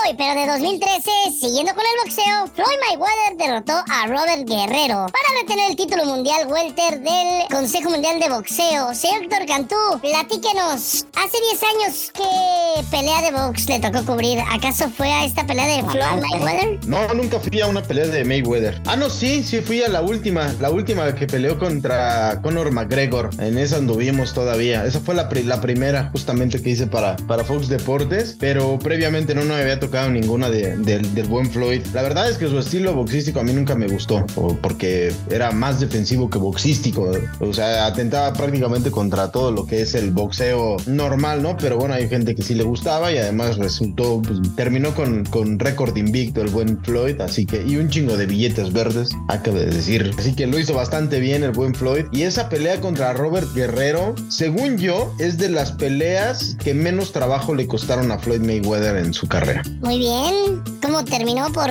Hoy, 0.05 0.13
pero 0.17 0.39
de 0.39 0.45
2013, 0.45 1.09
siguiendo 1.39 1.73
con 1.73 1.83
el 1.83 2.03
boxeo, 2.03 2.47
Floyd 2.53 2.77
Mayweather 2.89 3.37
derrotó 3.37 3.73
a 3.73 4.05
Robert 4.07 4.47
Guerrero 4.47 5.07
para 5.07 5.41
retener 5.41 5.71
el 5.71 5.75
título 5.75 6.05
mundial 6.05 6.47
welter 6.47 6.99
del 6.99 7.47
Consejo 7.49 7.89
Mundial 7.89 8.19
de 8.19 8.29
Boxeo. 8.29 8.93
Señor 8.93 9.23
Héctor 9.23 9.47
Cantú, 9.47 9.75
platíquenos, 10.01 11.07
hace 11.15 11.37
10 11.49 11.63
años, 11.63 12.11
¿qué 12.13 12.83
pelea 12.91 13.21
de 13.21 13.31
box 13.31 13.67
le 13.67 13.79
tocó 13.79 14.05
cubrir? 14.05 14.39
¿Acaso 14.51 14.89
fue 14.89 15.11
a 15.11 15.25
esta 15.25 15.47
pelea 15.47 15.65
de 15.65 15.89
Floyd 15.89 16.21
Mayweather? 16.21 16.87
No, 16.87 17.13
nunca 17.15 17.39
fui 17.39 17.61
a 17.61 17.67
una 17.67 17.81
pelea 17.81 18.05
de 18.05 18.23
Mayweather. 18.23 18.81
Ah, 18.85 18.95
no, 18.95 19.09
sí, 19.09 19.43
sí 19.43 19.61
fui 19.61 19.81
a 19.81 19.87
la 19.87 20.01
última, 20.01 20.53
la 20.59 20.69
última 20.69 21.15
que 21.15 21.25
peleó 21.25 21.57
contra 21.57 22.41
Conor 22.43 22.71
McGregor. 22.71 23.31
En 23.39 23.57
esa 23.57 23.77
anduvimos 23.77 24.33
todavía. 24.33 24.85
Esa 24.85 24.99
fue 24.99 25.15
la, 25.15 25.27
la 25.45 25.61
primera 25.61 26.09
justamente 26.11 26.61
que 26.61 26.69
hice 26.69 26.85
para, 26.85 27.15
para 27.15 27.43
Fox 27.43 27.69
Deportes, 27.69 28.35
pero 28.39 28.77
previamente 28.77 29.33
no 29.33 29.45
no 29.45 29.53
me 29.55 29.61
había 29.61 29.79
tocado 29.79 29.94
ninguna 30.09 30.49
de- 30.49 30.77
del- 30.77 31.13
del 31.15 31.27
buen 31.27 31.49
Floyd. 31.49 31.81
La 31.93 32.01
verdad 32.01 32.29
es 32.29 32.37
que 32.37 32.47
su 32.47 32.59
estilo 32.59 32.93
boxístico 32.93 33.39
a 33.39 33.43
mí 33.43 33.53
nunca 33.53 33.75
me 33.75 33.87
gustó, 33.87 34.25
porque 34.61 35.11
era 35.29 35.51
más 35.51 35.79
defensivo 35.79 36.29
que 36.29 36.37
boxístico. 36.37 37.11
O 37.39 37.53
sea, 37.53 37.85
atentaba 37.87 38.33
prácticamente 38.33 38.91
contra 38.91 39.31
todo 39.31 39.51
lo 39.51 39.65
que 39.65 39.81
es 39.81 39.95
el 39.95 40.11
boxeo 40.11 40.77
normal, 40.87 41.41
¿no? 41.41 41.57
Pero 41.57 41.77
bueno, 41.77 41.93
hay 41.93 42.07
gente 42.09 42.35
que 42.35 42.41
sí 42.43 42.53
le 42.55 42.63
gustaba 42.63 43.11
y 43.11 43.17
además 43.17 43.57
resultó, 43.57 44.21
pues, 44.21 44.39
terminó 44.55 44.93
con, 44.93 45.25
con 45.25 45.57
récord 45.59 45.95
invicto 45.97 46.41
el 46.41 46.49
buen 46.49 46.81
Floyd, 46.83 47.19
así 47.21 47.45
que, 47.45 47.63
y 47.65 47.77
un 47.77 47.89
chingo 47.89 48.17
de 48.17 48.25
billetes 48.25 48.71
verdes, 48.73 49.09
acabo 49.29 49.57
de 49.57 49.67
decir. 49.67 50.11
Así 50.17 50.33
que 50.33 50.47
lo 50.47 50.59
hizo 50.59 50.73
bastante 50.73 51.19
bien 51.19 51.43
el 51.43 51.51
buen 51.51 51.73
Floyd. 51.73 52.05
Y 52.11 52.23
esa 52.23 52.49
pelea 52.49 52.79
contra 52.81 53.13
Robert 53.13 53.47
Guerrero, 53.55 54.15
según 54.29 54.77
yo, 54.77 55.13
es 55.19 55.37
de 55.37 55.49
las 55.49 55.71
peleas 55.71 56.55
que 56.63 56.73
menos 56.73 57.11
trabajo 57.11 57.55
le 57.55 57.67
costaron 57.67 58.11
a 58.11 58.19
Floyd 58.19 58.41
Mayweather 58.41 58.97
en 58.97 59.13
su 59.13 59.27
carrera. 59.27 59.63
Muy 59.85 59.99
bien. 59.99 60.63
¿Cómo 60.81 61.03
terminó 61.05 61.51
por, 61.51 61.69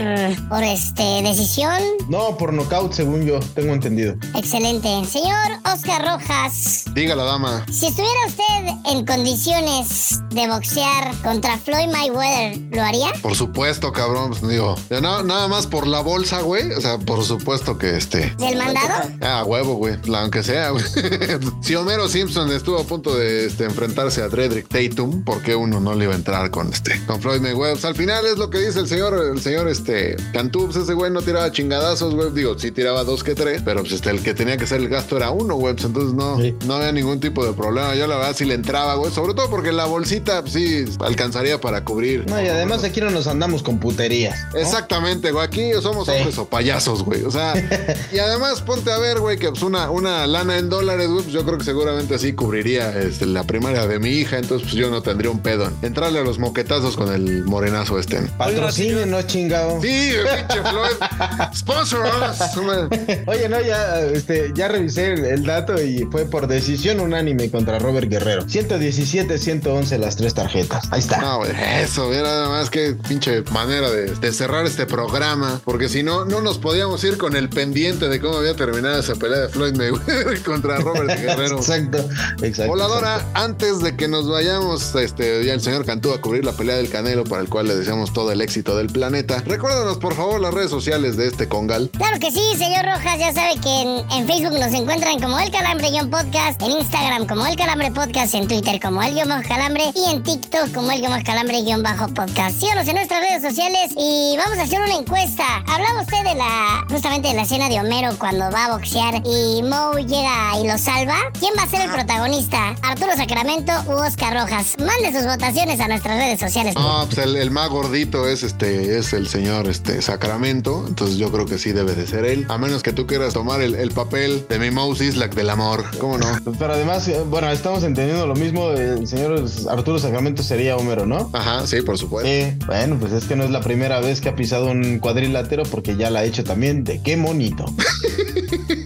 por 0.49 0.63
este 0.63 1.03
decisión? 1.23 1.79
No, 2.09 2.37
por 2.37 2.53
nocaut, 2.53 2.93
según 2.93 3.25
yo, 3.27 3.39
tengo 3.55 3.73
entendido. 3.73 4.15
Excelente. 4.35 5.05
Señor 5.05 5.37
Oscar 5.73 6.05
Rojas, 6.05 6.85
Diga 6.95 7.15
la 7.17 7.25
dama. 7.25 7.65
si 7.73 7.87
estuviera 7.87 8.27
usted 8.27 8.91
en 8.93 9.05
condiciones 9.07 10.21
de 10.31 10.49
boxear 10.49 11.15
contra 11.23 11.59
Floyd 11.59 11.89
Mayweather, 11.93 12.59
¿lo 12.71 12.83
haría? 12.83 13.13
Por 13.23 13.35
supuesto, 13.37 13.93
cabrón. 13.93 14.31
pues, 14.31 14.49
digo, 14.49 14.75
ya 14.91 15.01
na- 15.01 15.23
nada 15.23 15.47
más 15.49 15.67
por 15.67 15.87
la 15.87 16.01
bolsa, 16.01 16.41
güey. 16.41 16.71
O 16.73 16.81
sea, 16.81 16.99
por 16.99 17.25
supuesto 17.25 17.79
que 17.79 17.97
este. 17.97 18.35
¿Del 18.39 18.57
mandado? 18.59 19.11
Ah, 19.23 19.45
huevo, 19.45 19.75
güey. 19.75 19.97
La- 20.07 20.23
Aunque 20.23 20.43
sea, 20.43 20.71
güey. 20.71 20.85
si 21.63 21.75
Homero 21.77 22.09
Simpson 22.09 22.51
estuvo 22.53 22.79
a 22.79 22.85
punto 22.85 23.15
de 23.17 23.47
este, 23.47 23.65
enfrentarse 23.65 24.23
a 24.23 24.29
Dredrick 24.29 24.69
Tatum, 24.69 25.25
¿por 25.25 25.41
qué 25.43 25.55
uno 25.57 25.79
no 25.81 25.95
le 25.95 26.05
iba 26.05 26.13
a 26.15 26.17
entrar 26.17 26.51
con 26.51 26.73
este 26.73 27.05
con 27.07 27.21
Floyd 27.21 27.41
Mayweather? 27.41 27.75
Pues, 27.75 27.85
al 27.85 27.95
final 28.05 28.27
es 28.27 28.37
lo 28.39 28.51
que 28.51 28.59
dice 28.59 28.81
el 28.81 28.89
señor, 28.89 29.15
el 29.35 29.41
señor 29.41 29.69
este 29.69 30.17
Cantú, 30.33 30.65
pues, 30.67 30.77
ese 30.77 30.95
güey 30.95 31.11
no 31.11 31.23
tiraba 31.23 31.51
chingadazos, 31.51 32.15
güey. 32.15 32.31
Digo, 32.33 32.59
sí 32.59 32.71
tiraba 32.71 33.03
dos 33.05 33.25
que 33.25 33.35
tres, 33.35 33.63
pero 33.65 33.81
pues 33.81 33.93
este, 33.93 34.11
el 34.11 34.23
que 34.23 34.35
tenía 34.35 34.57
que 34.57 34.65
hacer 34.65 34.81
el 34.81 34.89
gasto 34.89 35.17
era 35.17 35.31
uno, 35.31 35.55
güey. 35.57 35.75
Pues, 35.75 35.87
entonces 35.87 36.15
no, 36.15 36.39
Sí. 36.41 36.55
no 36.67 36.75
había 36.75 36.93
ningún 36.93 37.21
tipo 37.21 37.45
de 37.47 37.53
problema. 37.55 37.95
Yo 37.95 38.07
la 38.07 38.17
verdad 38.17 38.35
sí 38.37 38.45
le 38.45 38.55
entraba, 38.55 38.95
güey. 38.97 39.11
Sobre 39.13 39.35
todo 39.35 39.49
porque 39.49 39.73
la 39.73 39.87
bolsita 39.87 40.43
pues, 40.43 40.53
sí 40.53 40.85
alcanzaría 41.01 41.61
para 41.61 41.85
cubrir. 41.85 42.27
No, 42.29 42.41
y 42.43 42.47
además 42.49 42.85
aquí 42.85 43.01
no 43.01 43.11
nos 43.11 43.27
andamos 43.27 43.63
con 43.63 43.79
puterías. 43.81 44.39
¿no? 44.53 44.59
Exactamente, 44.61 45.31
güey. 45.33 45.45
Aquí 45.45 45.71
somos 45.81 46.07
Sí. 46.07 46.13
hombres 46.17 46.37
o 46.39 46.47
payasos, 46.47 47.03
güey. 47.05 47.23
O 47.25 47.31
sea, 47.31 47.55
y 48.13 48.19
además 48.19 48.61
ponte 48.63 48.91
a 48.93 48.99
ver, 48.99 49.21
güey, 49.21 49.39
que 49.39 49.49
pues 49.51 49.63
una, 49.63 49.91
una 49.91 50.27
lana 50.27 50.59
en 50.59 50.69
dólares, 50.69 51.09
güey, 51.09 51.23
pues 51.23 51.33
yo 51.35 51.45
creo 51.45 51.59
que 51.59 51.65
seguramente 51.65 52.15
así 52.17 52.33
cubriría 52.35 52.99
este, 53.01 53.27
la 53.27 53.45
primaria 53.45 53.87
de 53.87 53.99
mi 53.99 54.11
hija. 54.11 54.37
Entonces, 54.39 54.69
pues 54.69 54.75
yo 54.75 54.91
no 54.91 55.03
tendría 55.03 55.31
un 55.31 55.41
pedo 55.41 55.65
en 55.67 55.75
entrarle 55.83 56.19
a 56.19 56.23
los 56.23 56.39
moquetazos 56.39 56.97
con 56.97 57.13
el 57.13 57.45
morenazo 57.45 57.94
este. 57.99 58.21
Patrocinen, 58.39 59.11
no 59.11 59.23
chingado. 59.23 59.81
Sí, 59.81 60.13
pinche 60.37 60.63
Floyd. 60.63 61.55
Sponsor 61.55 62.07
us. 62.07 62.57
Oye, 63.27 63.49
no, 63.49 63.61
ya, 63.61 64.01
este, 64.01 64.53
ya 64.55 64.69
revisé 64.69 65.13
el, 65.13 65.25
el 65.25 65.45
dato 65.45 65.81
y 65.83 66.07
fue 66.11 66.25
por 66.27 66.47
decisión 66.47 67.01
unánime 67.01 67.51
contra 67.51 67.79
Robert 67.79 68.09
Guerrero. 68.09 68.49
117, 68.49 69.39
111 69.39 69.99
las 69.99 70.17
tres 70.17 70.35
tarjetas. 70.35 70.89
Ahí 70.91 71.01
está. 71.01 71.21
No, 71.21 71.45
eso, 71.45 72.09
mira 72.09 72.23
nada 72.23 72.49
más 72.49 72.71
que 72.71 72.95
pinche 73.09 73.43
manera 73.53 73.91
de, 73.91 74.15
de 74.15 74.33
cerrar 74.33 74.67
este 74.67 74.87
programa, 74.87 75.61
porque 75.65 75.89
si 75.89 76.03
no, 76.03 76.25
no 76.25 76.41
nos 76.41 76.59
podíamos 76.59 77.03
ir 77.05 77.19
con 77.19 77.37
el 77.37 77.49
pendiente 77.49 78.09
de 78.09 78.21
cómo 78.21 78.39
había 78.39 78.55
terminado 78.55 78.99
esa 78.99 79.15
pelea 79.15 79.41
de 79.41 79.49
Floyd 79.49 79.75
Mayweather 79.77 80.43
contra 80.45 80.79
Robert 80.79 81.19
Guerrero. 81.21 81.59
Exacto, 81.59 82.09
exacto. 82.43 82.71
Voladora, 82.71 83.17
exacto. 83.17 83.41
antes 83.41 83.81
de 83.81 83.97
que 83.97 84.09
nos 84.09 84.29
vayamos, 84.29 84.95
este, 84.95 85.45
ya 85.45 85.55
el 85.55 85.61
señor 85.61 85.85
Cantú 85.85 86.13
a 86.13 86.21
cubrir 86.21 86.45
la 86.45 86.53
pelea 86.53 86.77
del 86.77 86.89
Canelo, 86.91 87.25
para 87.25 87.43
el 87.43 87.49
cual 87.49 87.69
le 87.69 87.77
deseamos 87.85 88.15
todo 88.15 88.33
el 88.33 88.41
éxito 88.41 88.77
del 88.77 88.87
planeta. 88.87 89.43
Recuérdanos, 89.45 89.99
por 89.99 90.15
favor, 90.15 90.41
las 90.41 90.55
redes 90.55 90.71
sociales 90.71 91.19
de 91.19 91.29
este 91.29 91.49
Congal. 91.49 91.91
Claro 91.91 92.19
que 92.19 92.31
sí, 92.31 92.41
señor 92.57 92.87
Rojas. 92.87 93.19
Ya 93.19 93.33
sabe 93.35 93.61
que 93.61 93.83
en, 93.83 94.11
en 94.11 94.27
Facebook 94.27 94.59
nos 94.59 94.73
encuentran 94.73 95.21
como 95.21 95.39
El 95.39 95.51
Calambre 95.51 95.91
Guión 95.91 96.09
Podcast, 96.09 96.63
en 96.63 96.71
Instagram 96.71 97.27
como 97.27 97.47
El 97.47 97.57
Calambre 97.57 97.91
Podcast, 97.91 98.35
en 98.35 98.49
Twitter 98.49 98.81
como 98.81 99.03
El 99.03 99.13
Guión 99.13 99.29
Calambre 99.43 99.93
y 99.95 100.11
en 100.11 100.23
TikTok 100.23 100.73
como 100.73 100.91
El 100.93 101.01
Guión 101.01 101.23
Calambre 101.23 101.61
Guión 101.61 101.83
Bajo 101.83 102.09
Podcast. 102.09 102.59
Síganos 102.59 102.89
en 102.89 102.95
nuestras 102.95 103.21
redes 103.21 103.43
sociales 103.43 103.93
y 103.99 104.35
vamos 104.39 104.57
a 104.59 104.63
hacer 104.63 104.81
una 104.81 104.95
encuesta. 104.95 105.45
Hablaba 105.69 106.01
usted 106.01 106.25
de 106.25 106.35
la, 106.37 106.87
justamente 106.91 107.29
de 107.29 107.35
la 107.35 107.43
escena 107.43 107.69
de 107.69 107.81
Homero 107.81 108.17
cuando 108.19 108.51
va 108.51 108.65
a 108.65 108.77
boxear 108.77 109.23
y 109.27 109.63
Moe 109.63 110.07
llega 110.07 110.59
y 110.59 110.67
lo 110.67 110.79
salva. 110.79 111.17
¿Quién 111.39 111.53
va 111.59 111.65
a 111.65 111.69
ser 111.69 111.83
el 111.83 111.91
protagonista? 111.91 112.75
¿Arturo 112.83 113.15
Sacramento 113.15 113.73
u 113.89 113.93
Oscar 113.93 114.33
Rojas? 114.33 114.75
Mande 114.79 115.13
sus 115.13 115.27
votaciones 115.27 115.81
a 115.81 115.89
nuestras 115.89 116.17
redes 116.17 116.41
sociales. 116.41 116.75
No, 116.75 117.05
pues 117.05 117.19
el, 117.19 117.37
el 117.37 117.51
más 117.51 117.64
gordito 117.67 118.29
es 118.29 118.43
este, 118.43 118.99
es 118.99 119.13
el 119.13 119.29
señor 119.29 119.69
este, 119.69 120.03
Sacramento. 120.03 120.85
Entonces 120.87 121.17
yo 121.17 121.31
creo 121.31 121.47
que 121.47 121.59
sí 121.59 121.73
debe 121.73 121.95
de 121.95 122.07
ser 122.07 122.25
él. 122.25 122.47
A 122.49 122.59
menos 122.59 122.83
que 122.83 122.93
tú 122.93 123.07
quieras 123.07 123.35
tomar 123.35 123.61
el, 123.61 123.75
el 123.75 123.91
papel 123.91 124.47
de 124.49 124.59
mi 124.59 124.71
Mouse 124.71 125.01
Islak 125.01 125.35
del 125.35 125.51
amor. 125.51 125.85
¿Cómo 125.99 126.19
no? 126.19 126.27
Pero 126.59 126.73
además, 126.73 127.07
eh, 127.09 127.21
bueno, 127.27 127.51
estamos 127.51 127.83
entendiendo 127.85 128.27
lo 128.27 128.35
mismo. 128.35 128.71
El 128.71 129.07
señor 129.07 129.45
Arturo 129.69 129.99
Sacramento 129.99 130.43
sería 130.43 130.77
Homero, 130.77 131.07
¿no? 131.07 131.31
Ajá, 131.33 131.67
sí, 131.67 131.83
por 131.83 131.99
supuesto. 131.99 132.29
Sí, 132.29 132.57
bueno, 132.67 132.97
pues 132.99 133.13
es 133.13 133.25
que 133.25 133.37
no 133.37 133.45
es 133.45 133.51
la 133.51 133.61
primera 133.61 134.01
vez 134.01 134.21
que 134.21 134.29
ha 134.29 134.37
pisado 134.37 134.67
un 134.67 134.99
cuadrilátero 134.99 135.65
porque 135.65 135.97
ya 135.97 136.11
la 136.11 136.21
ha 136.21 136.25
hecho 136.25 136.45
también. 136.45 136.85
De 136.85 137.03
qué 137.03 137.17
monito. 137.17 137.65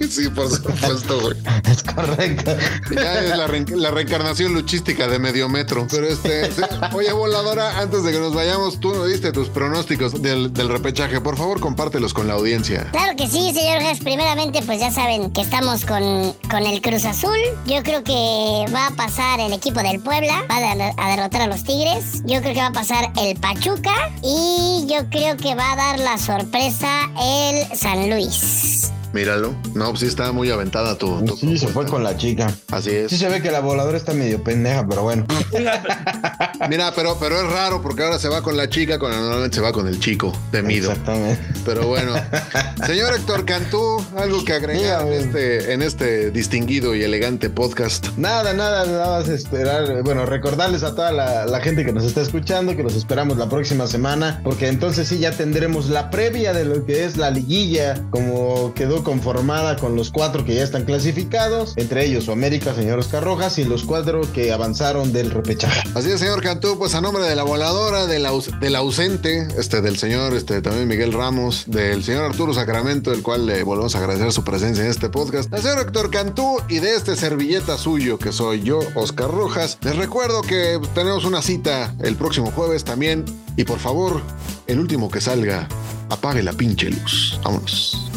Sí, 0.08 0.28
por 0.30 0.48
supuesto, 0.48 1.20
güey. 1.20 1.36
es 1.70 1.82
correcto. 1.82 2.56
Ya 2.94 3.20
es 3.20 3.28
la, 3.30 3.46
la 3.76 3.90
reencarnación 3.90 4.54
luchística 4.54 5.06
de 5.06 5.18
medio 5.18 5.48
metro. 5.48 5.86
Pero 5.90 6.06
este, 6.06 6.50
oye, 6.94 7.12
voladora, 7.12 7.78
antes 7.78 8.02
de 8.04 8.12
que 8.12 8.18
nos 8.18 8.34
vayamos, 8.34 8.67
tú 8.76 8.94
no 8.94 9.04
diste 9.04 9.32
tus 9.32 9.48
pronósticos 9.48 10.20
del, 10.22 10.52
repechaje. 10.68 11.20
Por 11.20 11.36
favor, 11.36 11.60
compártelos 11.60 12.12
con 12.12 12.28
la 12.28 12.34
audiencia. 12.34 12.88
Claro 12.92 13.16
que 13.16 13.26
sí, 13.26 13.52
señor 13.54 13.82
Gas. 13.82 14.00
Primeramente, 14.00 14.62
pues 14.62 14.80
ya 14.80 14.90
saben 14.90 15.30
que 15.32 15.40
estamos 15.40 15.84
con, 15.84 16.32
con 16.50 16.66
el 16.66 16.80
Cruz 16.82 17.04
Azul. 17.04 17.38
Yo 17.66 17.82
creo 17.82 18.04
que 18.04 18.66
va 18.74 18.88
a 18.88 18.90
pasar 18.90 19.40
el 19.40 19.52
equipo 19.52 19.80
del 19.80 20.00
Puebla, 20.00 20.44
va 20.50 20.56
a 20.96 21.10
derrotar 21.10 21.42
a 21.42 21.46
los 21.46 21.64
Tigres. 21.64 22.22
Yo 22.24 22.40
creo 22.40 22.54
que 22.54 22.60
va 22.60 22.66
a 22.66 22.72
pasar 22.72 23.10
el 23.18 23.36
Pachuca 23.36 23.94
y 24.22 24.86
yo 24.88 25.08
creo 25.10 25.36
que 25.36 25.54
va 25.54 25.72
a 25.72 25.76
dar 25.76 25.98
la 25.98 26.18
sorpresa 26.18 27.10
el 27.20 27.76
San 27.76 28.10
Luis. 28.10 28.92
Míralo. 29.12 29.54
No, 29.74 29.90
pues 29.90 30.00
sí 30.00 30.06
está 30.06 30.32
muy 30.32 30.50
aventada 30.50 30.96
tu. 30.96 31.24
tu 31.24 31.36
Sí, 31.36 31.58
se 31.58 31.68
fue 31.68 31.86
con 31.86 32.02
la 32.04 32.16
chica. 32.16 32.52
Así 32.70 32.90
Sí 32.90 32.96
es. 33.14 33.18
se 33.18 33.28
ve 33.28 33.40
que 33.40 33.50
la 33.50 33.60
voladora 33.60 33.96
está 33.96 34.12
medio 34.12 34.42
pendeja, 34.42 34.86
pero 34.88 35.02
bueno. 35.02 35.26
Mira, 36.68 36.92
pero, 36.94 37.16
pero 37.18 37.36
es 37.36 37.50
raro 37.50 37.80
porque 37.80 38.02
ahora 38.02 38.18
se 38.18 38.28
va 38.28 38.42
con 38.42 38.56
la 38.56 38.68
chica 38.68 38.98
cuando 38.98 39.18
normalmente 39.18 39.56
se 39.56 39.62
va 39.62 39.72
con 39.72 39.86
el 39.88 39.98
chico 40.00 40.32
temido. 40.50 40.90
Exactamente. 40.90 41.42
Pero 41.64 41.86
bueno. 41.86 42.14
Señor 42.86 43.14
Héctor 43.14 43.44
Cantú, 43.44 44.04
algo 44.16 44.44
que 44.44 44.52
agregar 44.52 45.06
en 45.06 45.12
este, 45.12 45.72
en 45.72 45.82
este 45.82 46.30
distinguido 46.30 46.94
y 46.94 47.02
elegante 47.02 47.50
podcast. 47.50 48.08
Nada, 48.16 48.52
nada, 48.52 48.84
nada 48.86 49.18
más 49.18 49.28
esperar. 49.28 50.02
Bueno, 50.02 50.26
recordarles 50.26 50.82
a 50.82 50.94
toda 50.94 51.12
la, 51.12 51.46
la 51.46 51.60
gente 51.60 51.84
que 51.84 51.92
nos 51.92 52.04
está 52.04 52.20
escuchando 52.20 52.76
que 52.76 52.82
los 52.82 52.94
esperamos 52.94 53.38
la 53.38 53.48
próxima 53.48 53.86
semana, 53.86 54.40
porque 54.44 54.68
entonces 54.68 55.08
sí 55.08 55.18
ya 55.18 55.32
tendremos 55.32 55.88
la 55.88 56.10
previa 56.10 56.52
de 56.52 56.64
lo 56.64 56.84
que 56.84 57.04
es 57.04 57.16
la 57.16 57.30
liguilla, 57.30 58.00
como 58.10 58.74
quedó 58.74 58.97
conformada 59.04 59.76
con 59.76 59.96
los 59.96 60.10
cuatro 60.10 60.44
que 60.44 60.54
ya 60.54 60.62
están 60.64 60.84
clasificados, 60.84 61.74
entre 61.76 62.04
ellos 62.06 62.24
su 62.24 62.32
América, 62.32 62.74
señor 62.74 62.98
Oscar 62.98 63.22
Rojas, 63.24 63.58
y 63.58 63.64
los 63.64 63.84
cuatro 63.84 64.20
que 64.32 64.52
avanzaron 64.52 65.12
del 65.12 65.30
repechaje. 65.30 65.88
Así 65.94 66.10
es, 66.10 66.20
señor 66.20 66.42
Cantú, 66.42 66.78
pues 66.78 66.94
a 66.94 67.00
nombre 67.00 67.24
de 67.24 67.34
la 67.36 67.42
voladora, 67.42 68.06
del, 68.06 68.26
aus- 68.26 68.58
del 68.60 68.76
ausente, 68.76 69.48
este, 69.58 69.80
del 69.80 69.98
señor 69.98 70.34
este, 70.34 70.60
también 70.62 70.88
Miguel 70.88 71.12
Ramos, 71.12 71.64
del 71.66 72.02
señor 72.04 72.24
Arturo 72.24 72.52
Sacramento, 72.54 73.12
el 73.12 73.22
cual 73.22 73.46
le 73.46 73.62
volvemos 73.62 73.94
a 73.94 73.98
agradecer 73.98 74.32
su 74.32 74.44
presencia 74.44 74.84
en 74.84 74.90
este 74.90 75.08
podcast, 75.08 75.50
del 75.50 75.62
señor 75.62 75.78
Héctor 75.80 76.10
Cantú 76.10 76.58
y 76.68 76.78
de 76.80 76.94
este 76.94 77.16
servilleta 77.16 77.76
suyo 77.78 78.18
que 78.18 78.32
soy 78.32 78.62
yo, 78.62 78.80
Oscar 78.94 79.30
Rojas. 79.30 79.78
Les 79.82 79.96
recuerdo 79.96 80.42
que 80.42 80.80
tenemos 80.94 81.24
una 81.24 81.42
cita 81.42 81.94
el 82.02 82.16
próximo 82.16 82.50
jueves 82.50 82.84
también 82.84 83.24
y 83.56 83.64
por 83.64 83.78
favor, 83.78 84.20
el 84.66 84.78
último 84.78 85.10
que 85.10 85.20
salga, 85.20 85.66
apague 86.10 86.42
la 86.42 86.52
pinche 86.52 86.90
luz. 86.90 87.38
Vámonos. 87.42 88.08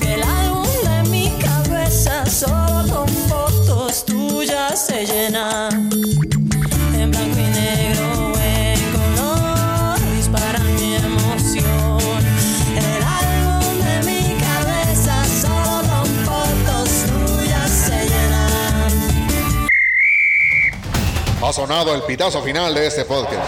Solo 2.30 3.06
con 3.06 3.08
fotos 3.08 4.06
tuyas 4.06 4.88
se 4.88 5.06
llena. 5.06 5.70
En 5.70 7.12
blanco 7.12 7.40
y 7.40 7.44
negro, 7.44 8.34
en 8.44 8.80
color, 8.92 10.00
disparan 10.16 10.76
mi 10.76 10.96
emoción. 10.96 12.20
El 12.76 13.04
álbum 13.04 13.80
de 13.80 14.04
mi 14.06 14.36
cabeza 14.40 15.24
solo 15.42 15.82
con 15.94 16.08
fotos 16.26 16.90
tuyas 17.08 17.70
se 17.70 18.06
llena. 18.10 18.48
Ha 21.44 21.54
sonado 21.54 21.96
el 21.96 22.04
pitazo 22.04 22.42
final 22.44 22.74
de 22.74 22.88
este 22.88 23.06
podcast. 23.06 23.44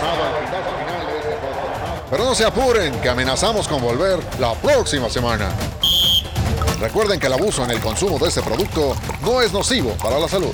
Pero 2.09 2.25
no 2.25 2.35
se 2.35 2.45
apuren, 2.45 2.99
que 3.01 3.09
amenazamos 3.09 3.67
con 3.67 3.81
volver 3.81 4.19
la 4.39 4.53
próxima 4.53 5.09
semana. 5.09 5.49
Recuerden 6.79 7.19
que 7.19 7.27
el 7.27 7.33
abuso 7.33 7.63
en 7.63 7.71
el 7.71 7.79
consumo 7.79 8.19
de 8.19 8.27
este 8.27 8.41
producto 8.41 8.95
no 9.21 9.41
es 9.41 9.53
nocivo 9.53 9.91
para 10.01 10.19
la 10.19 10.27
salud. 10.27 10.53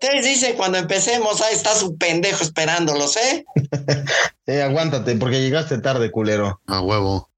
16 0.00 0.24
dice 0.24 0.54
cuando 0.56 0.78
empecemos, 0.78 1.40
ahí 1.40 1.54
está 1.54 1.74
su 1.74 1.96
pendejo 1.96 2.42
esperándolos, 2.42 3.16
¿eh? 3.16 3.44
Eh, 4.48 4.62
aguántate, 4.62 5.16
porque 5.16 5.40
llegaste 5.40 5.78
tarde, 5.78 6.12
culero. 6.12 6.60
A 6.68 6.80
huevo. 6.80 7.28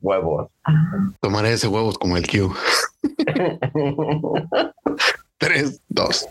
Huevos. 0.00 0.50
Tomaré 1.20 1.52
ese 1.52 1.68
huevos 1.68 1.96
como 1.96 2.16
el 2.16 2.26
Q. 2.26 2.52
Tres, 5.38 5.80
dos. 5.88 6.26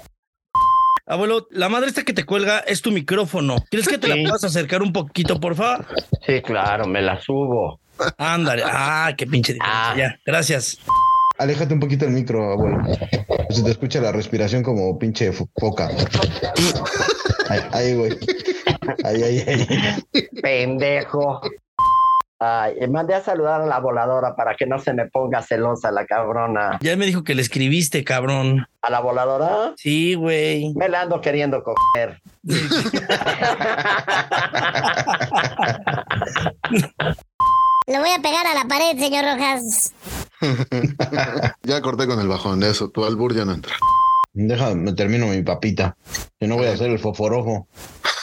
Abuelo, 1.05 1.47
la 1.51 1.69
madre 1.69 1.87
esta 1.87 2.03
que 2.03 2.13
te 2.13 2.25
cuelga 2.25 2.59
es 2.59 2.81
tu 2.81 2.91
micrófono. 2.91 3.63
¿Crees 3.71 3.87
que 3.87 3.97
te 3.97 4.09
la 4.09 4.15
puedas 4.15 4.43
acercar 4.43 4.81
un 4.81 4.91
poquito, 4.91 5.39
porfa? 5.39 5.79
Sí, 6.25 6.41
claro, 6.41 6.85
me 6.85 7.01
la 7.01 7.21
subo. 7.21 7.79
Ándale. 8.17 8.63
Ah, 8.65 9.13
qué 9.17 9.25
pinche 9.27 9.53
diferencia. 9.53 9.91
Ah. 9.91 9.95
Ya, 9.97 10.19
gracias. 10.25 10.77
Aléjate 11.37 11.73
un 11.73 11.79
poquito 11.79 12.05
del 12.05 12.13
micro, 12.13 12.51
abuelo. 12.51 12.83
Se 13.49 13.63
te 13.63 13.71
escucha 13.71 13.99
la 13.99 14.11
respiración 14.11 14.61
como 14.63 14.97
pinche 14.99 15.31
fo- 15.33 15.49
foca. 15.59 15.89
Ahí, 17.49 17.59
ahí, 17.71 17.95
güey. 17.95 18.17
Ahí, 19.03 19.23
ahí, 19.23 19.39
ahí. 19.47 19.67
Pendejo. 20.41 21.41
Ay, 22.39 22.75
mandé 22.89 23.13
a 23.15 23.23
saludar 23.23 23.61
a 23.61 23.65
la 23.65 23.79
voladora 23.79 24.35
para 24.35 24.55
que 24.55 24.65
no 24.65 24.77
se 24.77 24.93
me 24.93 25.07
ponga 25.07 25.41
celosa 25.41 25.91
la 25.91 26.05
cabrona. 26.05 26.77
Ya 26.81 26.95
me 26.97 27.05
dijo 27.05 27.23
que 27.23 27.35
le 27.35 27.41
escribiste, 27.41 28.03
cabrón. 28.03 28.67
¿A 28.81 28.89
la 28.89 28.99
voladora? 28.99 29.73
Sí, 29.77 30.15
güey. 30.15 30.73
Me 30.75 30.89
la 30.89 31.01
ando 31.03 31.21
queriendo 31.21 31.63
coger. 31.63 32.21
Lo 37.87 37.99
voy 37.99 38.11
a 38.11 38.21
pegar 38.21 38.45
a 38.47 38.53
la 38.53 38.65
pared, 38.67 38.97
señor 38.97 39.25
Rojas. 39.25 39.93
Ya 41.63 41.81
corté 41.81 42.05
con 42.05 42.19
el 42.19 42.27
bajón 42.27 42.59
de 42.59 42.69
eso. 42.69 42.89
Tu 42.89 43.05
albur 43.05 43.33
ya 43.33 43.45
no 43.45 43.53
entra. 43.53 43.75
Déjame, 44.33 44.75
me 44.75 44.93
termino 44.93 45.27
mi 45.27 45.41
papita. 45.41 45.95
Yo 46.39 46.47
no 46.47 46.57
voy 46.57 46.67
a 46.67 46.73
hacer 46.73 46.89
el 46.89 46.99
foforojo. 46.99 47.67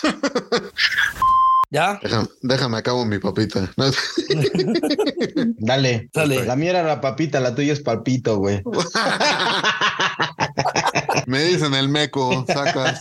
¿Ya? 1.71 1.99
Déjame, 2.03 2.29
déjame 2.43 2.79
acabo 2.79 3.05
mi 3.05 3.19
papita. 3.19 3.71
Dale. 5.59 6.11
Dale. 6.13 6.45
La 6.45 6.57
mía 6.57 6.71
era 6.71 6.83
la 6.83 7.01
papita, 7.01 7.39
la 7.41 7.55
tuya 7.55 7.73
es 7.73 7.81
palpito, 7.81 8.39
güey. 8.39 8.63
Me 11.27 11.45
dicen 11.45 11.75
el 11.75 11.89
meco, 11.89 12.45
sacas. 12.47 13.01